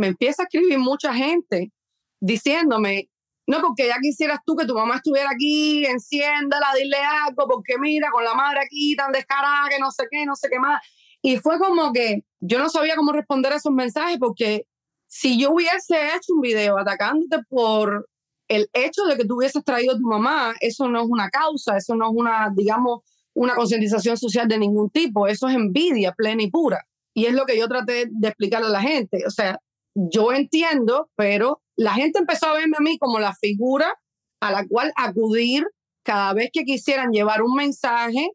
me 0.00 0.08
empieza 0.08 0.42
a 0.42 0.46
escribir 0.46 0.78
mucha 0.78 1.12
gente 1.12 1.72
diciéndome, 2.20 3.10
no, 3.46 3.60
porque 3.60 3.86
ya 3.86 3.96
quisieras 4.00 4.38
tú 4.46 4.56
que 4.56 4.66
tu 4.66 4.74
mamá 4.74 4.96
estuviera 4.96 5.28
aquí, 5.30 5.84
enciéndala, 5.84 6.68
dile 6.74 6.96
algo, 7.26 7.46
porque 7.46 7.78
mira, 7.78 8.10
con 8.10 8.24
la 8.24 8.34
madre 8.34 8.60
aquí 8.64 8.96
tan 8.96 9.12
descarada, 9.12 9.68
que 9.68 9.78
no 9.78 9.90
sé 9.90 10.04
qué, 10.10 10.24
no 10.24 10.36
sé 10.36 10.48
qué 10.50 10.58
más. 10.58 10.80
Y 11.20 11.36
fue 11.36 11.58
como 11.58 11.92
que 11.92 12.24
yo 12.40 12.58
no 12.58 12.70
sabía 12.70 12.96
cómo 12.96 13.12
responder 13.12 13.52
a 13.52 13.56
esos 13.56 13.72
mensajes, 13.72 14.16
porque 14.18 14.66
si 15.06 15.38
yo 15.38 15.50
hubiese 15.50 16.14
hecho 16.14 16.32
un 16.34 16.40
video 16.40 16.78
atacándote 16.78 17.42
por 17.48 18.08
el 18.48 18.70
hecho 18.72 19.04
de 19.04 19.16
que 19.16 19.26
tú 19.26 19.36
hubieses 19.36 19.62
traído 19.64 19.94
a 19.94 19.98
tu 19.98 20.06
mamá, 20.06 20.54
eso 20.60 20.88
no 20.88 21.02
es 21.02 21.08
una 21.08 21.28
causa, 21.28 21.76
eso 21.76 21.94
no 21.94 22.06
es 22.06 22.12
una, 22.14 22.50
digamos, 22.54 23.00
una 23.34 23.54
concientización 23.54 24.16
social 24.16 24.48
de 24.48 24.58
ningún 24.58 24.88
tipo, 24.88 25.26
eso 25.26 25.46
es 25.48 25.54
envidia 25.54 26.12
plena 26.12 26.42
y 26.42 26.50
pura. 26.50 26.86
Y 27.12 27.26
es 27.26 27.34
lo 27.34 27.44
que 27.44 27.58
yo 27.58 27.68
traté 27.68 28.06
de 28.10 28.28
explicarle 28.28 28.68
a 28.68 28.70
la 28.70 28.80
gente. 28.80 29.24
O 29.26 29.30
sea, 29.30 29.60
yo 29.94 30.32
entiendo, 30.32 31.10
pero 31.16 31.62
la 31.76 31.94
gente 31.94 32.18
empezó 32.18 32.46
a 32.46 32.54
verme 32.54 32.76
a 32.78 32.82
mí 32.82 32.98
como 32.98 33.18
la 33.18 33.34
figura 33.34 33.94
a 34.40 34.50
la 34.50 34.66
cual 34.66 34.92
acudir 34.96 35.66
cada 36.02 36.32
vez 36.32 36.50
que 36.52 36.64
quisieran 36.64 37.10
llevar 37.12 37.42
un 37.42 37.54
mensaje, 37.54 38.30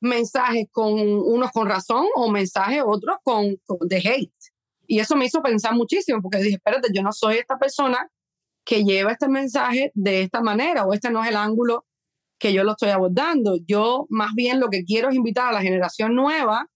mensajes 0.00 0.66
con 0.70 0.94
unos 0.98 1.50
con 1.52 1.68
razón 1.68 2.06
o 2.16 2.30
mensajes 2.30 2.82
otros 2.84 3.16
con, 3.22 3.56
de 3.80 3.96
hate. 3.98 4.32
Y 4.86 5.00
eso 5.00 5.16
me 5.16 5.26
hizo 5.26 5.42
pensar 5.42 5.74
muchísimo, 5.74 6.20
porque 6.22 6.38
dije, 6.38 6.56
espérate, 6.56 6.88
yo 6.94 7.02
no 7.02 7.12
soy 7.12 7.36
esta 7.36 7.58
persona 7.58 8.10
que 8.64 8.84
lleva 8.84 9.12
este 9.12 9.28
mensaje 9.28 9.92
de 9.94 10.22
esta 10.22 10.40
manera 10.40 10.84
o 10.84 10.92
este 10.92 11.10
no 11.10 11.22
es 11.22 11.30
el 11.30 11.36
ángulo 11.36 11.86
que 12.38 12.52
yo 12.52 12.64
lo 12.64 12.72
estoy 12.72 12.90
abordando. 12.90 13.56
Yo 13.66 14.06
más 14.08 14.32
bien 14.34 14.60
lo 14.60 14.68
que 14.68 14.84
quiero 14.84 15.08
es 15.08 15.14
invitar 15.14 15.48
a 15.48 15.52
la 15.52 15.62
generación 15.62 16.14
nueva 16.14 16.66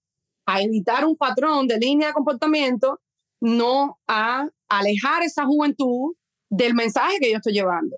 a 0.47 0.63
evitar 0.63 1.05
un 1.05 1.17
patrón 1.17 1.67
de 1.69 1.79
línea 1.79 2.09
de 2.09 2.15
comportamiento, 2.15 3.01
no 3.43 3.99
a 4.07 4.49
alejar 4.69 5.25
esa 5.25 5.45
juventud 5.45 6.15
del 6.49 6.75
mensaje 6.75 7.19
que 7.21 7.31
yo 7.31 7.39
estoy 7.39 7.55
llevando. 7.55 7.97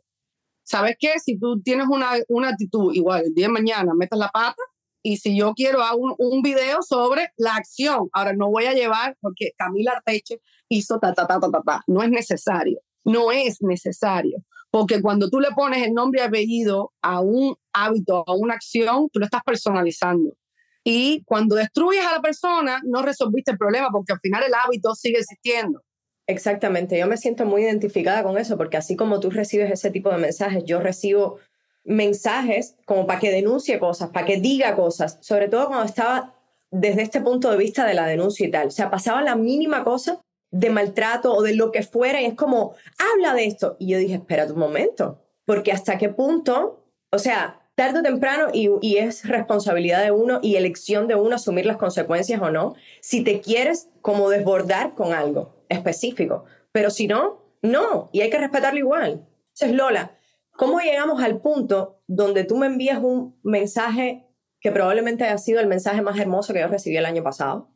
¿Sabes 0.63 0.97
qué? 0.99 1.19
Si 1.23 1.39
tú 1.39 1.61
tienes 1.61 1.87
una, 1.91 2.13
una 2.29 2.49
actitud 2.49 2.95
igual, 2.95 3.25
el 3.27 3.35
día 3.35 3.47
de 3.47 3.53
mañana 3.53 3.93
metes 3.95 4.19
la 4.19 4.31
pata, 4.31 4.63
y 5.03 5.19
si 5.19 5.37
yo 5.37 5.53
quiero 5.53 5.83
hago 5.83 5.99
un, 5.99 6.15
un, 6.17 6.41
video 6.41 6.81
sobre 6.81 7.29
la 7.37 7.57
acción. 7.57 8.09
Ahora 8.15 8.33
no 8.33 8.51
voy 8.51 8.65
a 8.65 8.73
llevar 8.73 9.19
porque 9.21 9.51
Camila 9.59 9.93
Arteche 9.93 10.41
hizo 10.71 10.99
ta, 10.99 11.13
ta, 11.13 11.27
ta, 11.27 11.39
ta, 11.39 11.51
ta, 11.51 11.61
ta. 11.63 11.85
No 11.87 12.03
es 12.03 12.09
necesario. 12.09 12.81
No 13.05 13.31
es 13.31 13.59
necesario. 13.61 14.39
Porque 14.71 15.03
cuando 15.03 15.29
tú 15.29 15.41
le 15.41 15.51
pones 15.51 15.87
el 15.87 15.93
nombre 15.93 16.23
y 16.23 16.25
apellido 16.25 16.95
a 17.03 17.21
un 17.21 17.55
hábito, 17.75 18.25
a 18.27 18.33
una 18.33 18.55
acción, 18.55 19.11
tú 19.13 19.19
lo 19.19 19.27
estás 19.27 19.43
personalizando. 19.45 20.35
Y 20.85 21.25
cuando 21.25 21.57
destruyes 21.57 22.05
a 22.07 22.13
la 22.13 22.21
persona, 22.21 22.81
no 22.85 23.03
resolviste 23.03 23.53
el 23.53 23.59
problema 23.59 23.89
porque 23.91 24.13
al 24.13 24.21
final 24.21 24.43
el 24.47 24.53
hábito 24.55 24.95
sigue 24.95 25.19
existiendo. 25.19 25.83
Exactamente, 26.27 26.99
yo 26.99 27.07
me 27.07 27.17
siento 27.17 27.45
muy 27.45 27.63
identificada 27.63 28.23
con 28.23 28.39
eso 28.39 28.57
porque 28.57 28.77
así 28.77 28.97
como 28.97 29.21
tú 29.21 29.31
recibes 29.31 29.71
ese 29.71 29.91
tipo 29.91 30.11
de 30.11 30.19
mensajes, 30.19 30.65
yo 30.65 30.81
recibo 30.81 31.39
mensajes 31.85 32.77
como 32.87 33.07
para 33.07 33.21
que 33.21 33.31
denuncie 33.31 33.79
cosas, 33.79 34.11
para 34.11 34.27
que 34.27 34.39
diga 34.39 34.75
cosas, 34.75 35.19
sobre 35.21 35.49
todo 35.49 35.67
cuando 35.67 35.85
estaba 35.85 36.35
desde 36.71 37.03
este 37.03 37.21
punto 37.21 37.51
de 37.51 37.57
vista 37.57 37.87
de 37.87 37.95
la 37.95 38.07
denuncia 38.07 38.47
y 38.47 38.51
tal. 38.51 38.69
O 38.69 38.71
sea, 38.71 38.91
pasaba 38.91 39.23
la 39.23 39.37
mínima 39.37 39.85
cosa 39.85 40.21
de 40.51 40.71
maltrato 40.71 41.33
o 41.33 41.43
de 41.43 41.55
lo 41.55 41.73
que 41.73 41.83
fuera 41.83 42.21
y 42.21 42.27
es 42.27 42.35
como, 42.35 42.75
habla 42.99 43.35
de 43.35 43.47
esto. 43.47 43.77
Y 43.79 43.89
yo 43.89 43.99
dije, 43.99 44.15
espera 44.15 44.47
un 44.47 44.59
momento, 44.59 45.21
porque 45.45 45.73
hasta 45.73 45.99
qué 45.99 46.09
punto, 46.09 46.85
o 47.11 47.19
sea, 47.19 47.61
tarde 47.75 48.01
o 48.01 48.03
temprano, 48.03 48.49
y, 48.53 48.71
y, 48.83 48.99
es 48.99 49.27
responsabilidad 49.29 50.03
de 50.03 50.11
uno 50.11 50.39
y 50.43 50.57
elección 50.57 51.09
de 51.09 51.15
uno 51.15 51.37
asumir 51.37 51.67
las 51.67 51.77
consecuencias 51.77 52.41
o 52.41 52.51
no, 52.51 52.75
si 53.01 53.25
te 53.25 53.41
quieres 53.41 53.89
como 54.01 54.31
desbordar 54.31 54.95
con 54.95 55.13
algo 55.13 55.57
específico. 55.69 56.45
Pero 56.73 56.91
si 56.91 57.07
no, 57.07 57.43
no, 57.63 58.11
y 58.13 58.21
hay 58.21 58.31
que 58.31 58.39
respetarlo 58.39 58.79
igual. 58.79 59.27
Entonces, 59.53 59.77
Lola, 59.77 60.13
¿Cómo 60.57 60.79
llegamos 60.79 61.23
al 61.23 61.41
punto 61.41 62.01
donde 62.07 62.45
tú 62.45 62.57
me 62.57 62.67
envías 62.67 63.01
un 63.03 63.39
mensaje 63.43 64.25
que 64.61 64.71
probablemente 64.71 65.25
haya 65.25 65.39
sido 65.39 65.61
el 65.61 65.67
mensaje 65.67 66.01
más 66.01 66.19
hermoso 66.19 66.53
que 66.53 66.61
yo 66.61 66.69
recibí 66.69 66.97
el 66.97 67.07
año 67.07 67.23
pasado? 67.23 67.71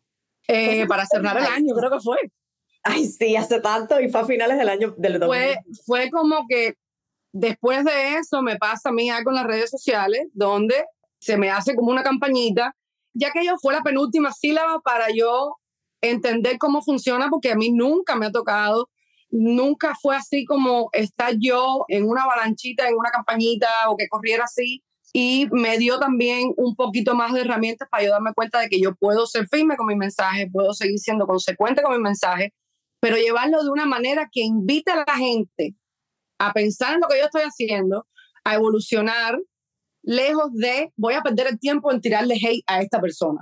Eh, 0.47 0.87
para 0.87 1.05
cerrar 1.05 1.37
el 1.39 1.45
año, 1.45 1.75
creo 1.75 1.91
que 1.91 2.01
fue. 2.01 2.19
Ay, 2.85 3.07
sí, 3.07 3.37
hace 3.37 3.61
tanto 3.61 4.01
y 4.01 4.09
fue 4.09 4.21
a 4.21 4.25
finales 4.25 4.57
del 4.57 4.69
año 4.69 4.95
del 4.97 5.19
2000. 5.19 5.29
Fue, 5.29 5.57
fue 5.85 6.11
como 6.11 6.47
que 6.49 6.75
después 7.33 7.85
de 7.85 8.15
eso 8.17 8.43
me 8.43 8.57
pasa 8.57 8.91
a 8.91 8.93
mí 8.93 9.11
algo 9.11 9.31
en 9.31 9.37
las 9.37 9.47
redes 9.47 9.71
sociales 9.71 10.29
donde 10.33 10.85
se 11.19 11.37
me 11.37 11.51
hace 11.51 11.75
como 11.75 11.91
una 11.91 12.03
campañita, 12.03 12.75
ya 13.13 13.31
que 13.33 13.45
yo 13.45 13.57
fue 13.61 13.75
la 13.75 13.83
penúltima 13.83 14.33
sílaba 14.33 14.81
para 14.81 15.07
yo 15.11 15.57
entender 16.01 16.59
cómo 16.59 16.83
funciona, 16.83 17.29
porque 17.29 17.51
a 17.51 17.57
mí 17.57 17.71
nunca 17.71 18.15
me 18.15 18.27
ha 18.27 18.33
tocado 18.33 18.89
nunca 19.31 19.95
fue 20.01 20.17
así 20.17 20.45
como 20.45 20.89
estar 20.93 21.35
yo 21.39 21.85
en 21.89 22.09
una 22.09 22.25
avalanchita, 22.25 22.89
en 22.89 22.97
una 22.97 23.11
campañita 23.11 23.69
o 23.89 23.97
que 23.97 24.09
corriera 24.09 24.45
así. 24.45 24.83
Y 25.13 25.49
me 25.51 25.79
dio 25.79 25.99
también 25.99 26.53
un 26.57 26.77
poquito 26.77 27.15
más 27.15 27.33
de 27.33 27.41
herramientas 27.41 27.89
para 27.91 28.05
yo 28.05 28.11
darme 28.11 28.35
cuenta 28.35 28.61
de 28.61 28.69
que 28.69 28.81
yo 28.81 28.95
puedo 28.95 29.27
ser 29.27 29.49
firme 29.49 29.77
con 29.77 29.87
mi 29.87 29.97
mensaje, 29.97 30.51
puedo 30.51 30.75
seguir 30.75 30.99
siendo 30.99 31.27
consecuente 31.27 31.83
con 31.83 31.97
mi 31.97 32.03
mensaje, 32.03 32.53
pero 33.01 33.17
llevarlo 33.17 33.63
de 33.63 33.71
una 33.71 33.87
manera 33.87 34.29
que 34.31 34.43
invite 34.43 34.91
a 34.91 35.05
la 35.07 35.17
gente 35.17 35.75
a 36.39 36.53
pensar 36.53 36.95
en 36.95 37.01
lo 37.01 37.09
que 37.09 37.19
yo 37.19 37.25
estoy 37.25 37.43
haciendo, 37.43 38.07
a 38.45 38.55
evolucionar, 38.55 39.39
lejos 40.03 40.53
de 40.55 40.93
voy 40.97 41.15
a 41.15 41.23
perder 41.23 41.49
el 41.49 41.59
tiempo 41.59 41.93
en 41.93 42.01
tirarle 42.01 42.35
hate 42.35 42.65
a 42.67 42.81
esta 42.81 43.01
persona. 43.01 43.41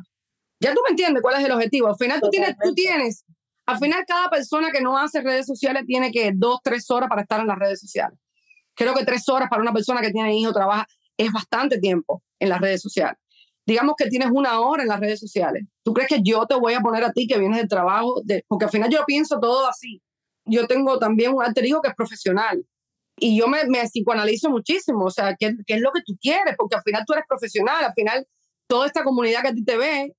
Ya 0.61 0.73
tú 0.73 0.81
me 0.85 0.91
entiendes 0.91 1.23
cuál 1.23 1.39
es 1.39 1.45
el 1.45 1.53
objetivo. 1.53 1.89
Al 1.89 1.97
final 1.97 2.21
tú 2.21 2.31
tienes, 2.31 2.57
tú 2.63 2.75
tienes 2.75 3.25
al 3.67 3.79
final, 3.79 4.05
cada 4.07 4.31
persona 4.31 4.71
que 4.71 4.81
no 4.81 4.97
hace 4.97 5.21
redes 5.21 5.45
sociales 5.45 5.83
tiene 5.87 6.13
que 6.13 6.31
dos, 6.33 6.61
tres 6.63 6.89
horas 6.89 7.09
para 7.09 7.23
estar 7.23 7.41
en 7.41 7.49
las 7.49 7.59
redes 7.59 7.81
sociales. 7.81 8.17
Creo 8.75 8.95
que 8.95 9.05
tres 9.05 9.29
horas 9.29 9.49
para 9.51 9.61
una 9.61 9.73
persona 9.73 10.01
que 10.01 10.13
tiene 10.13 10.39
hijo, 10.39 10.53
trabaja, 10.53 10.87
es 11.17 11.33
bastante 11.33 11.79
tiempo 11.79 12.23
en 12.39 12.49
las 12.49 12.61
redes 12.61 12.81
sociales. 12.81 13.19
Digamos 13.67 13.97
que 13.99 14.09
tienes 14.09 14.29
una 14.33 14.61
hora 14.61 14.85
en 14.85 14.89
las 14.89 15.01
redes 15.01 15.19
sociales. 15.19 15.65
¿Tú 15.83 15.93
crees 15.93 16.09
que 16.09 16.21
yo 16.23 16.47
te 16.47 16.55
voy 16.55 16.75
a 16.75 16.81
poner 16.81 17.03
a 17.03 17.13
ti 17.13 17.27
que 17.27 17.39
vienes 17.39 17.59
del 17.59 17.69
trabajo? 17.69 18.23
De, 18.25 18.45
porque 18.47 18.67
al 18.67 18.71
final 18.71 18.89
yo 18.89 19.05
pienso 19.05 19.41
todo 19.41 19.67
así. 19.67 20.01
Yo 20.45 20.69
tengo 20.69 21.01
también 21.01 21.35
un 21.35 21.43
alter 21.43 21.67
ego 21.67 21.83
que 21.83 21.89
es 21.89 21.95
profesional. 21.97 22.65
Y 23.19 23.39
yo 23.39 23.49
me, 23.49 23.65
me 23.67 23.83
psicoanalizo 23.85 24.51
muchísimo. 24.51 25.07
O 25.07 25.11
sea, 25.11 25.35
¿qué, 25.39 25.55
¿qué 25.67 25.75
es 25.75 25.81
lo 25.81 25.91
que 25.93 26.03
tú 26.05 26.17
quieres? 26.21 26.55
Porque 26.57 26.77
al 26.77 26.83
final 26.83 27.05
tú 27.07 27.15
eres 27.15 27.25
profesional. 27.29 27.85
Al 27.85 27.95
final, 27.95 28.27
toda 28.67 28.87
esta 28.87 29.05
comunidad 29.05 29.43
que 29.43 29.49
a 29.49 29.55
ti 29.55 29.65
te 29.65 29.77
ve 29.77 30.15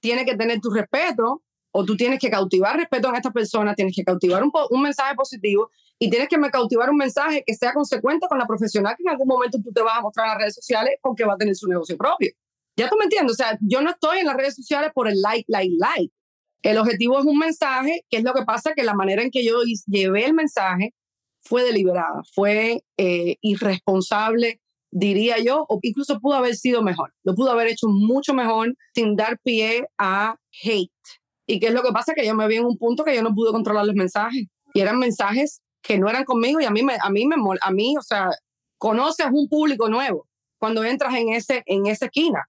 tiene 0.00 0.24
que 0.24 0.36
tener 0.36 0.60
tu 0.60 0.70
respeto 0.70 1.42
o 1.72 1.84
tú 1.84 1.96
tienes 1.96 2.18
que 2.18 2.30
cautivar 2.30 2.76
respeto 2.76 3.08
a 3.08 3.16
estas 3.16 3.32
personas, 3.32 3.76
tienes 3.76 3.94
que 3.96 4.04
cautivar 4.04 4.42
un, 4.42 4.50
un 4.70 4.82
mensaje 4.82 5.14
positivo 5.14 5.70
y 5.98 6.10
tienes 6.10 6.28
que 6.28 6.38
cautivar 6.50 6.90
un 6.90 6.96
mensaje 6.96 7.42
que 7.46 7.54
sea 7.54 7.72
consecuente 7.72 8.26
con 8.28 8.38
la 8.38 8.46
profesional 8.46 8.94
que 8.96 9.04
en 9.04 9.10
algún 9.10 9.28
momento 9.28 9.58
tú 9.62 9.72
te 9.72 9.80
vas 9.80 9.98
a 9.98 10.02
mostrar 10.02 10.26
en 10.26 10.30
las 10.32 10.38
redes 10.38 10.54
sociales 10.54 10.94
porque 11.00 11.24
va 11.24 11.34
a 11.34 11.36
tener 11.36 11.54
su 11.54 11.68
negocio 11.68 11.96
propio. 11.96 12.32
Ya 12.76 12.88
tú 12.88 12.96
me 12.98 13.04
entiendes, 13.04 13.32
o 13.32 13.36
sea, 13.36 13.58
yo 13.60 13.80
no 13.82 13.90
estoy 13.90 14.18
en 14.18 14.26
las 14.26 14.36
redes 14.36 14.54
sociales 14.56 14.90
por 14.94 15.08
el 15.08 15.20
like, 15.20 15.44
like, 15.48 15.74
like. 15.78 16.12
El 16.62 16.78
objetivo 16.78 17.18
es 17.18 17.24
un 17.24 17.38
mensaje, 17.38 18.04
que 18.10 18.18
es 18.18 18.24
lo 18.24 18.32
que 18.34 18.44
pasa 18.44 18.74
que 18.74 18.84
la 18.84 18.94
manera 18.94 19.22
en 19.22 19.30
que 19.30 19.44
yo 19.44 19.60
llevé 19.86 20.26
el 20.26 20.34
mensaje 20.34 20.94
fue 21.42 21.64
deliberada, 21.64 22.22
fue 22.34 22.84
eh, 22.96 23.36
irresponsable, 23.40 24.60
diría 24.90 25.38
yo, 25.38 25.64
o 25.68 25.78
incluso 25.82 26.20
pudo 26.20 26.34
haber 26.34 26.54
sido 26.54 26.82
mejor. 26.82 27.12
Lo 27.24 27.34
pudo 27.34 27.50
haber 27.50 27.68
hecho 27.68 27.88
mucho 27.88 28.34
mejor 28.34 28.74
sin 28.94 29.16
dar 29.16 29.38
pie 29.42 29.86
a 29.98 30.36
hate 30.62 30.90
¿Y 31.46 31.60
qué 31.60 31.66
es 31.68 31.74
lo 31.74 31.82
que 31.82 31.92
pasa? 31.92 32.14
Que 32.14 32.24
yo 32.24 32.34
me 32.34 32.46
vi 32.48 32.56
en 32.56 32.64
un 32.64 32.78
punto 32.78 33.04
que 33.04 33.14
yo 33.14 33.22
no 33.22 33.34
pude 33.34 33.52
controlar 33.52 33.84
los 33.84 33.94
mensajes. 33.94 34.46
Y 34.74 34.80
eran 34.80 34.98
mensajes 34.98 35.60
que 35.82 35.98
no 35.98 36.08
eran 36.08 36.24
conmigo 36.24 36.60
y 36.60 36.64
a 36.64 36.70
mí 36.70 36.82
me, 36.82 36.94
a 37.00 37.10
mí 37.10 37.26
me, 37.26 37.36
a 37.60 37.70
mí, 37.72 37.96
o 37.98 38.02
sea, 38.02 38.30
conoces 38.78 39.26
un 39.30 39.48
público 39.48 39.88
nuevo 39.88 40.26
cuando 40.58 40.84
entras 40.84 41.14
en, 41.14 41.30
ese, 41.30 41.62
en 41.66 41.86
esa 41.86 42.06
esquina. 42.06 42.46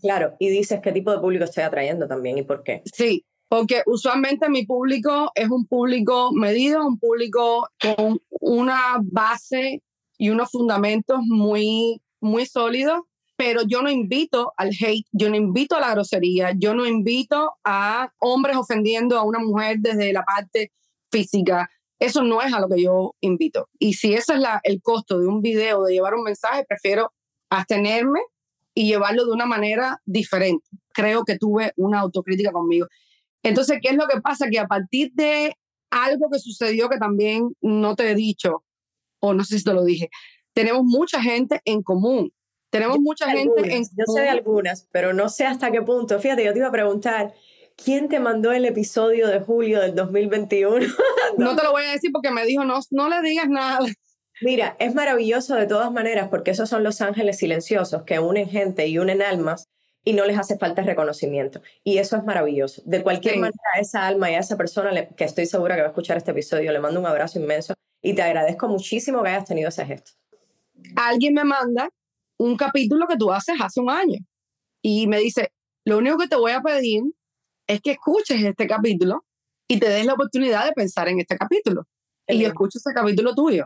Claro, 0.00 0.36
y 0.38 0.50
dices 0.50 0.80
qué 0.82 0.92
tipo 0.92 1.10
de 1.10 1.18
público 1.18 1.44
estoy 1.44 1.64
atrayendo 1.64 2.06
también 2.06 2.36
y 2.38 2.42
por 2.42 2.62
qué. 2.62 2.82
Sí, 2.84 3.24
porque 3.48 3.82
usualmente 3.86 4.48
mi 4.48 4.66
público 4.66 5.30
es 5.34 5.50
un 5.50 5.66
público 5.66 6.32
medido, 6.32 6.86
un 6.86 6.98
público 6.98 7.68
con 7.80 8.20
una 8.30 8.98
base 9.02 9.82
y 10.18 10.30
unos 10.30 10.50
fundamentos 10.50 11.20
muy, 11.22 12.02
muy 12.20 12.46
sólidos 12.46 13.02
pero 13.36 13.62
yo 13.62 13.82
no 13.82 13.90
invito 13.90 14.52
al 14.56 14.68
hate, 14.68 15.06
yo 15.12 15.28
no 15.28 15.36
invito 15.36 15.76
a 15.76 15.80
la 15.80 15.90
grosería, 15.90 16.52
yo 16.56 16.74
no 16.74 16.86
invito 16.86 17.52
a 17.64 18.12
hombres 18.18 18.56
ofendiendo 18.56 19.18
a 19.18 19.24
una 19.24 19.40
mujer 19.40 19.78
desde 19.80 20.12
la 20.12 20.24
parte 20.24 20.72
física. 21.10 21.68
Eso 21.98 22.22
no 22.22 22.42
es 22.42 22.52
a 22.52 22.60
lo 22.60 22.68
que 22.68 22.82
yo 22.82 23.14
invito. 23.20 23.68
Y 23.78 23.94
si 23.94 24.14
ese 24.14 24.34
es 24.34 24.40
la, 24.40 24.60
el 24.62 24.80
costo 24.82 25.18
de 25.18 25.26
un 25.26 25.42
video, 25.42 25.82
de 25.84 25.94
llevar 25.94 26.14
un 26.14 26.22
mensaje, 26.22 26.64
prefiero 26.64 27.12
abstenerme 27.50 28.20
y 28.74 28.86
llevarlo 28.86 29.24
de 29.24 29.32
una 29.32 29.46
manera 29.46 30.00
diferente. 30.04 30.66
Creo 30.92 31.24
que 31.24 31.38
tuve 31.38 31.72
una 31.76 32.00
autocrítica 32.00 32.52
conmigo. 32.52 32.86
Entonces, 33.44 33.78
¿qué 33.80 33.90
es 33.90 33.96
lo 33.96 34.08
que 34.08 34.20
pasa? 34.20 34.48
Que 34.50 34.58
a 34.58 34.66
partir 34.66 35.12
de 35.14 35.56
algo 35.90 36.28
que 36.30 36.40
sucedió 36.40 36.88
que 36.88 36.98
también 36.98 37.54
no 37.60 37.94
te 37.94 38.10
he 38.10 38.14
dicho, 38.16 38.64
o 39.20 39.32
no 39.32 39.44
sé 39.44 39.58
si 39.58 39.64
te 39.64 39.72
lo 39.72 39.84
dije, 39.84 40.10
tenemos 40.52 40.82
mucha 40.84 41.22
gente 41.22 41.60
en 41.64 41.82
común 41.82 42.32
tenemos 42.74 42.98
mucha 42.98 43.30
gente 43.30 43.72
en... 43.72 43.84
Yo 43.84 44.12
sé 44.12 44.22
de 44.22 44.30
algunas, 44.30 44.88
pero 44.90 45.12
no 45.12 45.28
sé 45.28 45.46
hasta 45.46 45.70
qué 45.70 45.80
punto. 45.80 46.18
Fíjate, 46.18 46.44
yo 46.44 46.52
te 46.52 46.58
iba 46.58 46.66
a 46.66 46.72
preguntar, 46.72 47.32
¿quién 47.76 48.08
te 48.08 48.18
mandó 48.18 48.50
el 48.50 48.64
episodio 48.64 49.28
de 49.28 49.38
julio 49.38 49.80
del 49.80 49.94
2021? 49.94 50.80
no. 50.80 50.88
no 51.38 51.54
te 51.54 51.62
lo 51.62 51.70
voy 51.70 51.84
a 51.84 51.92
decir 51.92 52.10
porque 52.12 52.32
me 52.32 52.44
dijo, 52.44 52.64
no, 52.64 52.80
no 52.90 53.08
le 53.08 53.22
digas 53.22 53.48
nada. 53.48 53.78
Mira, 54.42 54.74
es 54.80 54.92
maravilloso 54.92 55.54
de 55.54 55.68
todas 55.68 55.92
maneras 55.92 56.30
porque 56.30 56.50
esos 56.50 56.68
son 56.68 56.82
los 56.82 57.00
ángeles 57.00 57.38
silenciosos 57.38 58.02
que 58.02 58.18
unen 58.18 58.48
gente 58.48 58.88
y 58.88 58.98
unen 58.98 59.22
almas 59.22 59.68
y 60.04 60.12
no 60.12 60.26
les 60.26 60.38
hace 60.38 60.58
falta 60.58 60.82
reconocimiento. 60.82 61.62
Y 61.82 61.98
eso 61.98 62.16
es 62.16 62.24
maravilloso. 62.24 62.82
De 62.84 63.02
cualquier 63.02 63.36
manera, 63.36 63.58
a 63.74 63.80
esa 63.80 64.06
alma 64.06 64.30
y 64.30 64.34
a 64.34 64.40
esa 64.40 64.56
persona 64.56 65.08
que 65.08 65.24
estoy 65.24 65.46
segura 65.46 65.74
que 65.74 65.80
va 65.80 65.88
a 65.88 65.90
escuchar 65.90 66.16
este 66.16 66.32
episodio, 66.32 66.72
le 66.72 66.80
mando 66.80 67.00
un 67.00 67.06
abrazo 67.06 67.38
inmenso 67.38 67.74
y 68.02 68.14
te 68.14 68.22
agradezco 68.22 68.68
muchísimo 68.68 69.22
que 69.22 69.30
hayas 69.30 69.46
tenido 69.46 69.70
ese 69.70 69.86
gesto. 69.86 70.12
Alguien 70.96 71.34
me 71.34 71.44
manda 71.44 71.88
un 72.38 72.56
capítulo 72.56 73.06
que 73.06 73.16
tú 73.16 73.32
haces 73.32 73.56
hace 73.60 73.80
un 73.80 73.90
año. 73.90 74.18
Y 74.82 75.06
me 75.06 75.18
dice, 75.18 75.52
lo 75.86 75.98
único 75.98 76.18
que 76.18 76.28
te 76.28 76.36
voy 76.36 76.52
a 76.52 76.60
pedir 76.60 77.02
es 77.66 77.80
que 77.80 77.92
escuches 77.92 78.42
este 78.42 78.66
capítulo 78.66 79.24
y 79.66 79.80
te 79.80 79.88
des 79.88 80.04
la 80.04 80.12
oportunidad 80.12 80.66
de 80.66 80.72
pensar 80.72 81.08
en 81.08 81.20
este 81.20 81.36
capítulo. 81.36 81.86
y 82.28 82.38
yo 82.38 82.48
escucho 82.48 82.78
ese 82.78 82.92
capítulo 82.94 83.34
tuyo. 83.34 83.64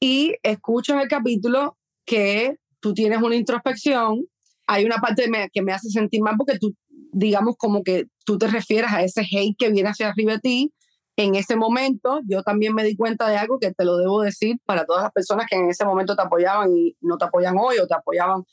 Y 0.00 0.34
escucho 0.42 0.92
en 0.92 1.00
el 1.00 1.08
capítulo 1.08 1.76
que 2.04 2.56
tú 2.80 2.94
tienes 2.94 3.20
una 3.22 3.36
introspección. 3.36 4.26
Hay 4.68 4.84
una 4.84 4.98
parte 4.98 5.28
que 5.52 5.62
me 5.62 5.72
hace 5.72 5.88
sentir 5.90 6.22
mal 6.22 6.36
porque 6.38 6.58
tú, 6.58 6.76
digamos, 7.12 7.56
como 7.58 7.82
que 7.82 8.04
tú 8.24 8.38
te 8.38 8.46
refieres 8.46 8.92
a 8.92 9.02
ese 9.02 9.22
hate 9.22 9.56
que 9.58 9.70
viene 9.70 9.88
hacia 9.88 10.10
arriba 10.10 10.34
de 10.34 10.38
ti 10.38 10.72
en 11.18 11.34
ese 11.34 11.56
momento 11.56 12.20
yo 12.26 12.44
también 12.44 12.74
me 12.74 12.84
di 12.84 12.96
cuenta 12.96 13.28
de 13.28 13.36
algo 13.36 13.58
que 13.58 13.74
te 13.74 13.84
lo 13.84 13.96
debo 13.96 14.22
decir 14.22 14.58
para 14.64 14.86
todas 14.86 15.02
las 15.02 15.12
personas 15.12 15.46
que 15.50 15.56
en 15.56 15.68
ese 15.68 15.84
momento 15.84 16.14
te 16.14 16.22
apoyaban 16.22 16.72
y 16.76 16.96
no 17.00 17.18
te 17.18 17.24
apoyan 17.24 17.56
hoy 17.58 17.78
o 17.78 17.88
te 17.88 17.94
apoyaban 17.94 18.44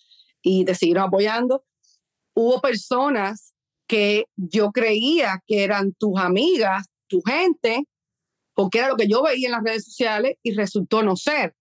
y 0.41 0.65
te 0.65 0.73
siguieron 0.73 1.04
apoyando. 1.04 1.63
Hubo 2.34 2.62
personas 2.62 3.54
que 3.88 4.25
yo 4.36 4.71
creía 4.71 5.43
que 5.45 5.63
eran 5.63 5.93
tus 5.93 6.19
amigas, 6.19 6.88
tu 7.08 7.21
gente, 7.21 7.88
porque 8.56 8.80
era 8.80 8.89
lo 8.89 8.95
que 8.95 9.08
yo 9.08 9.21
veía 9.21 9.47
en 9.47 9.51
las 9.51 9.63
redes 9.63 9.86
sociales 9.86 10.38
y 10.41 10.56
resultó 10.56 11.04
no 11.04 11.15
ser. 11.15 11.54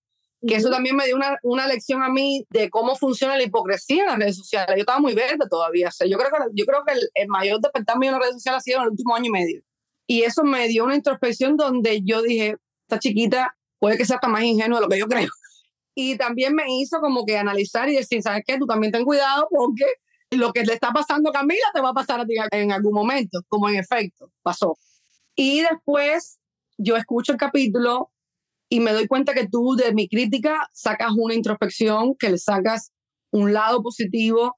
Que 0.47 0.57
eso 0.57 0.71
también 0.71 0.97
me 0.97 1.07
dio 1.07 1.17
una, 1.17 1.39
una, 1.43 1.67
lección 1.67 2.03
a 2.03 2.09
mí 2.09 2.47
de 2.51 2.69
cómo 2.71 2.97
funciona 2.97 3.37
la 3.37 3.43
hipocresía 3.43 4.03
en 4.03 4.09
las 4.09 4.19
redes 4.19 4.37
sociales. 4.37 4.75
Yo 4.77 4.81
estaba 4.81 4.99
muy 4.99 5.15
verde 5.15 5.47
todavía. 5.49 5.89
O 5.89 5.93
sea, 5.93 6.07
yo 6.07 6.19
creo 6.19 6.31
que, 6.31 6.37
yo 6.53 6.67
creo 6.67 6.85
que 6.85 6.93
el, 6.93 7.01
el 7.15 7.29
mayor 7.29 7.61
despertar 7.61 7.99
mío 7.99 8.11
en 8.11 8.15
las 8.15 8.23
redes 8.23 8.35
sociales 8.35 8.59
ha 8.59 8.61
sido 8.61 8.79
en 8.79 8.85
el 8.85 8.91
último 8.91 9.15
año 9.15 9.27
y 9.27 9.31
medio. 9.31 9.63
Y 10.07 10.23
eso 10.23 10.45
me 10.45 10.69
dio 10.69 10.85
una 10.85 10.97
introspección 10.97 11.57
donde 11.57 12.03
yo 12.03 12.23
dije, 12.23 12.57
esta 12.83 12.99
chiquita 12.99 13.57
puede 13.79 13.97
que 13.97 14.05
sea 14.05 14.17
hasta 14.17 14.29
más 14.29 14.43
ingenua 14.43 14.79
de 14.79 14.83
lo 14.83 14.89
que 14.89 14.99
yo 14.99 15.07
creo. 15.07 15.29
Y 15.97 16.17
también 16.17 16.57
me 16.57 16.65
hizo 16.81 16.99
como 17.01 17.25
que 17.25 17.39
analizar 17.39 17.89
y 17.89 17.95
decir, 17.95 18.21
¿sabes 18.21 18.43
qué? 18.45 18.59
Tú 18.59 18.67
también 18.67 18.93
ten 18.93 19.05
cuidado 19.05 19.47
porque 19.49 19.85
lo 20.31 20.53
que 20.53 20.65
le 20.65 20.73
está 20.73 20.91
pasando 20.91 21.31
a 21.31 21.33
Camila 21.33 21.71
te 21.73 21.81
va 21.81 21.91
a 21.91 21.95
pasar 21.95 22.19
a 22.19 22.27
ti 22.27 22.35
en 22.51 22.73
algún 22.73 22.93
momento, 22.93 23.43
como 23.47 23.69
en 23.69 23.77
efecto 23.77 24.29
pasó. 24.43 24.77
Y 25.37 25.61
después 25.61 26.41
yo 26.79 26.97
escucho 26.97 27.31
el 27.31 27.39
capítulo 27.39 28.11
y 28.75 28.81
me 28.81 28.93
doy 28.93 29.07
cuenta 29.07 29.35
que 29.35 29.47
tú 29.47 29.77
de 29.77 29.95
mi 29.95 30.09
crítica 30.09 30.69
sacas 30.73 31.13
una 31.17 31.35
introspección, 31.35 32.17
que 32.17 32.29
le 32.29 32.39
sacas 32.39 32.93
un 33.31 33.53
lado 33.53 33.85
positivo, 33.85 34.57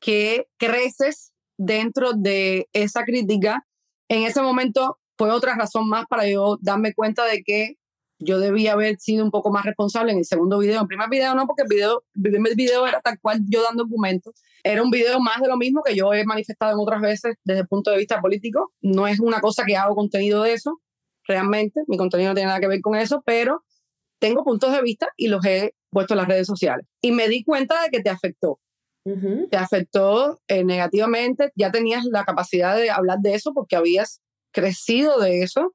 que 0.00 0.48
creces 0.56 1.32
dentro 1.56 2.12
de 2.12 2.68
esa 2.72 3.04
crítica. 3.04 3.64
En 4.08 4.24
ese 4.24 4.42
momento 4.42 4.98
fue 5.16 5.30
otra 5.30 5.54
razón 5.54 5.88
más 5.88 6.06
para 6.06 6.28
yo 6.28 6.58
darme 6.60 6.92
cuenta 6.92 7.24
de 7.24 7.44
que 7.44 7.76
yo 8.18 8.40
debía 8.40 8.72
haber 8.72 8.98
sido 8.98 9.24
un 9.24 9.30
poco 9.30 9.52
más 9.52 9.64
responsable 9.64 10.10
en 10.10 10.18
el 10.18 10.24
segundo 10.24 10.58
video. 10.58 10.74
En 10.74 10.80
el 10.80 10.88
primer 10.88 11.08
video 11.08 11.32
no, 11.36 11.46
porque 11.46 11.62
el, 11.62 11.68
video, 11.68 12.02
el 12.16 12.32
primer 12.32 12.56
video 12.56 12.84
era 12.88 13.00
tal 13.00 13.20
cual 13.20 13.42
yo 13.48 13.62
dando 13.62 13.84
documentos. 13.84 14.34
Era 14.64 14.82
un 14.82 14.90
video 14.90 15.20
más 15.20 15.40
de 15.40 15.46
lo 15.46 15.56
mismo 15.56 15.84
que 15.84 15.94
yo 15.94 16.12
he 16.12 16.24
manifestado 16.24 16.72
en 16.72 16.80
otras 16.80 17.00
veces 17.00 17.36
desde 17.44 17.60
el 17.60 17.68
punto 17.68 17.92
de 17.92 17.98
vista 17.98 18.20
político. 18.20 18.72
No 18.80 19.06
es 19.06 19.20
una 19.20 19.40
cosa 19.40 19.64
que 19.64 19.76
hago 19.76 19.94
contenido 19.94 20.42
de 20.42 20.54
eso, 20.54 20.80
realmente. 21.26 21.82
Mi 21.86 21.96
contenido 21.96 22.30
no 22.30 22.34
tiene 22.34 22.48
nada 22.48 22.60
que 22.60 22.68
ver 22.68 22.80
con 22.80 22.96
eso, 22.96 23.22
pero 23.24 23.64
tengo 24.18 24.44
puntos 24.44 24.72
de 24.72 24.82
vista 24.82 25.08
y 25.16 25.28
los 25.28 25.44
he 25.44 25.74
puesto 25.90 26.14
en 26.14 26.18
las 26.18 26.28
redes 26.28 26.46
sociales. 26.46 26.86
Y 27.00 27.12
me 27.12 27.28
di 27.28 27.44
cuenta 27.44 27.82
de 27.82 27.90
que 27.90 28.00
te 28.00 28.10
afectó. 28.10 28.60
Te 29.50 29.56
afectó 29.56 30.40
eh, 30.46 30.62
negativamente. 30.62 31.50
Ya 31.56 31.72
tenías 31.72 32.04
la 32.04 32.24
capacidad 32.24 32.76
de 32.76 32.90
hablar 32.90 33.18
de 33.20 33.34
eso 33.34 33.52
porque 33.52 33.74
habías 33.74 34.20
crecido 34.52 35.18
de 35.18 35.42
eso 35.42 35.74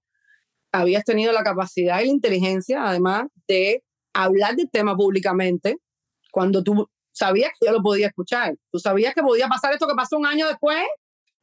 habías 0.71 1.03
tenido 1.03 1.31
la 1.31 1.43
capacidad 1.43 2.01
y 2.01 2.05
la 2.05 2.11
inteligencia, 2.11 2.87
además, 2.87 3.25
de 3.47 3.83
hablar 4.13 4.55
del 4.55 4.69
tema 4.69 4.95
públicamente 4.95 5.77
cuando 6.31 6.63
tú 6.63 6.89
sabías 7.11 7.51
que 7.59 7.67
yo 7.67 7.73
lo 7.73 7.81
podía 7.81 8.07
escuchar. 8.07 8.55
Tú 8.71 8.79
sabías 8.79 9.13
que 9.13 9.21
podía 9.21 9.47
pasar 9.47 9.73
esto 9.73 9.87
que 9.87 9.95
pasó 9.95 10.17
un 10.17 10.25
año 10.25 10.47
después. 10.47 10.83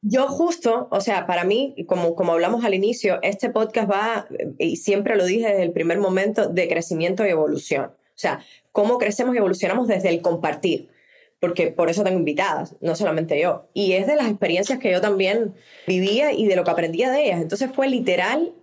Yo 0.06 0.28
justo, 0.28 0.86
o 0.90 1.00
sea, 1.00 1.26
para 1.26 1.44
mí, 1.44 1.74
como, 1.88 2.14
como 2.14 2.32
hablamos 2.32 2.62
al 2.64 2.74
inicio, 2.74 3.18
este 3.22 3.48
podcast 3.48 3.90
va, 3.90 4.28
y 4.58 4.76
siempre 4.76 5.16
lo 5.16 5.24
dije 5.24 5.48
desde 5.48 5.62
el 5.62 5.72
primer 5.72 5.98
momento, 5.98 6.48
de 6.48 6.68
crecimiento 6.68 7.24
y 7.24 7.30
evolución. 7.30 7.86
O 7.86 8.16
sea, 8.18 8.44
cómo 8.70 8.98
crecemos 8.98 9.34
y 9.34 9.38
evolucionamos 9.38 9.88
desde 9.88 10.10
el 10.10 10.20
compartir 10.20 10.90
porque 11.40 11.66
por 11.66 11.90
eso 11.90 12.02
tengo 12.04 12.18
invitadas, 12.18 12.74
no 12.80 12.96
solamente 12.96 13.38
yo. 13.38 13.68
Y 13.74 13.92
es 13.92 14.06
de 14.06 14.16
las 14.16 14.28
experiencias 14.28 14.78
que 14.78 14.90
yo 14.90 15.02
también 15.02 15.54
vivía 15.86 16.32
y 16.32 16.46
de 16.46 16.56
lo 16.56 16.64
que 16.64 16.70
aprendía 16.70 17.10
de 17.10 17.26
ellas. 17.26 17.42
Entonces 17.42 17.70
fue 17.70 17.86
literal 17.86 18.54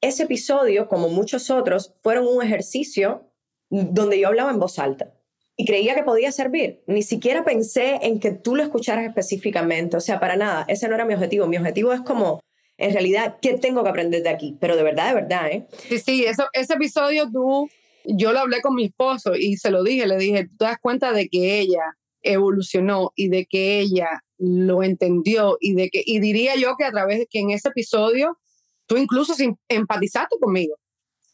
ese 0.00 0.24
episodio, 0.24 0.88
como 0.88 1.08
muchos 1.08 1.48
otros, 1.48 1.94
fueron 2.02 2.26
un 2.26 2.42
ejercicio 2.42 3.30
donde 3.70 4.18
yo 4.18 4.26
hablaba 4.26 4.50
en 4.50 4.58
voz 4.58 4.80
alta 4.80 5.13
y 5.56 5.64
creía 5.66 5.94
que 5.94 6.02
podía 6.02 6.32
servir. 6.32 6.82
Ni 6.86 7.02
siquiera 7.02 7.44
pensé 7.44 8.00
en 8.02 8.20
que 8.20 8.32
tú 8.32 8.56
lo 8.56 8.62
escucharas 8.62 9.06
específicamente, 9.06 9.96
o 9.96 10.00
sea, 10.00 10.20
para 10.20 10.36
nada, 10.36 10.64
ese 10.68 10.88
no 10.88 10.94
era 10.94 11.04
mi 11.04 11.14
objetivo. 11.14 11.46
Mi 11.46 11.56
objetivo 11.56 11.92
es 11.92 12.00
como, 12.00 12.40
en 12.76 12.92
realidad, 12.92 13.36
¿qué 13.40 13.54
tengo 13.54 13.82
que 13.82 13.90
aprender 13.90 14.22
de 14.22 14.30
aquí? 14.30 14.56
Pero 14.60 14.76
de 14.76 14.82
verdad, 14.82 15.08
de 15.08 15.14
verdad, 15.14 15.50
¿eh? 15.50 15.66
Sí, 15.88 15.98
sí, 15.98 16.24
eso, 16.24 16.46
ese 16.52 16.74
episodio 16.74 17.30
tú, 17.30 17.68
yo 18.04 18.32
lo 18.32 18.40
hablé 18.40 18.60
con 18.60 18.74
mi 18.74 18.86
esposo 18.86 19.34
y 19.34 19.56
se 19.56 19.70
lo 19.70 19.82
dije, 19.82 20.06
le 20.06 20.16
dije, 20.18 20.44
tú 20.44 20.56
te 20.58 20.64
das 20.64 20.78
cuenta 20.80 21.12
de 21.12 21.28
que 21.28 21.60
ella 21.60 21.96
evolucionó 22.22 23.12
y 23.14 23.28
de 23.28 23.46
que 23.46 23.80
ella 23.80 24.24
lo 24.38 24.82
entendió 24.82 25.56
y 25.60 25.74
de 25.74 25.90
que, 25.90 26.02
y 26.04 26.20
diría 26.20 26.56
yo 26.56 26.74
que 26.76 26.84
a 26.84 26.90
través 26.90 27.18
de 27.18 27.26
que 27.26 27.40
en 27.40 27.50
ese 27.50 27.68
episodio 27.68 28.38
Tú 28.86 28.96
incluso 28.96 29.34
empatizaste 29.68 30.36
conmigo. 30.38 30.76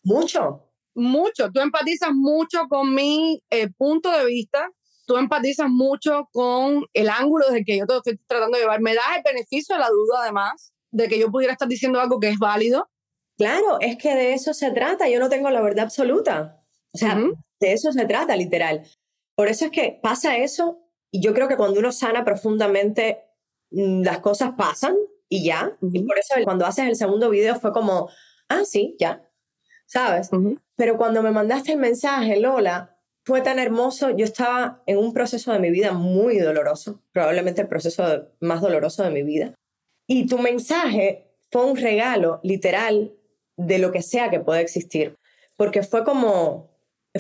Mucho. 0.03 0.70
Mucho. 1.01 1.51
Tú 1.51 1.61
empatizas 1.61 2.11
mucho 2.13 2.67
con 2.69 2.95
mi 2.95 3.43
eh, 3.51 3.69
punto 3.71 4.11
de 4.11 4.27
vista. 4.27 4.71
Tú 5.07 5.17
empatizas 5.17 5.69
mucho 5.69 6.29
con 6.33 6.85
el 6.93 7.09
ángulo 7.09 7.47
desde 7.49 7.65
que 7.65 7.79
yo 7.79 7.87
te 7.87 7.97
estoy 7.97 8.21
tratando 8.27 8.57
de 8.57 8.65
llevar. 8.65 8.81
Me 8.81 8.95
das 8.95 9.17
el 9.17 9.23
beneficio 9.25 9.75
de 9.75 9.81
la 9.81 9.89
duda, 9.89 10.23
además, 10.23 10.73
de 10.91 11.09
que 11.09 11.19
yo 11.19 11.31
pudiera 11.31 11.53
estar 11.53 11.67
diciendo 11.67 12.01
algo 12.01 12.21
que 12.21 12.29
es 12.29 12.39
válido. 12.39 12.89
Claro, 13.37 13.81
es 13.81 13.97
que 13.97 14.15
de 14.15 14.35
eso 14.35 14.53
se 14.53 14.71
trata. 14.71 15.09
Yo 15.09 15.19
no 15.19 15.29
tengo 15.29 15.51
la 15.51 15.63
verdad 15.63 15.85
absoluta. 15.85 16.63
O 16.93 16.99
sea, 16.99 17.19
de 17.61 17.73
eso 17.73 17.93
se 17.93 18.05
trata, 18.05 18.37
literal. 18.37 18.83
Por 19.35 19.49
eso 19.49 19.65
es 19.65 19.71
que 19.71 19.99
pasa 20.03 20.37
eso. 20.37 20.79
Y 21.11 21.23
yo 21.23 21.33
creo 21.33 21.49
que 21.49 21.57
cuando 21.57 21.81
uno 21.81 21.93
sana 21.93 22.25
profundamente, 22.25 23.25
mm, 23.71 24.03
las 24.03 24.19
cosas 24.19 24.53
pasan 24.57 24.95
y 25.29 25.45
ya. 25.45 25.73
Y 25.81 26.03
por 26.05 26.19
eso 26.19 26.35
cuando 26.45 26.67
haces 26.67 26.87
el 26.87 26.97
segundo 26.97 27.31
video 27.31 27.59
fue 27.59 27.73
como, 27.73 28.11
ah, 28.49 28.65
sí, 28.65 28.97
ya. 28.99 29.30
¿Sabes? 29.90 30.31
Pero 30.76 30.96
cuando 30.96 31.20
me 31.20 31.33
mandaste 31.33 31.72
el 31.72 31.79
mensaje, 31.79 32.38
Lola, 32.38 32.96
fue 33.24 33.40
tan 33.40 33.59
hermoso. 33.59 34.11
Yo 34.11 34.24
estaba 34.24 34.85
en 34.87 34.98
un 34.98 35.12
proceso 35.12 35.53
de 35.53 35.59
mi 35.59 35.70
vida 35.70 35.92
muy 35.92 36.38
doloroso, 36.38 37.03
probablemente 37.11 37.62
el 37.62 37.68
proceso 37.68 38.29
más 38.38 38.61
doloroso 38.61 39.03
de 39.03 39.11
mi 39.11 39.24
vida. 39.24 39.53
Y 40.07 40.26
tu 40.26 40.38
mensaje 40.38 41.35
fue 41.50 41.64
un 41.64 41.76
regalo 41.76 42.38
literal 42.44 43.12
de 43.57 43.79
lo 43.81 43.90
que 43.90 44.03
sea 44.03 44.31
que 44.31 44.38
pueda 44.38 44.61
existir, 44.61 45.16
porque 45.57 45.83
fue 45.83 46.05
como, 46.05 46.70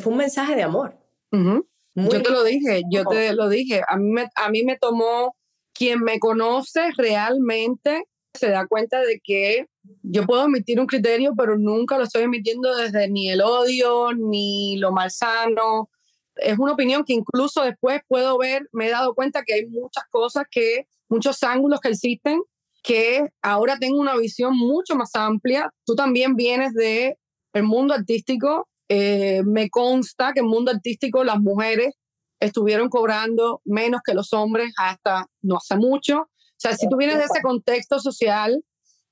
fue 0.00 0.12
un 0.12 0.18
mensaje 0.18 0.54
de 0.54 0.62
amor. 0.62 0.96
Yo 1.32 2.22
te 2.22 2.30
lo 2.30 2.44
dije, 2.44 2.82
yo 2.88 3.04
te 3.04 3.32
lo 3.34 3.48
dije. 3.48 3.82
A 3.88 3.96
mí 3.96 4.14
a 4.36 4.48
mí 4.48 4.62
me 4.62 4.78
tomó 4.78 5.34
quien 5.74 6.00
me 6.04 6.20
conoce 6.20 6.82
realmente 6.96 8.04
se 8.34 8.50
da 8.50 8.66
cuenta 8.66 9.00
de 9.00 9.20
que 9.22 9.66
yo 10.02 10.26
puedo 10.26 10.44
emitir 10.44 10.80
un 10.80 10.86
criterio, 10.86 11.34
pero 11.36 11.58
nunca 11.58 11.98
lo 11.98 12.04
estoy 12.04 12.22
emitiendo 12.22 12.74
desde 12.76 13.08
ni 13.08 13.30
el 13.30 13.42
odio, 13.42 14.12
ni 14.12 14.76
lo 14.78 14.92
malsano. 14.92 15.90
Es 16.36 16.58
una 16.58 16.72
opinión 16.72 17.04
que 17.04 17.12
incluso 17.12 17.62
después 17.62 18.00
puedo 18.08 18.38
ver, 18.38 18.68
me 18.72 18.86
he 18.86 18.90
dado 18.90 19.14
cuenta 19.14 19.42
que 19.44 19.54
hay 19.54 19.66
muchas 19.66 20.04
cosas 20.10 20.44
que, 20.50 20.86
muchos 21.08 21.42
ángulos 21.42 21.80
que 21.80 21.90
existen, 21.90 22.40
que 22.82 23.28
ahora 23.42 23.78
tengo 23.78 24.00
una 24.00 24.16
visión 24.16 24.56
mucho 24.56 24.94
más 24.94 25.14
amplia. 25.14 25.72
Tú 25.84 25.94
también 25.94 26.34
vienes 26.36 26.72
de 26.72 27.18
el 27.52 27.62
mundo 27.64 27.94
artístico. 27.94 28.68
Eh, 28.88 29.42
me 29.44 29.68
consta 29.70 30.32
que 30.32 30.40
en 30.40 30.46
el 30.46 30.50
mundo 30.50 30.70
artístico 30.70 31.24
las 31.24 31.40
mujeres 31.40 31.94
estuvieron 32.40 32.88
cobrando 32.88 33.60
menos 33.64 34.00
que 34.04 34.14
los 34.14 34.32
hombres 34.32 34.72
hasta 34.78 35.26
no 35.42 35.56
hace 35.56 35.76
mucho. 35.76 36.29
O 36.60 36.62
sea, 36.62 36.76
si 36.76 36.90
tú 36.90 36.98
vienes 36.98 37.16
de 37.16 37.24
ese 37.24 37.40
contexto 37.40 37.98
social, 38.00 38.62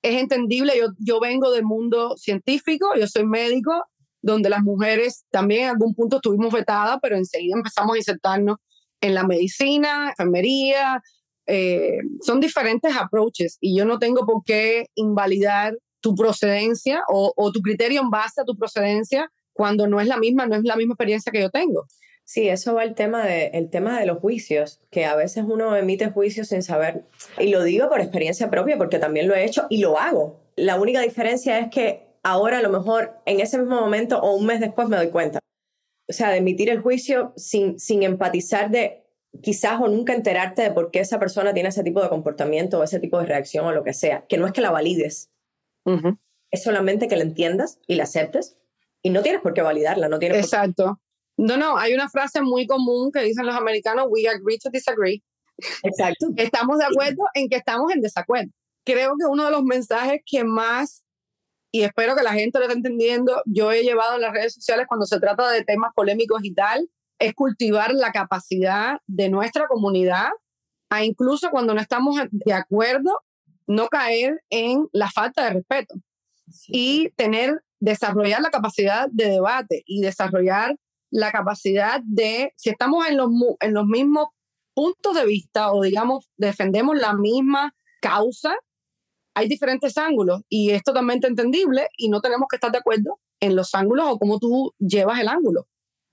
es 0.03 0.21
entendible. 0.21 0.75
Yo, 0.79 0.89
yo 0.99 1.19
vengo 1.19 1.51
del 1.51 1.65
mundo 1.65 2.15
científico, 2.19 2.89
yo 2.95 3.07
soy 3.07 3.25
médico, 3.25 3.87
donde 4.21 4.51
las 4.51 4.63
mujeres 4.63 5.25
también 5.31 5.63
en 5.63 5.71
algún 5.71 5.95
punto 5.95 6.17
estuvimos 6.17 6.53
vetadas, 6.53 6.99
pero 7.01 7.17
enseguida 7.17 7.57
empezamos 7.57 7.95
a 7.95 7.97
insertarnos 7.97 8.59
en 9.01 9.15
la 9.15 9.27
medicina, 9.27 10.11
enfermería. 10.11 11.03
Eh, 11.47 12.01
son 12.21 12.39
diferentes 12.39 12.95
approaches 12.95 13.57
y 13.63 13.75
yo 13.75 13.87
no 13.87 13.99
tengo 13.99 14.27
por 14.27 14.43
qué 14.45 14.89
invalidar 14.95 15.75
tu 16.01 16.15
procedencia 16.15 17.01
o, 17.09 17.33
o 17.35 17.51
tu 17.51 17.63
criterio 17.63 18.03
en 18.03 18.11
base 18.11 18.43
a 18.43 18.45
tu 18.45 18.59
procedencia 18.59 19.33
cuando 19.55 19.87
no 19.87 20.03
es 20.03 20.07
la 20.07 20.19
misma, 20.19 20.47
no 20.47 20.57
es 20.57 20.65
la 20.65 20.77
misma 20.77 20.93
experiencia 20.93 21.33
que 21.33 21.41
yo 21.41 21.49
tengo. 21.49 21.87
Sí, 22.29 22.47
eso 22.47 22.75
va 22.75 22.85
el 22.85 22.95
tema, 22.95 23.25
de, 23.25 23.47
el 23.55 23.71
tema 23.71 23.99
de 23.99 24.05
los 24.05 24.19
juicios, 24.19 24.83
que 24.91 25.07
a 25.07 25.17
veces 25.17 25.47
uno 25.49 25.75
emite 25.75 26.11
juicios 26.11 26.49
sin 26.49 26.63
saber, 26.63 27.07
y 27.39 27.49
lo 27.49 27.63
digo 27.63 27.89
por 27.89 28.03
experiencia 28.03 28.51
propia 28.51 28.77
porque 28.77 28.99
también 28.99 29.27
lo 29.27 29.35
he 29.35 29.47
hecho 29.47 29.67
y 29.71 29.79
lo 29.79 29.99
hago. 29.99 30.39
La 30.55 30.79
única 30.79 31.01
diferencia 31.01 31.59
es 31.59 31.71
que 31.71 32.07
ahora 32.23 32.59
a 32.59 32.63
lo 32.63 32.69
mejor 32.69 33.15
en 33.25 33.41
ese 33.41 33.57
mismo 33.57 33.81
momento 33.81 34.21
o 34.21 34.37
un 34.37 34.45
mes 34.45 34.61
después 34.61 34.91
me 34.91 34.99
doy 34.99 35.09
cuenta. 35.09 35.39
O 36.07 36.13
sea, 36.13 36.29
de 36.29 36.37
emitir 36.37 36.69
el 36.69 36.83
juicio 36.83 37.33
sin, 37.35 37.81
sin 37.81 38.03
empatizar 38.03 38.69
de 38.69 39.07
quizás 39.41 39.81
o 39.81 39.89
nunca 39.89 40.13
enterarte 40.13 40.61
de 40.61 40.71
por 40.71 40.91
qué 40.91 41.01
esa 41.01 41.19
persona 41.19 41.55
tiene 41.55 41.71
ese 41.71 41.83
tipo 41.83 42.03
de 42.03 42.11
comportamiento 42.11 42.79
o 42.79 42.83
ese 42.83 43.01
tipo 43.01 43.19
de 43.19 43.25
reacción 43.25 43.65
o 43.65 43.73
lo 43.73 43.85
que 43.85 43.95
sea, 43.95 44.27
que 44.29 44.37
no 44.37 44.47
es 44.47 44.53
que 44.53 44.61
la 44.61 44.71
valides, 44.71 45.31
es 46.51 46.63
solamente 46.63 47.09
que 47.09 47.17
la 47.17 47.23
entiendas 47.23 47.81
y 47.87 47.95
la 47.95 48.03
aceptes 48.03 48.59
y 49.01 49.09
no 49.09 49.23
tienes 49.23 49.41
por 49.41 49.55
qué 49.55 49.63
validarla, 49.63 50.11
no 50.11 50.19
tienes 50.19 50.45
Exacto. 50.45 51.01
No, 51.39 51.57
no, 51.57 51.79
hay 51.79 51.95
una 51.95 52.09
frase 52.09 52.43
muy 52.43 52.67
común 52.67 53.13
que 53.13 53.23
dicen 53.23 53.47
los 53.47 53.55
americanos, 53.55 54.07
we 54.11 54.29
agree 54.29 54.59
to 54.59 54.71
disagree. 54.71 55.23
Exacto. 55.85 56.27
estamos 56.37 56.79
de 56.79 56.85
acuerdo 56.85 57.25
en 57.35 57.49
que 57.49 57.57
estamos 57.57 57.93
en 57.93 58.01
desacuerdo. 58.01 58.51
Creo 58.85 59.15
que 59.19 59.27
uno 59.27 59.45
de 59.45 59.53
los 59.53 59.63
mensajes 59.63 60.21
que 60.27 60.43
más, 60.43 61.05
y 61.71 61.83
espero 61.83 62.17
que 62.17 62.25
la 62.25 62.33
gente 62.33 62.59
lo 62.59 62.65
esté 62.65 62.77
entendiendo, 62.77 63.41
yo 63.47 63.71
he 63.71 63.83
llevado 63.83 64.17
en 64.17 64.23
las 64.23 64.33
redes 64.33 64.55
sociales 64.55 64.87
cuando 64.89 65.07
se 65.07 65.21
trata 65.21 65.49
de 65.51 65.65
temas 65.65 65.93
polémicos 65.95 66.41
y 66.43 66.53
tal, 66.53 66.91
es 67.21 67.35
cultivar 67.35 67.95
la 67.95 68.11
capacidad 68.11 69.01
de 69.07 69.29
nuestra 69.29 69.69
comunidad 69.69 70.31
a 70.91 71.05
incluso 71.05 71.51
cuando 71.51 71.75
no 71.75 71.81
estamos 71.81 72.17
de 72.31 72.53
acuerdo, 72.53 73.13
no 73.67 73.89
caer 73.89 74.43
en 74.51 74.89
la 74.93 75.11
falta 75.11 75.45
de 75.45 75.51
respeto 75.51 75.95
y 76.67 77.11
tener, 77.11 77.63
desarrollar 77.79 78.41
la 78.41 78.51
capacidad 78.51 79.09
de 79.11 79.27
debate 79.29 79.83
y 79.87 80.01
desarrollar 80.01 80.77
la 81.11 81.33
capacidad 81.33 82.01
de, 82.05 82.53
si 82.57 82.71
estamos 82.71 83.07
en 83.07 83.17
los, 83.17 83.31
en 83.61 83.75
los 83.75 83.87
mismos 83.87 84.29
puntos 84.75 85.15
de 85.15 85.27
vista 85.27 85.73
o 85.73 85.83
digamos 85.83 86.29
defendemos 86.37 86.97
la 86.97 87.13
misma 87.13 87.75
causa, 88.01 88.55
hay 89.35 89.49
diferentes 89.49 89.97
ángulos 89.99 90.43
y 90.49 90.71
es 90.71 90.83
totalmente 90.83 91.27
entendible 91.27 91.89
y 91.97 92.09
no 92.09 92.21
tenemos 92.21 92.49
que 92.49 92.57
estar 92.57 92.73
de 92.73 92.79
acuerdo 92.79 93.21
en 93.41 93.57
los 93.57 93.75
ángulos 93.75 94.07
o 94.09 94.19
cómo 94.19 94.39
tú 94.39 94.75
llevas 94.79 95.21
el 95.21 95.29
ángulo. 95.29 95.67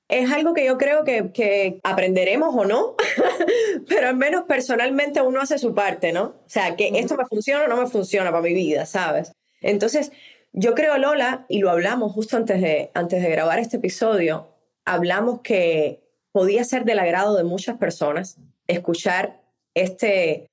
Es 0.08 0.32
algo 0.32 0.54
que 0.54 0.66
yo 0.66 0.78
creo 0.78 1.04
que, 1.04 1.32
que 1.32 1.80
aprenderemos 1.84 2.54
o 2.56 2.66
no, 2.66 2.96
pero 3.88 4.10
al 4.10 4.16
menos 4.16 4.44
personalmente 4.44 5.22
uno 5.22 5.42
hace 5.42 5.58
su 5.58 5.74
parte, 5.74 6.14
¿no? 6.14 6.24
O 6.24 6.44
sea, 6.46 6.76
que 6.76 6.92
esto 6.94 7.16
me 7.16 7.26
funciona 7.26 7.66
o 7.66 7.68
no 7.68 7.78
me 7.78 7.88
funciona 7.88 8.30
para 8.30 8.44
mi 8.44 8.54
vida, 8.54 8.86
¿sabes? 8.86 9.32
Entonces, 9.62 10.12
yo 10.54 10.76
creo, 10.76 10.98
Lola, 11.00 11.46
y 11.50 11.60
lo 11.60 11.72
hablamos 11.72 12.14
justo 12.14 12.38
antes 12.38 12.62
de, 12.62 12.92
antes 12.94 13.22
de 13.22 13.30
grabar 13.30 13.58
este 13.58 13.78
episodio, 13.78 14.55
hablamos 14.86 15.42
que 15.42 16.02
podía 16.32 16.64
ser 16.64 16.86
del 16.86 17.00
agrado 17.00 17.36
de 17.36 17.44
muchas 17.44 17.78
personas 17.78 18.38
escuchar 18.68 19.42
este, 19.74 20.48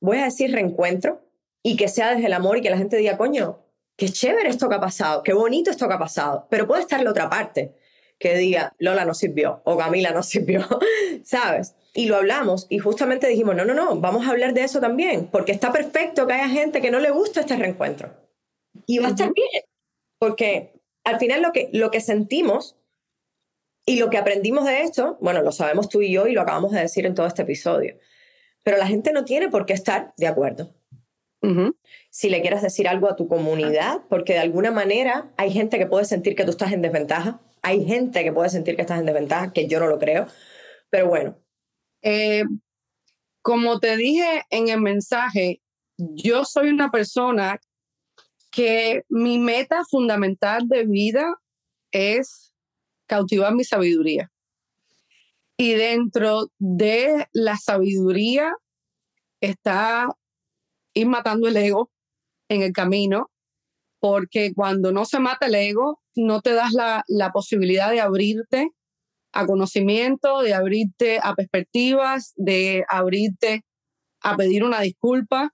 voy 0.00 0.18
a 0.18 0.24
decir, 0.24 0.52
reencuentro 0.52 1.20
y 1.62 1.76
que 1.76 1.88
sea 1.88 2.14
desde 2.14 2.26
el 2.26 2.32
amor 2.32 2.56
y 2.56 2.62
que 2.62 2.70
la 2.70 2.78
gente 2.78 2.96
diga, 2.96 3.18
coño, 3.18 3.58
qué 3.96 4.08
chévere 4.08 4.48
esto 4.48 4.68
que 4.68 4.76
ha 4.76 4.80
pasado, 4.80 5.22
qué 5.22 5.34
bonito 5.34 5.70
esto 5.70 5.88
que 5.88 5.94
ha 5.94 5.98
pasado, 5.98 6.46
pero 6.48 6.66
puede 6.66 6.82
estar 6.82 7.02
la 7.02 7.10
otra 7.10 7.28
parte 7.28 7.74
que 8.18 8.36
diga, 8.36 8.74
Lola 8.78 9.04
no 9.04 9.14
sirvió 9.14 9.60
o 9.64 9.76
Camila 9.76 10.12
no 10.12 10.22
sirvió, 10.22 10.66
¿sabes? 11.24 11.74
Y 11.92 12.06
lo 12.06 12.16
hablamos 12.16 12.66
y 12.70 12.78
justamente 12.78 13.26
dijimos, 13.26 13.56
no, 13.56 13.64
no, 13.64 13.74
no, 13.74 13.96
vamos 13.96 14.26
a 14.26 14.30
hablar 14.30 14.54
de 14.54 14.62
eso 14.62 14.80
también, 14.80 15.26
porque 15.26 15.52
está 15.52 15.72
perfecto 15.72 16.26
que 16.26 16.34
haya 16.34 16.48
gente 16.48 16.80
que 16.80 16.90
no 16.90 17.00
le 17.00 17.10
gusta 17.10 17.40
este 17.40 17.56
reencuentro. 17.56 18.10
Y 18.86 18.98
va 18.98 19.08
a 19.08 19.10
estar 19.10 19.32
bien, 19.32 19.64
porque 20.18 20.72
al 21.04 21.18
final 21.18 21.42
lo 21.42 21.52
que, 21.52 21.68
lo 21.72 21.90
que 21.90 22.00
sentimos 22.00 22.76
y 23.90 23.96
lo 23.96 24.08
que 24.08 24.18
aprendimos 24.18 24.66
de 24.66 24.82
esto, 24.82 25.18
bueno, 25.20 25.42
lo 25.42 25.50
sabemos 25.50 25.88
tú 25.88 26.00
y 26.00 26.12
yo 26.12 26.28
y 26.28 26.32
lo 26.32 26.42
acabamos 26.42 26.70
de 26.70 26.80
decir 26.80 27.06
en 27.06 27.16
todo 27.16 27.26
este 27.26 27.42
episodio, 27.42 27.96
pero 28.62 28.76
la 28.76 28.86
gente 28.86 29.10
no 29.10 29.24
tiene 29.24 29.48
por 29.48 29.66
qué 29.66 29.72
estar 29.72 30.12
de 30.16 30.28
acuerdo. 30.28 30.72
Si 32.10 32.30
le 32.30 32.40
quieres 32.40 32.62
decir 32.62 32.86
algo 32.86 33.10
a 33.10 33.16
tu 33.16 33.26
comunidad, 33.26 34.02
porque 34.08 34.34
de 34.34 34.38
alguna 34.38 34.70
manera 34.70 35.32
hay 35.36 35.50
gente 35.50 35.76
que 35.76 35.86
puede 35.86 36.04
sentir 36.04 36.36
que 36.36 36.44
tú 36.44 36.50
estás 36.50 36.70
en 36.72 36.82
desventaja, 36.82 37.40
hay 37.62 37.84
gente 37.84 38.22
que 38.22 38.32
puede 38.32 38.48
sentir 38.48 38.76
que 38.76 38.82
estás 38.82 39.00
en 39.00 39.06
desventaja, 39.06 39.52
que 39.52 39.66
yo 39.66 39.80
no 39.80 39.88
lo 39.88 39.98
creo, 39.98 40.28
pero 40.88 41.08
bueno. 41.08 41.36
Eh, 42.02 42.44
como 43.42 43.80
te 43.80 43.96
dije 43.96 44.44
en 44.50 44.68
el 44.68 44.80
mensaje, 44.80 45.62
yo 45.96 46.44
soy 46.44 46.68
una 46.68 46.92
persona 46.92 47.58
que 48.52 49.02
mi 49.08 49.40
meta 49.40 49.82
fundamental 49.90 50.68
de 50.68 50.84
vida 50.84 51.34
es 51.90 52.49
cautivar 53.10 53.52
mi 53.54 53.64
sabiduría. 53.64 54.30
Y 55.56 55.72
dentro 55.72 56.46
de 56.58 57.26
la 57.32 57.56
sabiduría 57.56 58.54
está 59.40 60.06
ir 60.94 61.08
matando 61.08 61.48
el 61.48 61.56
ego 61.56 61.90
en 62.48 62.62
el 62.62 62.72
camino, 62.72 63.28
porque 63.98 64.52
cuando 64.54 64.92
no 64.92 65.04
se 65.04 65.18
mata 65.18 65.46
el 65.46 65.56
ego, 65.56 66.00
no 66.14 66.40
te 66.40 66.52
das 66.52 66.72
la, 66.72 67.02
la 67.08 67.32
posibilidad 67.32 67.90
de 67.90 68.00
abrirte 68.00 68.70
a 69.32 69.44
conocimiento, 69.44 70.40
de 70.42 70.54
abrirte 70.54 71.18
a 71.20 71.34
perspectivas, 71.34 72.32
de 72.36 72.84
abrirte 72.88 73.64
a 74.22 74.36
pedir 74.36 74.62
una 74.62 74.80
disculpa. 74.80 75.52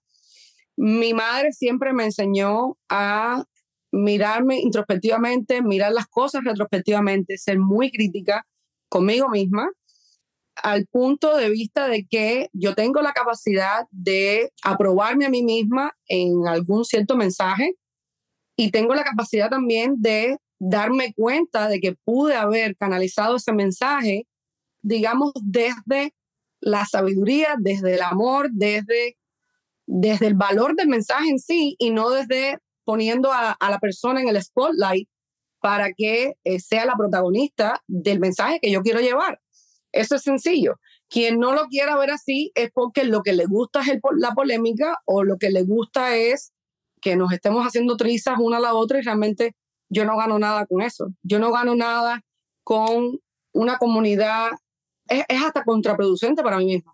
Mi 0.77 1.15
madre 1.15 1.53
siempre 1.53 1.95
me 1.95 2.05
enseñó 2.05 2.77
a 2.91 3.45
mirarme 3.93 4.59
introspectivamente, 4.61 5.63
mirar 5.63 5.93
las 5.93 6.07
cosas 6.07 6.45
retrospectivamente, 6.45 7.39
ser 7.39 7.59
muy 7.59 7.91
crítica 7.91 8.47
conmigo 8.89 9.29
misma, 9.29 9.71
al 10.57 10.87
punto 10.87 11.37
de 11.37 11.51
vista 11.51 11.89
de 11.89 12.07
que 12.07 12.49
yo 12.53 12.75
tengo 12.75 13.03
la 13.03 13.13
capacidad 13.13 13.85
de 13.91 14.51
aprobarme 14.63 15.27
a 15.27 15.31
mí 15.31 15.43
misma 15.43 15.93
en 16.09 16.47
algún 16.49 16.85
cierto 16.85 17.17
mensaje 17.17 17.75
y 18.57 18.71
tengo 18.71 18.95
la 18.95 19.05
capacidad 19.05 19.51
también 19.51 19.97
de 19.99 20.39
darme 20.59 21.13
cuenta 21.15 21.69
de 21.69 21.81
que 21.81 21.95
pude 22.05 22.35
haber 22.35 22.77
canalizado 22.77 23.37
ese 23.37 23.53
mensaje, 23.53 24.27
digamos, 24.81 25.33
desde 25.43 26.15
la 26.61 26.87
sabiduría, 26.87 27.57
desde 27.59 27.95
el 27.95 28.03
amor, 28.03 28.49
desde, 28.51 29.19
desde 29.87 30.29
el 30.29 30.35
valor 30.35 30.75
del 30.75 30.89
mensaje 30.89 31.29
en 31.29 31.39
sí 31.39 31.77
y 31.79 31.91
no 31.91 32.11
desde 32.11 32.59
poniendo 32.87 33.33
a, 33.33 33.57
la 33.61 33.79
persona 33.81 34.23
en 34.23 34.29
el 34.29 34.41
spotlight 34.41 35.09
para 35.61 35.93
que 35.93 36.35
eh, 36.45 36.61
sea 36.61 36.87
la 36.87 36.95
protagonista 36.95 37.83
del 37.89 38.21
mensaje 38.21 38.61
que 38.63 38.71
yo 38.71 38.81
quiero 38.83 39.01
llevar. 39.01 39.41
Eso 39.93 40.15
es 40.15 40.23
sencillo. 40.23 40.77
Quien 41.09 41.41
no 41.41 41.53
lo 41.53 41.67
quiera 41.67 41.97
ver 41.97 42.13
así 42.13 42.53
es 42.55 42.71
porque 42.73 43.05
lo 43.05 43.23
que 43.23 43.33
le 43.33 43.47
gusta 43.47 43.81
es 43.81 43.99
la 44.19 44.35
polémica 44.35 44.99
o 45.05 45.25
lo 45.25 45.37
que 45.37 45.51
le 45.51 45.65
gusta 45.65 46.17
es 46.17 46.53
que 47.01 47.17
nos 47.17 47.33
estemos 47.33 47.67
haciendo 47.67 47.97
trizas 47.97 48.37
una 48.39 48.59
a 48.59 48.61
la 48.61 48.75
otra 48.75 48.99
y 48.99 49.03
realmente 49.03 49.57
yo 49.89 50.05
no 50.05 50.17
gano 50.17 50.39
nada 50.39 50.65
con 50.67 50.81
eso. 50.81 51.09
Yo 51.23 51.41
no 51.41 51.51
gano 51.51 51.75
nada 51.75 52.21
con 52.63 53.19
una 53.53 53.79
comunidad. 53.79 54.51
Es, 55.09 55.25
es 55.29 55.43
hasta 55.43 55.65
contraproducente 55.65 56.43
para 56.45 56.59
mí 56.59 56.67
mismo. 56.67 56.93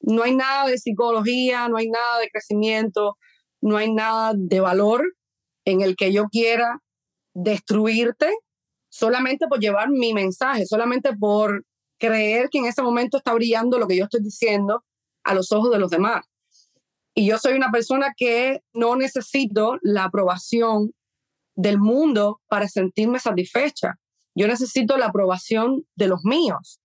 No 0.00 0.24
hay 0.24 0.34
nada 0.34 0.66
de 0.66 0.78
psicología, 0.78 1.68
no 1.68 1.76
hay 1.76 1.88
nada 1.88 2.18
de 2.18 2.30
crecimiento, 2.30 3.16
no 3.60 3.76
hay 3.76 3.92
nada 3.92 4.32
de 4.34 4.58
valor 4.58 5.04
en 5.64 5.80
el 5.82 5.96
que 5.96 6.12
yo 6.12 6.24
quiera 6.28 6.82
destruirte 7.34 8.32
solamente 8.88 9.46
por 9.46 9.60
llevar 9.60 9.88
mi 9.90 10.12
mensaje, 10.12 10.66
solamente 10.66 11.16
por 11.16 11.64
creer 11.98 12.48
que 12.50 12.58
en 12.58 12.66
ese 12.66 12.82
momento 12.82 13.18
está 13.18 13.32
brillando 13.34 13.78
lo 13.78 13.86
que 13.86 13.96
yo 13.96 14.04
estoy 14.04 14.22
diciendo 14.22 14.84
a 15.22 15.34
los 15.34 15.52
ojos 15.52 15.70
de 15.70 15.78
los 15.78 15.90
demás. 15.90 16.26
Y 17.14 17.26
yo 17.26 17.38
soy 17.38 17.54
una 17.54 17.70
persona 17.70 18.14
que 18.16 18.62
no 18.72 18.96
necesito 18.96 19.78
la 19.82 20.04
aprobación 20.04 20.92
del 21.54 21.78
mundo 21.78 22.40
para 22.48 22.68
sentirme 22.68 23.18
satisfecha. 23.18 23.96
Yo 24.34 24.46
necesito 24.46 24.96
la 24.96 25.06
aprobación 25.06 25.86
de 25.96 26.08
los 26.08 26.24
míos. 26.24 26.80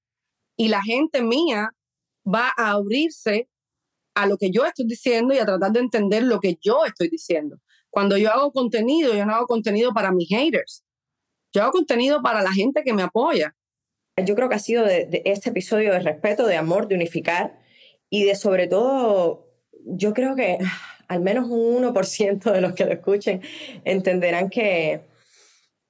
Y 0.57 0.67
la 0.67 0.81
gente 0.81 1.21
mía 1.21 1.69
va 2.25 2.51
a 2.57 2.71
abrirse 2.71 3.47
a 4.15 4.25
lo 4.25 4.37
que 4.37 4.49
yo 4.49 4.65
estoy 4.65 4.85
diciendo 4.85 5.33
y 5.33 5.37
a 5.37 5.45
tratar 5.45 5.71
de 5.71 5.79
entender 5.79 6.23
lo 6.23 6.39
que 6.39 6.57
yo 6.61 6.85
estoy 6.85 7.09
diciendo. 7.09 7.57
Cuando 7.95 8.17
yo 8.17 8.29
hago 8.29 8.51
contenido, 8.51 9.13
yo 9.13 9.25
no 9.25 9.33
hago 9.33 9.47
contenido 9.47 9.93
para 9.93 10.11
mis 10.11 10.27
haters. 10.27 10.83
Yo 11.53 11.61
hago 11.63 11.71
contenido 11.71 12.21
para 12.21 12.41
la 12.41 12.51
gente 12.51 12.83
que 12.83 12.91
me 12.91 13.03
apoya. 13.03 13.55
Yo 14.17 14.35
creo 14.35 14.49
que 14.49 14.55
ha 14.55 14.59
sido 14.59 14.83
de, 14.83 15.21
este 15.23 15.51
episodio 15.51 15.93
de 15.93 15.99
respeto, 15.99 16.45
de 16.45 16.57
amor, 16.57 16.89
de 16.89 16.95
unificar 16.95 17.57
y 18.09 18.25
de 18.25 18.35
sobre 18.35 18.67
todo, 18.67 19.47
yo 19.85 20.13
creo 20.13 20.35
que 20.35 20.57
al 21.07 21.21
menos 21.21 21.45
un 21.49 21.85
1% 21.85 22.51
de 22.51 22.59
los 22.59 22.73
que 22.73 22.83
lo 22.83 22.91
escuchen 22.91 23.41
entenderán 23.85 24.49
que, 24.49 25.05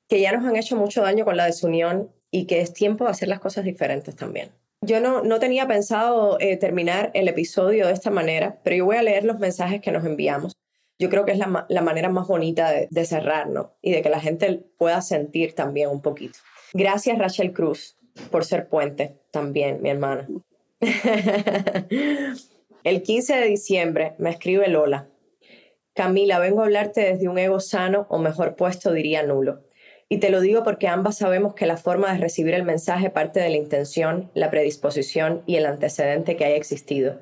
que 0.08 0.22
ya 0.22 0.32
nos 0.32 0.46
han 0.46 0.58
hecho 0.58 0.76
mucho 0.76 1.02
daño 1.02 1.26
con 1.26 1.38
la 1.38 1.46
desunión 1.46 2.12
y 2.30 2.46
que 2.46 2.62
es 2.62 2.72
tiempo 2.72 3.06
de 3.06 3.10
hacer 3.10 3.30
las 3.30 3.40
cosas 3.40 3.66
diferentes 3.66 4.16
también. 4.16 4.52
Yo 4.82 5.00
no, 5.00 5.24
no 5.24 5.40
tenía 5.40 5.68
pensado 5.68 6.38
eh, 6.40 6.56
terminar 6.58 7.10
el 7.16 7.28
episodio 7.30 7.88
de 7.88 7.94
esta 7.94 8.12
manera, 8.12 8.60
pero 8.64 8.76
yo 8.76 8.86
voy 8.86 8.98
a 8.98 9.02
leer 9.02 9.24
los 9.24 9.40
mensajes 9.40 9.82
que 9.82 9.92
nos 9.92 10.06
enviamos. 10.06 10.56
Yo 10.98 11.10
creo 11.10 11.26
que 11.26 11.34
es 11.34 11.38
la, 11.38 11.66
la 11.68 11.82
manera 11.82 12.10
más 12.10 12.28
bonita 12.28 12.72
de, 12.72 12.88
de 12.90 13.06
cerrarnos 13.06 13.68
y 13.82 13.92
de 13.92 14.02
que 14.02 14.10
la 14.10 14.20
gente 14.20 14.64
pueda 14.78 15.02
sentir 15.02 15.54
también 15.54 15.90
un 15.90 16.02
poquito. 16.02 16.40
Gracias 16.74 17.18
Rachel 17.18 17.54
Cruz 17.54 17.98
por 18.32 18.46
ser 18.46 18.70
puente 18.70 19.18
también, 19.32 19.82
mi 19.82 19.90
hermana. 19.90 20.28
el 22.84 23.02
15 23.02 23.36
de 23.36 23.48
diciembre 23.48 24.14
me 24.18 24.30
escribe 24.30 24.68
Lola. 24.68 25.10
Camila, 25.94 26.40
vengo 26.40 26.62
a 26.62 26.66
hablarte 26.66 27.02
desde 27.02 27.30
un 27.30 27.38
ego 27.38 27.60
sano 27.60 28.06
o 28.10 28.18
mejor 28.18 28.56
puesto 28.56 28.92
diría 28.92 29.24
nulo. 29.24 29.64
Y 30.08 30.20
te 30.20 30.30
lo 30.30 30.40
digo 30.40 30.64
porque 30.64 30.88
ambas 30.88 31.18
sabemos 31.18 31.56
que 31.56 31.66
la 31.66 31.78
forma 31.78 32.12
de 32.12 32.20
recibir 32.20 32.54
el 32.54 32.64
mensaje 32.64 33.10
parte 33.10 33.40
de 33.40 33.50
la 33.50 33.56
intención, 33.56 34.30
la 34.34 34.52
predisposición 34.52 35.42
y 35.48 35.56
el 35.56 35.66
antecedente 35.66 36.36
que 36.36 36.46
haya 36.46 36.58
existido. 36.58 37.22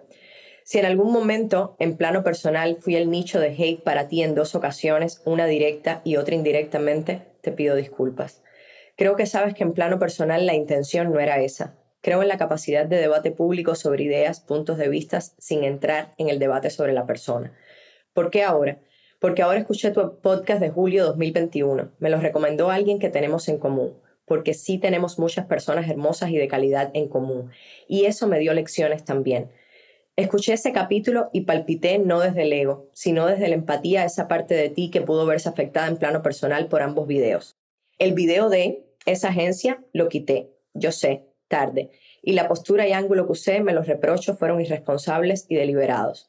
Si 0.63 0.79
en 0.79 0.85
algún 0.85 1.11
momento, 1.11 1.75
en 1.79 1.97
plano 1.97 2.23
personal, 2.23 2.77
fui 2.79 2.95
el 2.95 3.09
nicho 3.09 3.39
de 3.39 3.49
hate 3.49 3.83
para 3.83 4.07
ti 4.07 4.23
en 4.23 4.33
dos 4.33 4.55
ocasiones, 4.55 5.21
una 5.25 5.45
directa 5.45 6.01
y 6.03 6.15
otra 6.15 6.35
indirectamente, 6.35 7.21
te 7.41 7.51
pido 7.51 7.75
disculpas. 7.75 8.41
Creo 8.95 9.15
que 9.15 9.25
sabes 9.25 9.53
que 9.53 9.63
en 9.63 9.73
plano 9.73 9.99
personal 9.99 10.45
la 10.45 10.53
intención 10.53 11.11
no 11.11 11.19
era 11.19 11.41
esa. 11.41 11.75
Creo 12.01 12.21
en 12.21 12.27
la 12.27 12.37
capacidad 12.37 12.85
de 12.85 12.97
debate 12.97 13.31
público 13.31 13.75
sobre 13.75 14.03
ideas, 14.03 14.39
puntos 14.39 14.77
de 14.77 14.89
vista, 14.89 15.19
sin 15.21 15.63
entrar 15.63 16.13
en 16.17 16.29
el 16.29 16.39
debate 16.39 16.69
sobre 16.69 16.93
la 16.93 17.05
persona. 17.05 17.53
¿Por 18.13 18.29
qué 18.29 18.43
ahora? 18.43 18.79
Porque 19.19 19.41
ahora 19.41 19.59
escuché 19.59 19.91
tu 19.91 20.19
podcast 20.19 20.61
de 20.61 20.69
julio 20.69 21.05
2021. 21.05 21.91
Me 21.99 22.09
lo 22.09 22.19
recomendó 22.19 22.69
alguien 22.69 22.99
que 22.99 23.09
tenemos 23.09 23.47
en 23.47 23.57
común, 23.57 23.97
porque 24.25 24.53
sí 24.53 24.77
tenemos 24.77 25.17
muchas 25.17 25.45
personas 25.45 25.89
hermosas 25.89 26.29
y 26.29 26.37
de 26.37 26.47
calidad 26.47 26.91
en 26.93 27.07
común. 27.07 27.51
Y 27.87 28.05
eso 28.05 28.27
me 28.27 28.39
dio 28.39 28.53
lecciones 28.53 29.03
también. 29.03 29.49
Escuché 30.15 30.53
ese 30.53 30.73
capítulo 30.73 31.29
y 31.33 31.41
palpité 31.41 31.97
no 31.97 32.19
desde 32.19 32.43
el 32.43 32.53
ego, 32.53 32.89
sino 32.93 33.25
desde 33.25 33.47
la 33.47 33.55
empatía 33.55 34.03
a 34.03 34.05
esa 34.05 34.27
parte 34.27 34.53
de 34.53 34.69
ti 34.69 34.91
que 34.91 35.01
pudo 35.01 35.25
verse 35.25 35.49
afectada 35.49 35.87
en 35.87 35.97
plano 35.97 36.21
personal 36.21 36.67
por 36.67 36.83
ambos 36.83 37.07
videos. 37.07 37.57
El 37.97 38.13
video 38.13 38.49
de 38.49 38.85
esa 39.05 39.29
agencia 39.29 39.83
lo 39.91 40.09
quité 40.09 40.53
yo 40.73 40.91
sé, 40.91 41.25
tarde, 41.47 41.91
y 42.21 42.33
la 42.33 42.47
postura 42.47 42.87
y 42.87 42.93
ángulo 42.93 43.25
que 43.25 43.33
usé, 43.33 43.61
me 43.61 43.73
los 43.73 43.87
reprocho, 43.87 44.35
fueron 44.35 44.61
irresponsables 44.61 45.45
y 45.49 45.55
deliberados. 45.55 46.27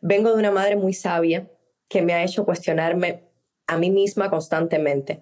Vengo 0.00 0.30
de 0.30 0.38
una 0.38 0.50
madre 0.50 0.76
muy 0.76 0.92
sabia 0.92 1.50
que 1.88 2.02
me 2.02 2.12
ha 2.12 2.22
hecho 2.22 2.44
cuestionarme 2.44 3.24
a 3.66 3.78
mí 3.78 3.90
misma 3.90 4.30
constantemente 4.30 5.20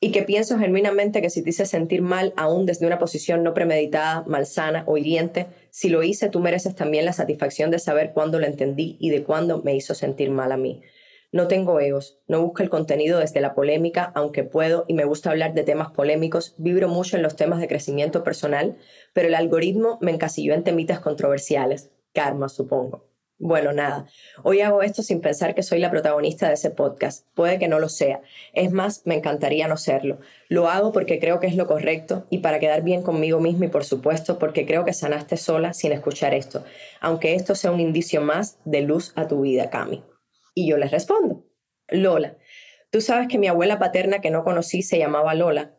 y 0.00 0.12
que 0.12 0.22
pienso 0.22 0.58
genuinamente 0.58 1.22
que 1.22 1.30
si 1.30 1.42
te 1.42 1.50
hice 1.50 1.66
sentir 1.66 2.02
mal, 2.02 2.32
aún 2.36 2.66
desde 2.66 2.86
una 2.86 2.98
posición 2.98 3.42
no 3.42 3.54
premeditada, 3.54 4.24
malsana 4.26 4.84
o 4.86 4.98
hiriente, 4.98 5.46
si 5.70 5.88
lo 5.88 6.02
hice, 6.02 6.28
tú 6.28 6.40
mereces 6.40 6.74
también 6.74 7.04
la 7.04 7.12
satisfacción 7.12 7.70
de 7.70 7.78
saber 7.78 8.12
cuándo 8.12 8.38
lo 8.38 8.46
entendí 8.46 8.96
y 9.00 9.10
de 9.10 9.22
cuándo 9.22 9.62
me 9.62 9.74
hizo 9.74 9.94
sentir 9.94 10.30
mal 10.30 10.52
a 10.52 10.56
mí. 10.56 10.82
No 11.32 11.48
tengo 11.48 11.80
egos, 11.80 12.20
no 12.28 12.42
busco 12.42 12.62
el 12.62 12.70
contenido 12.70 13.18
desde 13.18 13.40
la 13.40 13.54
polémica, 13.54 14.12
aunque 14.14 14.44
puedo 14.44 14.84
y 14.88 14.94
me 14.94 15.04
gusta 15.04 15.30
hablar 15.30 15.54
de 15.54 15.64
temas 15.64 15.90
polémicos, 15.90 16.54
vibro 16.56 16.88
mucho 16.88 17.16
en 17.16 17.22
los 17.22 17.36
temas 17.36 17.60
de 17.60 17.68
crecimiento 17.68 18.22
personal, 18.22 18.76
pero 19.12 19.28
el 19.28 19.34
algoritmo 19.34 19.98
me 20.00 20.12
encasilló 20.12 20.54
en 20.54 20.64
temitas 20.64 21.00
controversiales, 21.00 21.90
karma 22.12 22.48
supongo. 22.48 23.15
Bueno, 23.38 23.74
nada, 23.74 24.06
hoy 24.44 24.62
hago 24.62 24.82
esto 24.82 25.02
sin 25.02 25.20
pensar 25.20 25.54
que 25.54 25.62
soy 25.62 25.78
la 25.78 25.90
protagonista 25.90 26.48
de 26.48 26.54
ese 26.54 26.70
podcast. 26.70 27.26
Puede 27.34 27.58
que 27.58 27.68
no 27.68 27.78
lo 27.78 27.90
sea. 27.90 28.22
Es 28.54 28.72
más, 28.72 29.02
me 29.04 29.14
encantaría 29.14 29.68
no 29.68 29.76
serlo. 29.76 30.20
Lo 30.48 30.70
hago 30.70 30.90
porque 30.90 31.18
creo 31.18 31.38
que 31.38 31.46
es 31.46 31.54
lo 31.54 31.66
correcto 31.66 32.26
y 32.30 32.38
para 32.38 32.60
quedar 32.60 32.82
bien 32.82 33.02
conmigo 33.02 33.38
mismo 33.38 33.64
y 33.64 33.68
por 33.68 33.84
supuesto 33.84 34.38
porque 34.38 34.64
creo 34.64 34.86
que 34.86 34.94
sanaste 34.94 35.36
sola 35.36 35.74
sin 35.74 35.92
escuchar 35.92 36.32
esto, 36.32 36.64
aunque 37.02 37.34
esto 37.34 37.54
sea 37.54 37.72
un 37.72 37.80
indicio 37.80 38.22
más 38.22 38.58
de 38.64 38.80
luz 38.80 39.12
a 39.16 39.28
tu 39.28 39.42
vida, 39.42 39.68
Cami. 39.68 40.02
Y 40.54 40.66
yo 40.66 40.78
les 40.78 40.90
respondo, 40.90 41.44
Lola, 41.88 42.38
tú 42.90 43.02
sabes 43.02 43.28
que 43.28 43.38
mi 43.38 43.48
abuela 43.48 43.78
paterna 43.78 44.22
que 44.22 44.30
no 44.30 44.44
conocí 44.44 44.80
se 44.80 44.98
llamaba 44.98 45.34
Lola. 45.34 45.76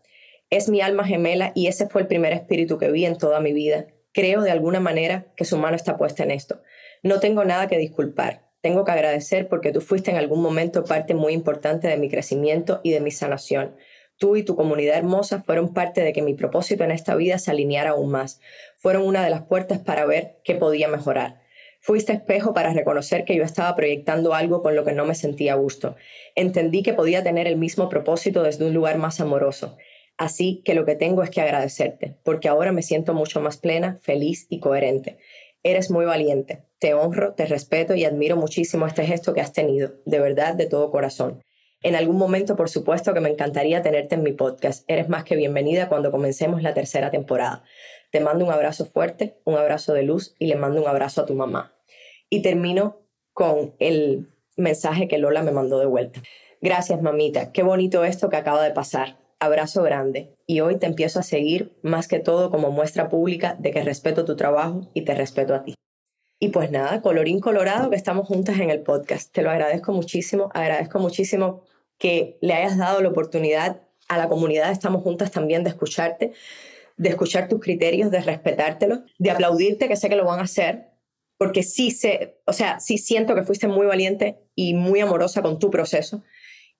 Es 0.52 0.70
mi 0.70 0.82
alma 0.82 1.06
gemela 1.06 1.54
y 1.56 1.66
ese 1.66 1.90
fue 1.90 2.02
el 2.02 2.08
primer 2.08 2.34
espíritu 2.34 2.78
que 2.78 2.92
vi 2.92 3.06
en 3.06 3.18
toda 3.18 3.40
mi 3.40 3.52
vida. 3.52 3.88
Creo 4.18 4.42
de 4.42 4.50
alguna 4.50 4.80
manera 4.80 5.28
que 5.36 5.46
su 5.46 5.60
mano 5.60 5.76
está 5.76 5.96
puesta 5.96 6.24
en 6.24 6.32
esto. 6.32 6.64
No 7.04 7.20
tengo 7.20 7.46
nada 7.46 7.68
que 7.68 7.78
disculpar. 7.78 8.50
Tengo 8.62 8.84
que 8.84 8.92
agradecer 8.92 9.48
porque 9.48 9.72
tú 9.72 9.80
fuiste 9.80 10.10
en 10.10 10.18
algún 10.18 10.42
momento 10.42 10.86
parte 10.86 11.14
muy 11.14 11.34
importante 11.34 11.88
de 11.88 11.98
mi 11.98 12.10
crecimiento 12.10 12.82
y 12.84 12.94
de 12.94 13.00
mi 13.00 13.12
sanación. 13.12 13.76
Tú 14.18 14.36
y 14.36 14.42
tu 14.42 14.56
comunidad 14.56 14.98
hermosa 14.98 15.44
fueron 15.44 15.72
parte 15.72 16.02
de 16.02 16.14
que 16.14 16.24
mi 16.24 16.34
propósito 16.34 16.84
en 16.84 16.90
esta 16.90 17.14
vida 17.14 17.38
se 17.38 17.52
alineara 17.52 17.92
aún 17.92 18.10
más. 18.10 18.42
Fueron 18.78 19.04
una 19.04 19.24
de 19.24 19.30
las 19.30 19.44
puertas 19.44 19.78
para 19.78 20.08
ver 20.08 20.40
qué 20.44 20.56
podía 20.56 20.88
mejorar. 20.88 21.44
Fuiste 21.80 22.12
espejo 22.14 22.56
para 22.56 22.74
reconocer 22.74 23.24
que 23.24 23.36
yo 23.36 23.44
estaba 23.44 23.76
proyectando 23.76 24.34
algo 24.34 24.64
con 24.64 24.76
lo 24.76 24.84
que 24.84 24.94
no 24.94 25.06
me 25.06 25.14
sentía 25.14 25.54
a 25.54 25.58
gusto. 25.58 25.96
Entendí 26.34 26.82
que 26.82 26.96
podía 26.96 27.22
tener 27.22 27.46
el 27.46 27.58
mismo 27.58 27.88
propósito 27.88 28.42
desde 28.42 28.66
un 28.66 28.74
lugar 28.74 28.98
más 28.98 29.20
amoroso. 29.20 29.78
Así 30.18 30.64
que 30.66 30.74
lo 30.74 30.86
que 30.86 30.96
tengo 30.96 31.22
es 31.22 31.30
que 31.30 31.42
agradecerte, 31.42 32.18
porque 32.24 32.48
ahora 32.48 32.72
me 32.72 32.82
siento 32.82 33.14
mucho 33.14 33.40
más 33.40 33.58
plena, 33.58 34.00
feliz 34.02 34.48
y 34.50 34.60
coherente. 34.60 35.18
Eres 35.64 35.92
muy 35.92 36.06
valiente. 36.06 36.64
Te 36.80 36.94
honro, 36.94 37.34
te 37.34 37.46
respeto 37.46 37.94
y 37.94 38.06
admiro 38.06 38.36
muchísimo 38.36 38.88
este 38.88 39.06
gesto 39.06 39.34
que 39.34 39.42
has 39.42 39.54
tenido, 39.54 39.94
de 40.06 40.20
verdad, 40.20 40.56
de 40.56 40.66
todo 40.66 40.92
corazón. 40.92 41.44
En 41.84 41.96
algún 41.96 42.18
momento, 42.18 42.56
por 42.56 42.70
supuesto, 42.70 43.14
que 43.14 43.20
me 43.20 43.30
encantaría 43.30 43.84
tenerte 43.84 44.16
en 44.16 44.24
mi 44.24 44.32
podcast. 44.32 44.84
Eres 44.90 45.10
más 45.10 45.24
que 45.24 45.36
bienvenida 45.36 45.90
cuando 45.90 46.12
comencemos 46.12 46.64
la 46.64 46.74
tercera 46.74 47.12
temporada. 47.12 47.64
Te 48.12 48.20
mando 48.20 48.46
un 48.46 48.52
abrazo 48.52 48.86
fuerte, 48.86 49.38
un 49.44 49.56
abrazo 49.56 49.94
de 49.94 50.02
luz 50.02 50.36
y 50.40 50.48
le 50.48 50.56
mando 50.56 50.82
un 50.82 50.88
abrazo 50.88 51.22
a 51.22 51.26
tu 51.26 51.36
mamá. 51.36 51.76
Y 52.30 52.42
termino 52.42 53.02
con 53.34 53.76
el 53.78 54.28
mensaje 54.56 55.08
que 55.08 55.20
Lola 55.20 55.44
me 55.44 55.52
mandó 55.52 55.78
de 55.78 55.86
vuelta. 55.86 56.24
Gracias, 56.62 57.02
mamita. 57.02 57.52
Qué 57.52 57.62
bonito 57.62 58.04
esto 58.04 58.30
que 58.30 58.38
acaba 58.38 58.64
de 58.64 58.72
pasar. 58.72 59.18
Abrazo 59.40 59.84
grande. 59.84 60.36
Y 60.48 60.62
hoy 60.62 60.78
te 60.78 60.88
empiezo 60.88 61.20
a 61.20 61.24
seguir 61.24 61.78
más 61.84 62.08
que 62.08 62.20
todo 62.20 62.50
como 62.50 62.72
muestra 62.72 63.10
pública 63.10 63.56
de 63.60 63.72
que 63.72 63.84
respeto 63.84 64.26
tu 64.26 64.36
trabajo 64.36 64.90
y 64.94 65.02
te 65.02 65.14
respeto 65.14 65.54
a 65.54 65.64
ti. 65.64 65.76
Y 66.40 66.50
pues 66.50 66.72
nada, 66.72 67.02
colorín 67.02 67.40
colorado 67.40 67.90
que 67.90 67.96
estamos 67.96 68.28
juntas 68.28 68.60
en 68.60 68.70
el 68.70 68.82
podcast. 68.82 69.32
Te 69.32 69.42
lo 69.42 69.50
agradezco 69.50 69.92
muchísimo. 69.92 70.50
Agradezco 70.54 71.00
muchísimo 71.00 71.64
que 71.98 72.38
le 72.42 72.54
hayas 72.54 72.78
dado 72.78 73.02
la 73.02 73.10
oportunidad 73.10 73.82
a 74.08 74.18
la 74.18 74.30
comunidad 74.30 74.72
Estamos 74.72 75.04
Juntas 75.04 75.32
también 75.32 75.64
de 75.64 75.70
escucharte, 75.70 76.34
de 76.96 77.10
escuchar 77.10 77.48
tus 77.48 77.60
criterios, 77.60 78.12
de 78.12 78.22
respetártelos, 78.22 79.00
de 79.18 79.32
aplaudirte, 79.32 79.88
que 79.88 79.96
sé 79.96 80.10
que 80.10 80.16
lo 80.16 80.26
van 80.26 80.40
a 80.40 80.44
hacer, 80.44 80.90
porque 81.38 81.64
sí 81.64 81.92
sé, 81.92 82.40
o 82.46 82.54
sea, 82.54 82.80
sí 82.80 82.98
siento 82.98 83.36
que 83.36 83.44
fuiste 83.44 83.68
muy 83.68 83.86
valiente 83.86 84.40
y 84.56 84.74
muy 84.74 85.02
amorosa 85.02 85.42
con 85.42 85.60
tu 85.60 85.70
proceso. 85.70 86.24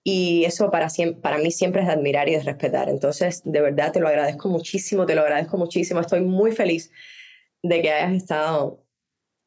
Y 0.04 0.44
eso 0.44 0.70
para, 0.70 0.88
para 1.20 1.38
mí 1.38 1.50
siempre 1.50 1.82
es 1.82 1.86
de 1.86 1.92
admirar 1.92 2.28
y 2.28 2.32
de 2.32 2.42
respetar. 2.42 2.88
Entonces, 2.88 3.42
de 3.44 3.60
verdad, 3.60 3.92
te 3.92 4.00
lo 4.00 4.08
agradezco 4.08 4.48
muchísimo, 4.48 5.06
te 5.06 5.14
lo 5.14 5.22
agradezco 5.22 5.58
muchísimo. 5.58 6.00
Estoy 6.00 6.20
muy 6.20 6.52
feliz 6.52 6.90
de 7.62 7.82
que 7.82 7.90
hayas 7.90 8.14
estado 8.14 8.84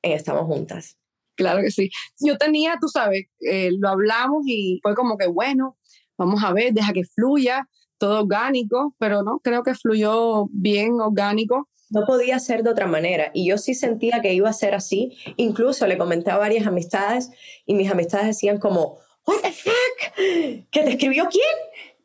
en 0.01 0.13
Estamos 0.13 0.45
Juntas. 0.45 0.97
Claro 1.35 1.61
que 1.61 1.71
sí. 1.71 1.89
Yo 2.19 2.37
tenía, 2.37 2.77
tú 2.79 2.87
sabes, 2.87 3.25
eh, 3.39 3.71
lo 3.79 3.89
hablamos 3.89 4.43
y 4.45 4.79
fue 4.83 4.93
como 4.93 5.17
que, 5.17 5.27
bueno, 5.27 5.77
vamos 6.17 6.43
a 6.43 6.53
ver, 6.53 6.73
deja 6.73 6.93
que 6.93 7.05
fluya, 7.05 7.67
todo 7.97 8.21
orgánico, 8.21 8.95
pero 8.99 9.23
no, 9.23 9.39
creo 9.39 9.63
que 9.63 9.73
fluyó 9.73 10.47
bien 10.51 10.99
orgánico 10.99 11.69
no 11.91 12.05
podía 12.05 12.39
ser 12.39 12.63
de 12.63 12.69
otra 12.69 12.87
manera. 12.87 13.31
Y 13.33 13.47
yo 13.49 13.57
sí 13.57 13.75
sentía 13.75 14.21
que 14.21 14.33
iba 14.33 14.49
a 14.49 14.53
ser 14.53 14.73
así. 14.73 15.17
Incluso 15.35 15.85
le 15.85 15.97
comenté 15.97 16.31
a 16.31 16.37
varias 16.37 16.65
amistades 16.65 17.29
y 17.65 17.75
mis 17.75 17.91
amistades 17.91 18.27
decían 18.27 18.57
como, 18.57 18.97
what 19.25 19.41
the 19.41 19.51
fuck, 19.51 20.15
¿que 20.71 20.83
te 20.83 20.89
escribió 20.91 21.27
quién? 21.29 21.43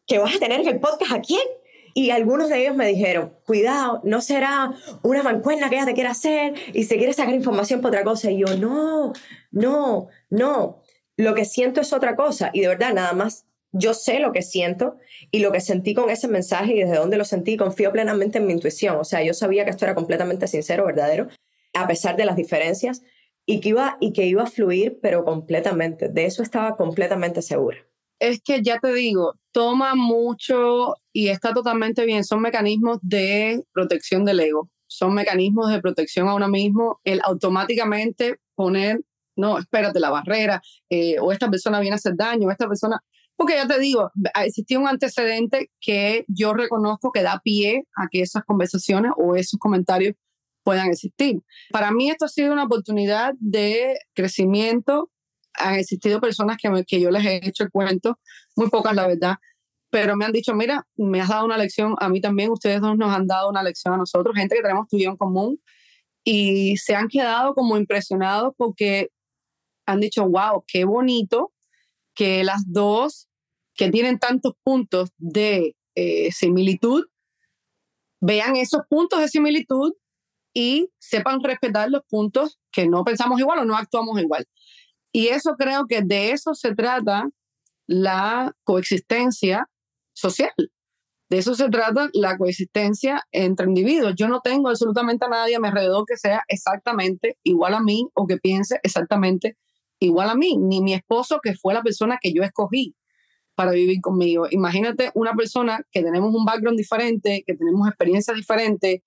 ¿Que 0.07 0.19
vas 0.19 0.37
a 0.37 0.39
tener 0.39 0.67
el 0.67 0.81
podcast 0.81 1.13
a 1.13 1.21
quién? 1.21 1.47
Y 1.95 2.11
algunos 2.11 2.51
de 2.51 2.61
ellos 2.61 2.77
me 2.77 2.87
dijeron, 2.87 3.33
cuidado, 3.47 4.03
no 4.05 4.21
será 4.21 4.75
una 5.03 5.23
mancuerna 5.23 5.71
que 5.71 5.77
ella 5.77 5.87
te 5.87 5.95
quiera 5.95 6.11
hacer 6.11 6.53
y 6.75 6.85
se 6.85 6.99
quiere 6.99 7.15
sacar 7.15 7.35
información 7.35 7.81
por 7.81 7.89
otra 7.89 8.05
cosa. 8.05 8.31
Y 8.31 8.41
yo, 8.41 8.55
no, 8.59 9.15
no, 9.51 10.09
no. 10.29 10.83
Lo 11.17 11.35
que 11.35 11.47
siento 11.47 11.81
es 11.81 11.95
otra 11.95 12.15
cosa. 12.15 12.51
Y 12.53 12.61
de 12.61 12.69
verdad, 12.69 12.93
nada 12.93 13.15
más 13.15 13.47
yo 13.73 13.95
sé 13.95 14.21
lo 14.21 14.33
que 14.33 14.43
siento 14.43 14.99
y 15.31 15.39
lo 15.39 15.53
que 15.53 15.61
sentí 15.61 15.95
con 15.95 16.11
ese 16.11 16.29
mensaje 16.29 16.75
y 16.75 16.81
desde 16.81 16.97
dónde 16.97 17.17
lo 17.17 17.25
sentí, 17.25 17.57
confío 17.57 17.91
plenamente 17.93 18.37
en 18.39 18.47
mi 18.47 18.53
intuición. 18.53 18.97
O 18.97 19.05
sea, 19.05 19.23
yo 19.23 19.33
sabía 19.33 19.65
que 19.65 19.71
esto 19.71 19.87
era 19.87 19.95
completamente 19.95 20.49
sincero, 20.49 20.85
verdadero, 20.85 21.29
a 21.73 21.87
pesar 21.87 22.17
de 22.17 22.27
las 22.27 22.37
diferencias 22.37 23.03
y 23.47 23.61
que 23.61 23.71
iba, 23.71 23.97
y 24.01 24.13
que 24.13 24.27
iba 24.27 24.43
a 24.43 24.47
fluir, 24.47 24.99
pero 25.01 25.25
completamente. 25.25 26.09
De 26.09 26.27
eso 26.27 26.43
estaba 26.43 26.77
completamente 26.77 27.41
segura. 27.43 27.79
Es 28.19 28.43
que 28.43 28.63
ya 28.63 28.79
te 28.81 28.93
digo, 28.93 29.35
toma 29.53 29.95
mucho 29.95 30.97
y 31.13 31.29
está 31.29 31.55
totalmente 31.55 32.05
bien. 32.05 32.25
Son 32.25 32.41
mecanismos 32.41 32.99
de 33.03 33.65
protección 33.73 34.25
del 34.25 34.41
ego. 34.41 34.71
Son 34.89 35.15
mecanismos 35.15 35.71
de 35.71 35.81
protección 35.81 36.29
a 36.29 36.35
uno 36.35 36.49
mismo. 36.49 37.01
El 37.05 37.21
automáticamente 37.23 38.41
poner, 38.55 39.01
no, 39.37 39.59
espérate, 39.59 40.01
la 40.01 40.11
barrera, 40.11 40.61
eh, 40.91 41.19
o 41.21 41.31
esta 41.31 41.49
persona 41.49 41.79
viene 41.79 41.95
a 41.95 41.97
hacer 41.97 42.17
daño, 42.17 42.49
o 42.49 42.51
esta 42.51 42.67
persona 42.67 43.03
porque 43.37 43.55
ya 43.55 43.67
te 43.67 43.79
digo, 43.79 44.11
existía 44.45 44.79
un 44.79 44.89
antecedente 44.89 45.71
que 45.79 46.25
yo 46.27 46.55
reconozco 46.55 47.13
que 47.13 47.23
da 47.23 47.41
pie 47.45 47.85
a 47.95 48.09
que 48.11 48.23
esas 48.23 48.45
conversaciones 48.45 49.13
o 49.17 49.37
esos 49.37 49.61
comentarios 49.61 50.15
puedan 50.67 50.89
existir. 50.89 51.41
Para 51.71 51.93
mí 51.93 52.11
esto 52.11 52.25
ha 52.25 52.29
sido 52.29 52.53
una 52.53 52.65
oportunidad 52.65 53.35
de 53.39 53.97
crecimiento. 54.15 55.13
Han 55.55 55.77
existido 55.77 56.21
personas 56.21 56.57
que, 56.61 56.69
que 56.85 57.01
yo 57.01 57.13
les 57.13 57.25
he 57.25 57.37
hecho 57.47 57.63
el 57.63 57.71
cuento, 57.71 58.19
muy 58.57 58.69
pocas 58.69 58.93
la 58.97 59.07
verdad, 59.07 59.37
pero 59.91 60.17
me 60.17 60.25
han 60.25 60.33
dicho, 60.33 60.55
mira, 60.55 60.85
me 60.97 61.21
has 61.21 61.29
dado 61.29 61.45
una 61.45 61.57
lección, 61.57 61.95
a 62.01 62.09
mí 62.09 62.21
también, 62.21 62.51
ustedes 62.51 62.81
dos 62.81 62.99
nos 62.99 63.15
han 63.15 63.29
dado 63.29 63.49
una 63.49 63.63
lección 63.63 63.95
a 63.95 63.97
nosotros, 63.97 64.35
gente 64.35 64.57
que 64.57 64.63
tenemos 64.63 64.89
tu 64.89 64.99
en 64.99 65.17
común, 65.17 65.61
y 66.25 66.77
se 66.79 66.97
han 66.97 67.07
quedado 67.07 67.55
como 67.55 67.77
impresionados 67.77 68.53
porque 68.57 69.11
han 69.87 70.01
dicho, 70.01 70.29
wow, 70.29 70.65
qué 70.67 70.85
bonito 70.85 71.53
que 72.13 72.43
las 72.43 72.65
dos 72.67 73.29
que 73.77 73.89
tienen 73.93 74.19
tantos 74.19 74.55
puntos 74.65 75.11
de 75.17 75.77
eh, 75.95 76.33
similitud 76.33 77.05
vean 78.21 78.57
esos 78.57 78.81
puntos 78.89 79.21
de 79.21 79.29
similitud 79.29 79.93
y 80.59 80.91
sepan 80.99 81.43
respetar 81.43 81.91
los 81.91 82.01
puntos 82.09 82.59
que 82.73 82.89
no 82.89 83.05
pensamos 83.05 83.39
igual 83.39 83.59
o 83.59 83.65
no 83.67 83.77
actuamos 83.77 84.19
igual. 84.19 84.47
Y 85.13 85.29
eso 85.29 85.55
creo 85.59 85.85
que 85.87 86.01
de 86.01 86.31
eso 86.31 86.55
se 86.55 86.75
trata 86.75 87.29
la 87.87 88.57
coexistencia 88.65 89.69
social. 90.15 90.55
De 91.29 91.37
eso 91.37 91.55
se 91.55 91.69
trata 91.69 92.09
la 92.15 92.39
coexistencia 92.39 93.23
entre 93.33 93.67
individuos. 93.67 94.15
Yo 94.17 94.29
no 94.29 94.41
tengo 94.41 94.71
absolutamente 94.71 95.27
a 95.27 95.29
nadie 95.29 95.57
a 95.57 95.61
mi 95.61 95.69
alrededor 95.69 96.07
que 96.07 96.17
sea 96.17 96.43
exactamente 96.49 97.37
igual 97.43 97.75
a 97.75 97.83
mí 97.83 98.09
o 98.15 98.27
que 98.27 98.39
piense 98.39 98.81
exactamente 98.83 99.59
igual 99.99 100.31
a 100.31 100.37
mí, 100.37 100.57
ni 100.57 100.81
mi 100.81 100.95
esposo, 100.95 101.41
que 101.43 101.53
fue 101.53 101.75
la 101.75 101.83
persona 101.83 102.17
que 102.19 102.33
yo 102.33 102.43
escogí 102.43 102.97
para 103.55 103.73
vivir 103.73 104.01
conmigo. 104.01 104.47
Imagínate 104.51 105.11
una 105.13 105.35
persona 105.35 105.83
que 105.91 106.03
tenemos 106.03 106.35
un 106.35 106.47
background 106.47 106.79
diferente, 106.79 107.45
que 107.47 107.55
tenemos 107.55 107.87
experiencias 107.89 108.35
diferentes, 108.35 109.03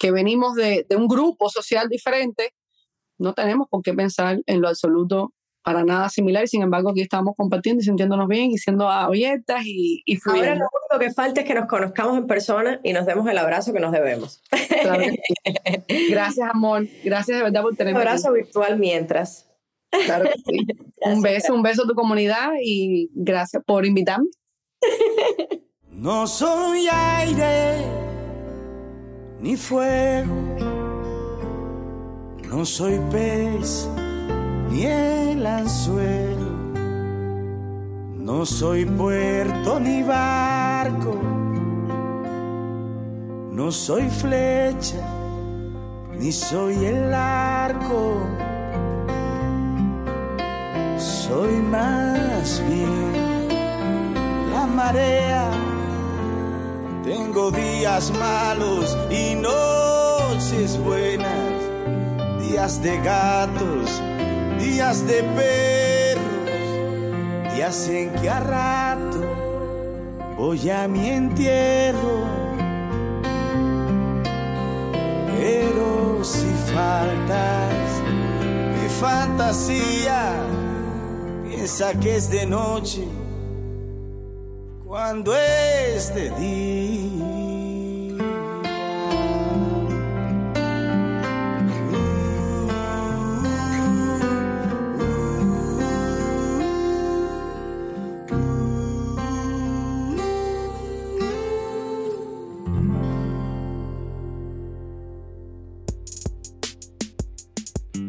que 0.00 0.10
venimos 0.10 0.54
de, 0.54 0.86
un 0.96 1.06
grupo 1.06 1.50
social 1.50 1.88
diferente, 1.88 2.54
no 3.18 3.34
tenemos 3.34 3.68
por 3.68 3.82
qué 3.82 3.92
pensar 3.92 4.40
en 4.46 4.60
lo 4.62 4.68
absoluto 4.68 5.34
para 5.62 5.84
nada 5.84 6.08
similar 6.08 6.42
y 6.42 6.48
sin 6.48 6.62
embargo 6.62 6.88
aquí 6.88 7.02
estamos 7.02 7.34
compartiendo 7.36 7.82
y 7.82 7.84
sintiéndonos 7.84 8.26
bien 8.26 8.50
y 8.50 8.56
siendo 8.56 8.88
abiertas 8.88 9.62
y, 9.66 10.02
y 10.06 10.18
Ahora 10.24 10.54
lo 10.54 10.68
único 10.72 10.98
que 10.98 11.12
falta 11.12 11.42
es 11.42 11.46
que 11.46 11.52
nos 11.52 11.66
conozcamos 11.66 12.16
en 12.16 12.26
persona 12.26 12.80
y 12.82 12.94
nos 12.94 13.04
demos 13.04 13.28
el 13.28 13.36
abrazo 13.36 13.74
que 13.74 13.80
nos 13.80 13.92
debemos. 13.92 14.42
Gracias, 16.10 16.48
amor. 16.50 16.86
Gracias 17.04 17.36
de 17.36 17.44
verdad 17.44 17.60
por 17.60 17.76
tenerme. 17.76 18.00
Un 18.00 18.08
abrazo 18.08 18.32
virtual 18.32 18.78
mientras. 18.78 19.50
Claro 19.90 20.24
que 20.24 20.38
sí. 20.38 20.66
un 21.02 21.20
beso, 21.20 21.54
un 21.54 21.62
beso 21.62 21.84
a 21.84 21.86
tu 21.86 21.94
comunidad 21.94 22.52
y 22.62 23.10
gracias 23.12 23.62
por 23.66 23.84
invitarme. 23.84 24.30
No 25.90 26.26
soy 26.26 26.88
aire 26.90 28.09
ni 29.40 29.56
fuego, 29.56 30.34
no 32.48 32.64
soy 32.64 33.00
pez 33.10 33.88
ni 34.70 34.84
el 34.84 35.46
anzuelo, 35.46 36.50
no 38.18 38.44
soy 38.44 38.84
puerto 38.84 39.80
ni 39.80 40.02
barco, 40.02 41.16
no 43.52 43.72
soy 43.72 44.10
flecha 44.10 45.02
ni 46.18 46.30
soy 46.32 46.84
el 46.84 47.14
arco, 47.14 48.16
soy 50.98 51.54
más 51.62 52.62
bien 52.68 53.48
la 54.52 54.66
marea 54.66 55.69
tengo 57.10 57.50
días 57.50 58.12
malos 58.12 58.96
y 59.10 59.34
noches 59.34 60.78
buenas, 60.78 61.54
días 62.40 62.80
de 62.84 62.98
gatos, 62.98 64.00
días 64.60 65.04
de 65.08 65.24
perros, 65.24 67.52
días 67.52 67.88
en 67.88 68.12
que 68.12 68.30
a 68.30 68.38
rato 68.38 69.26
voy 70.36 70.70
a 70.70 70.86
mi 70.86 71.08
entierro. 71.08 72.26
Pero 75.36 76.22
si 76.22 76.46
faltas 76.72 77.74
mi 78.76 78.88
fantasía, 79.00 80.36
piensa 81.48 81.92
que 81.94 82.16
es 82.16 82.30
de 82.30 82.46
noche 82.46 83.19
cuando 84.90 85.32
es 85.36 86.12
de 86.16 86.30
día. 86.30 87.36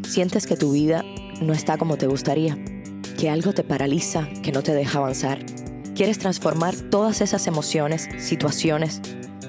Sientes 0.03 0.47
que 0.47 0.57
tu 0.57 0.71
vida 0.71 1.05
no 1.43 1.53
está 1.53 1.77
como 1.77 1.97
te 1.99 2.07
gustaría, 2.07 2.57
que 3.19 3.29
algo 3.29 3.53
te 3.53 3.63
paraliza, 3.63 4.27
que 4.41 4.51
no 4.51 4.63
te 4.63 4.73
deja 4.73 4.97
avanzar 4.97 5.60
Quieres 5.95 6.19
transformar 6.19 6.75
todas 6.75 7.21
esas 7.21 7.47
emociones, 7.47 8.07
situaciones, 8.17 9.01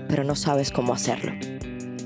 pero 0.09 0.25
no 0.25 0.35
sabes 0.35 0.73
cómo 0.73 0.93
hacerlo. 0.93 1.33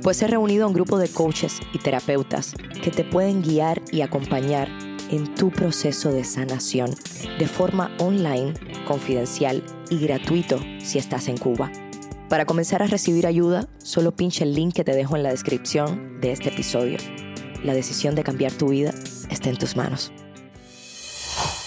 Pues 0.02 0.20
he 0.22 0.26
reunido 0.26 0.64
a 0.64 0.68
un 0.68 0.74
grupo 0.74 0.98
de 0.98 1.08
coaches 1.08 1.58
y 1.72 1.78
terapeutas 1.78 2.54
que 2.82 2.90
te 2.90 3.02
pueden 3.02 3.42
guiar 3.42 3.80
y 3.90 4.02
acompañar 4.02 4.68
en 5.10 5.34
tu 5.34 5.50
proceso 5.50 6.12
de 6.12 6.24
sanación 6.24 6.94
de 7.38 7.48
forma 7.48 7.90
online, 7.98 8.54
confidencial 8.86 9.64
y 9.90 9.98
gratuito 10.00 10.60
si 10.80 10.98
estás 10.98 11.28
en 11.28 11.38
Cuba. 11.38 11.72
Para 12.28 12.44
comenzar 12.44 12.82
a 12.82 12.86
recibir 12.86 13.26
ayuda, 13.26 13.68
solo 13.78 14.14
pinche 14.14 14.44
el 14.44 14.54
link 14.54 14.74
que 14.74 14.84
te 14.84 14.94
dejo 14.94 15.16
en 15.16 15.22
la 15.22 15.30
descripción 15.30 16.20
de 16.20 16.32
este 16.32 16.50
episodio. 16.50 16.98
La 17.64 17.72
decisión 17.72 18.14
de 18.14 18.24
cambiar 18.24 18.52
tu 18.52 18.68
vida 18.68 18.92
está 19.30 19.48
en 19.48 19.56
tus 19.56 19.76
manos 19.76 20.12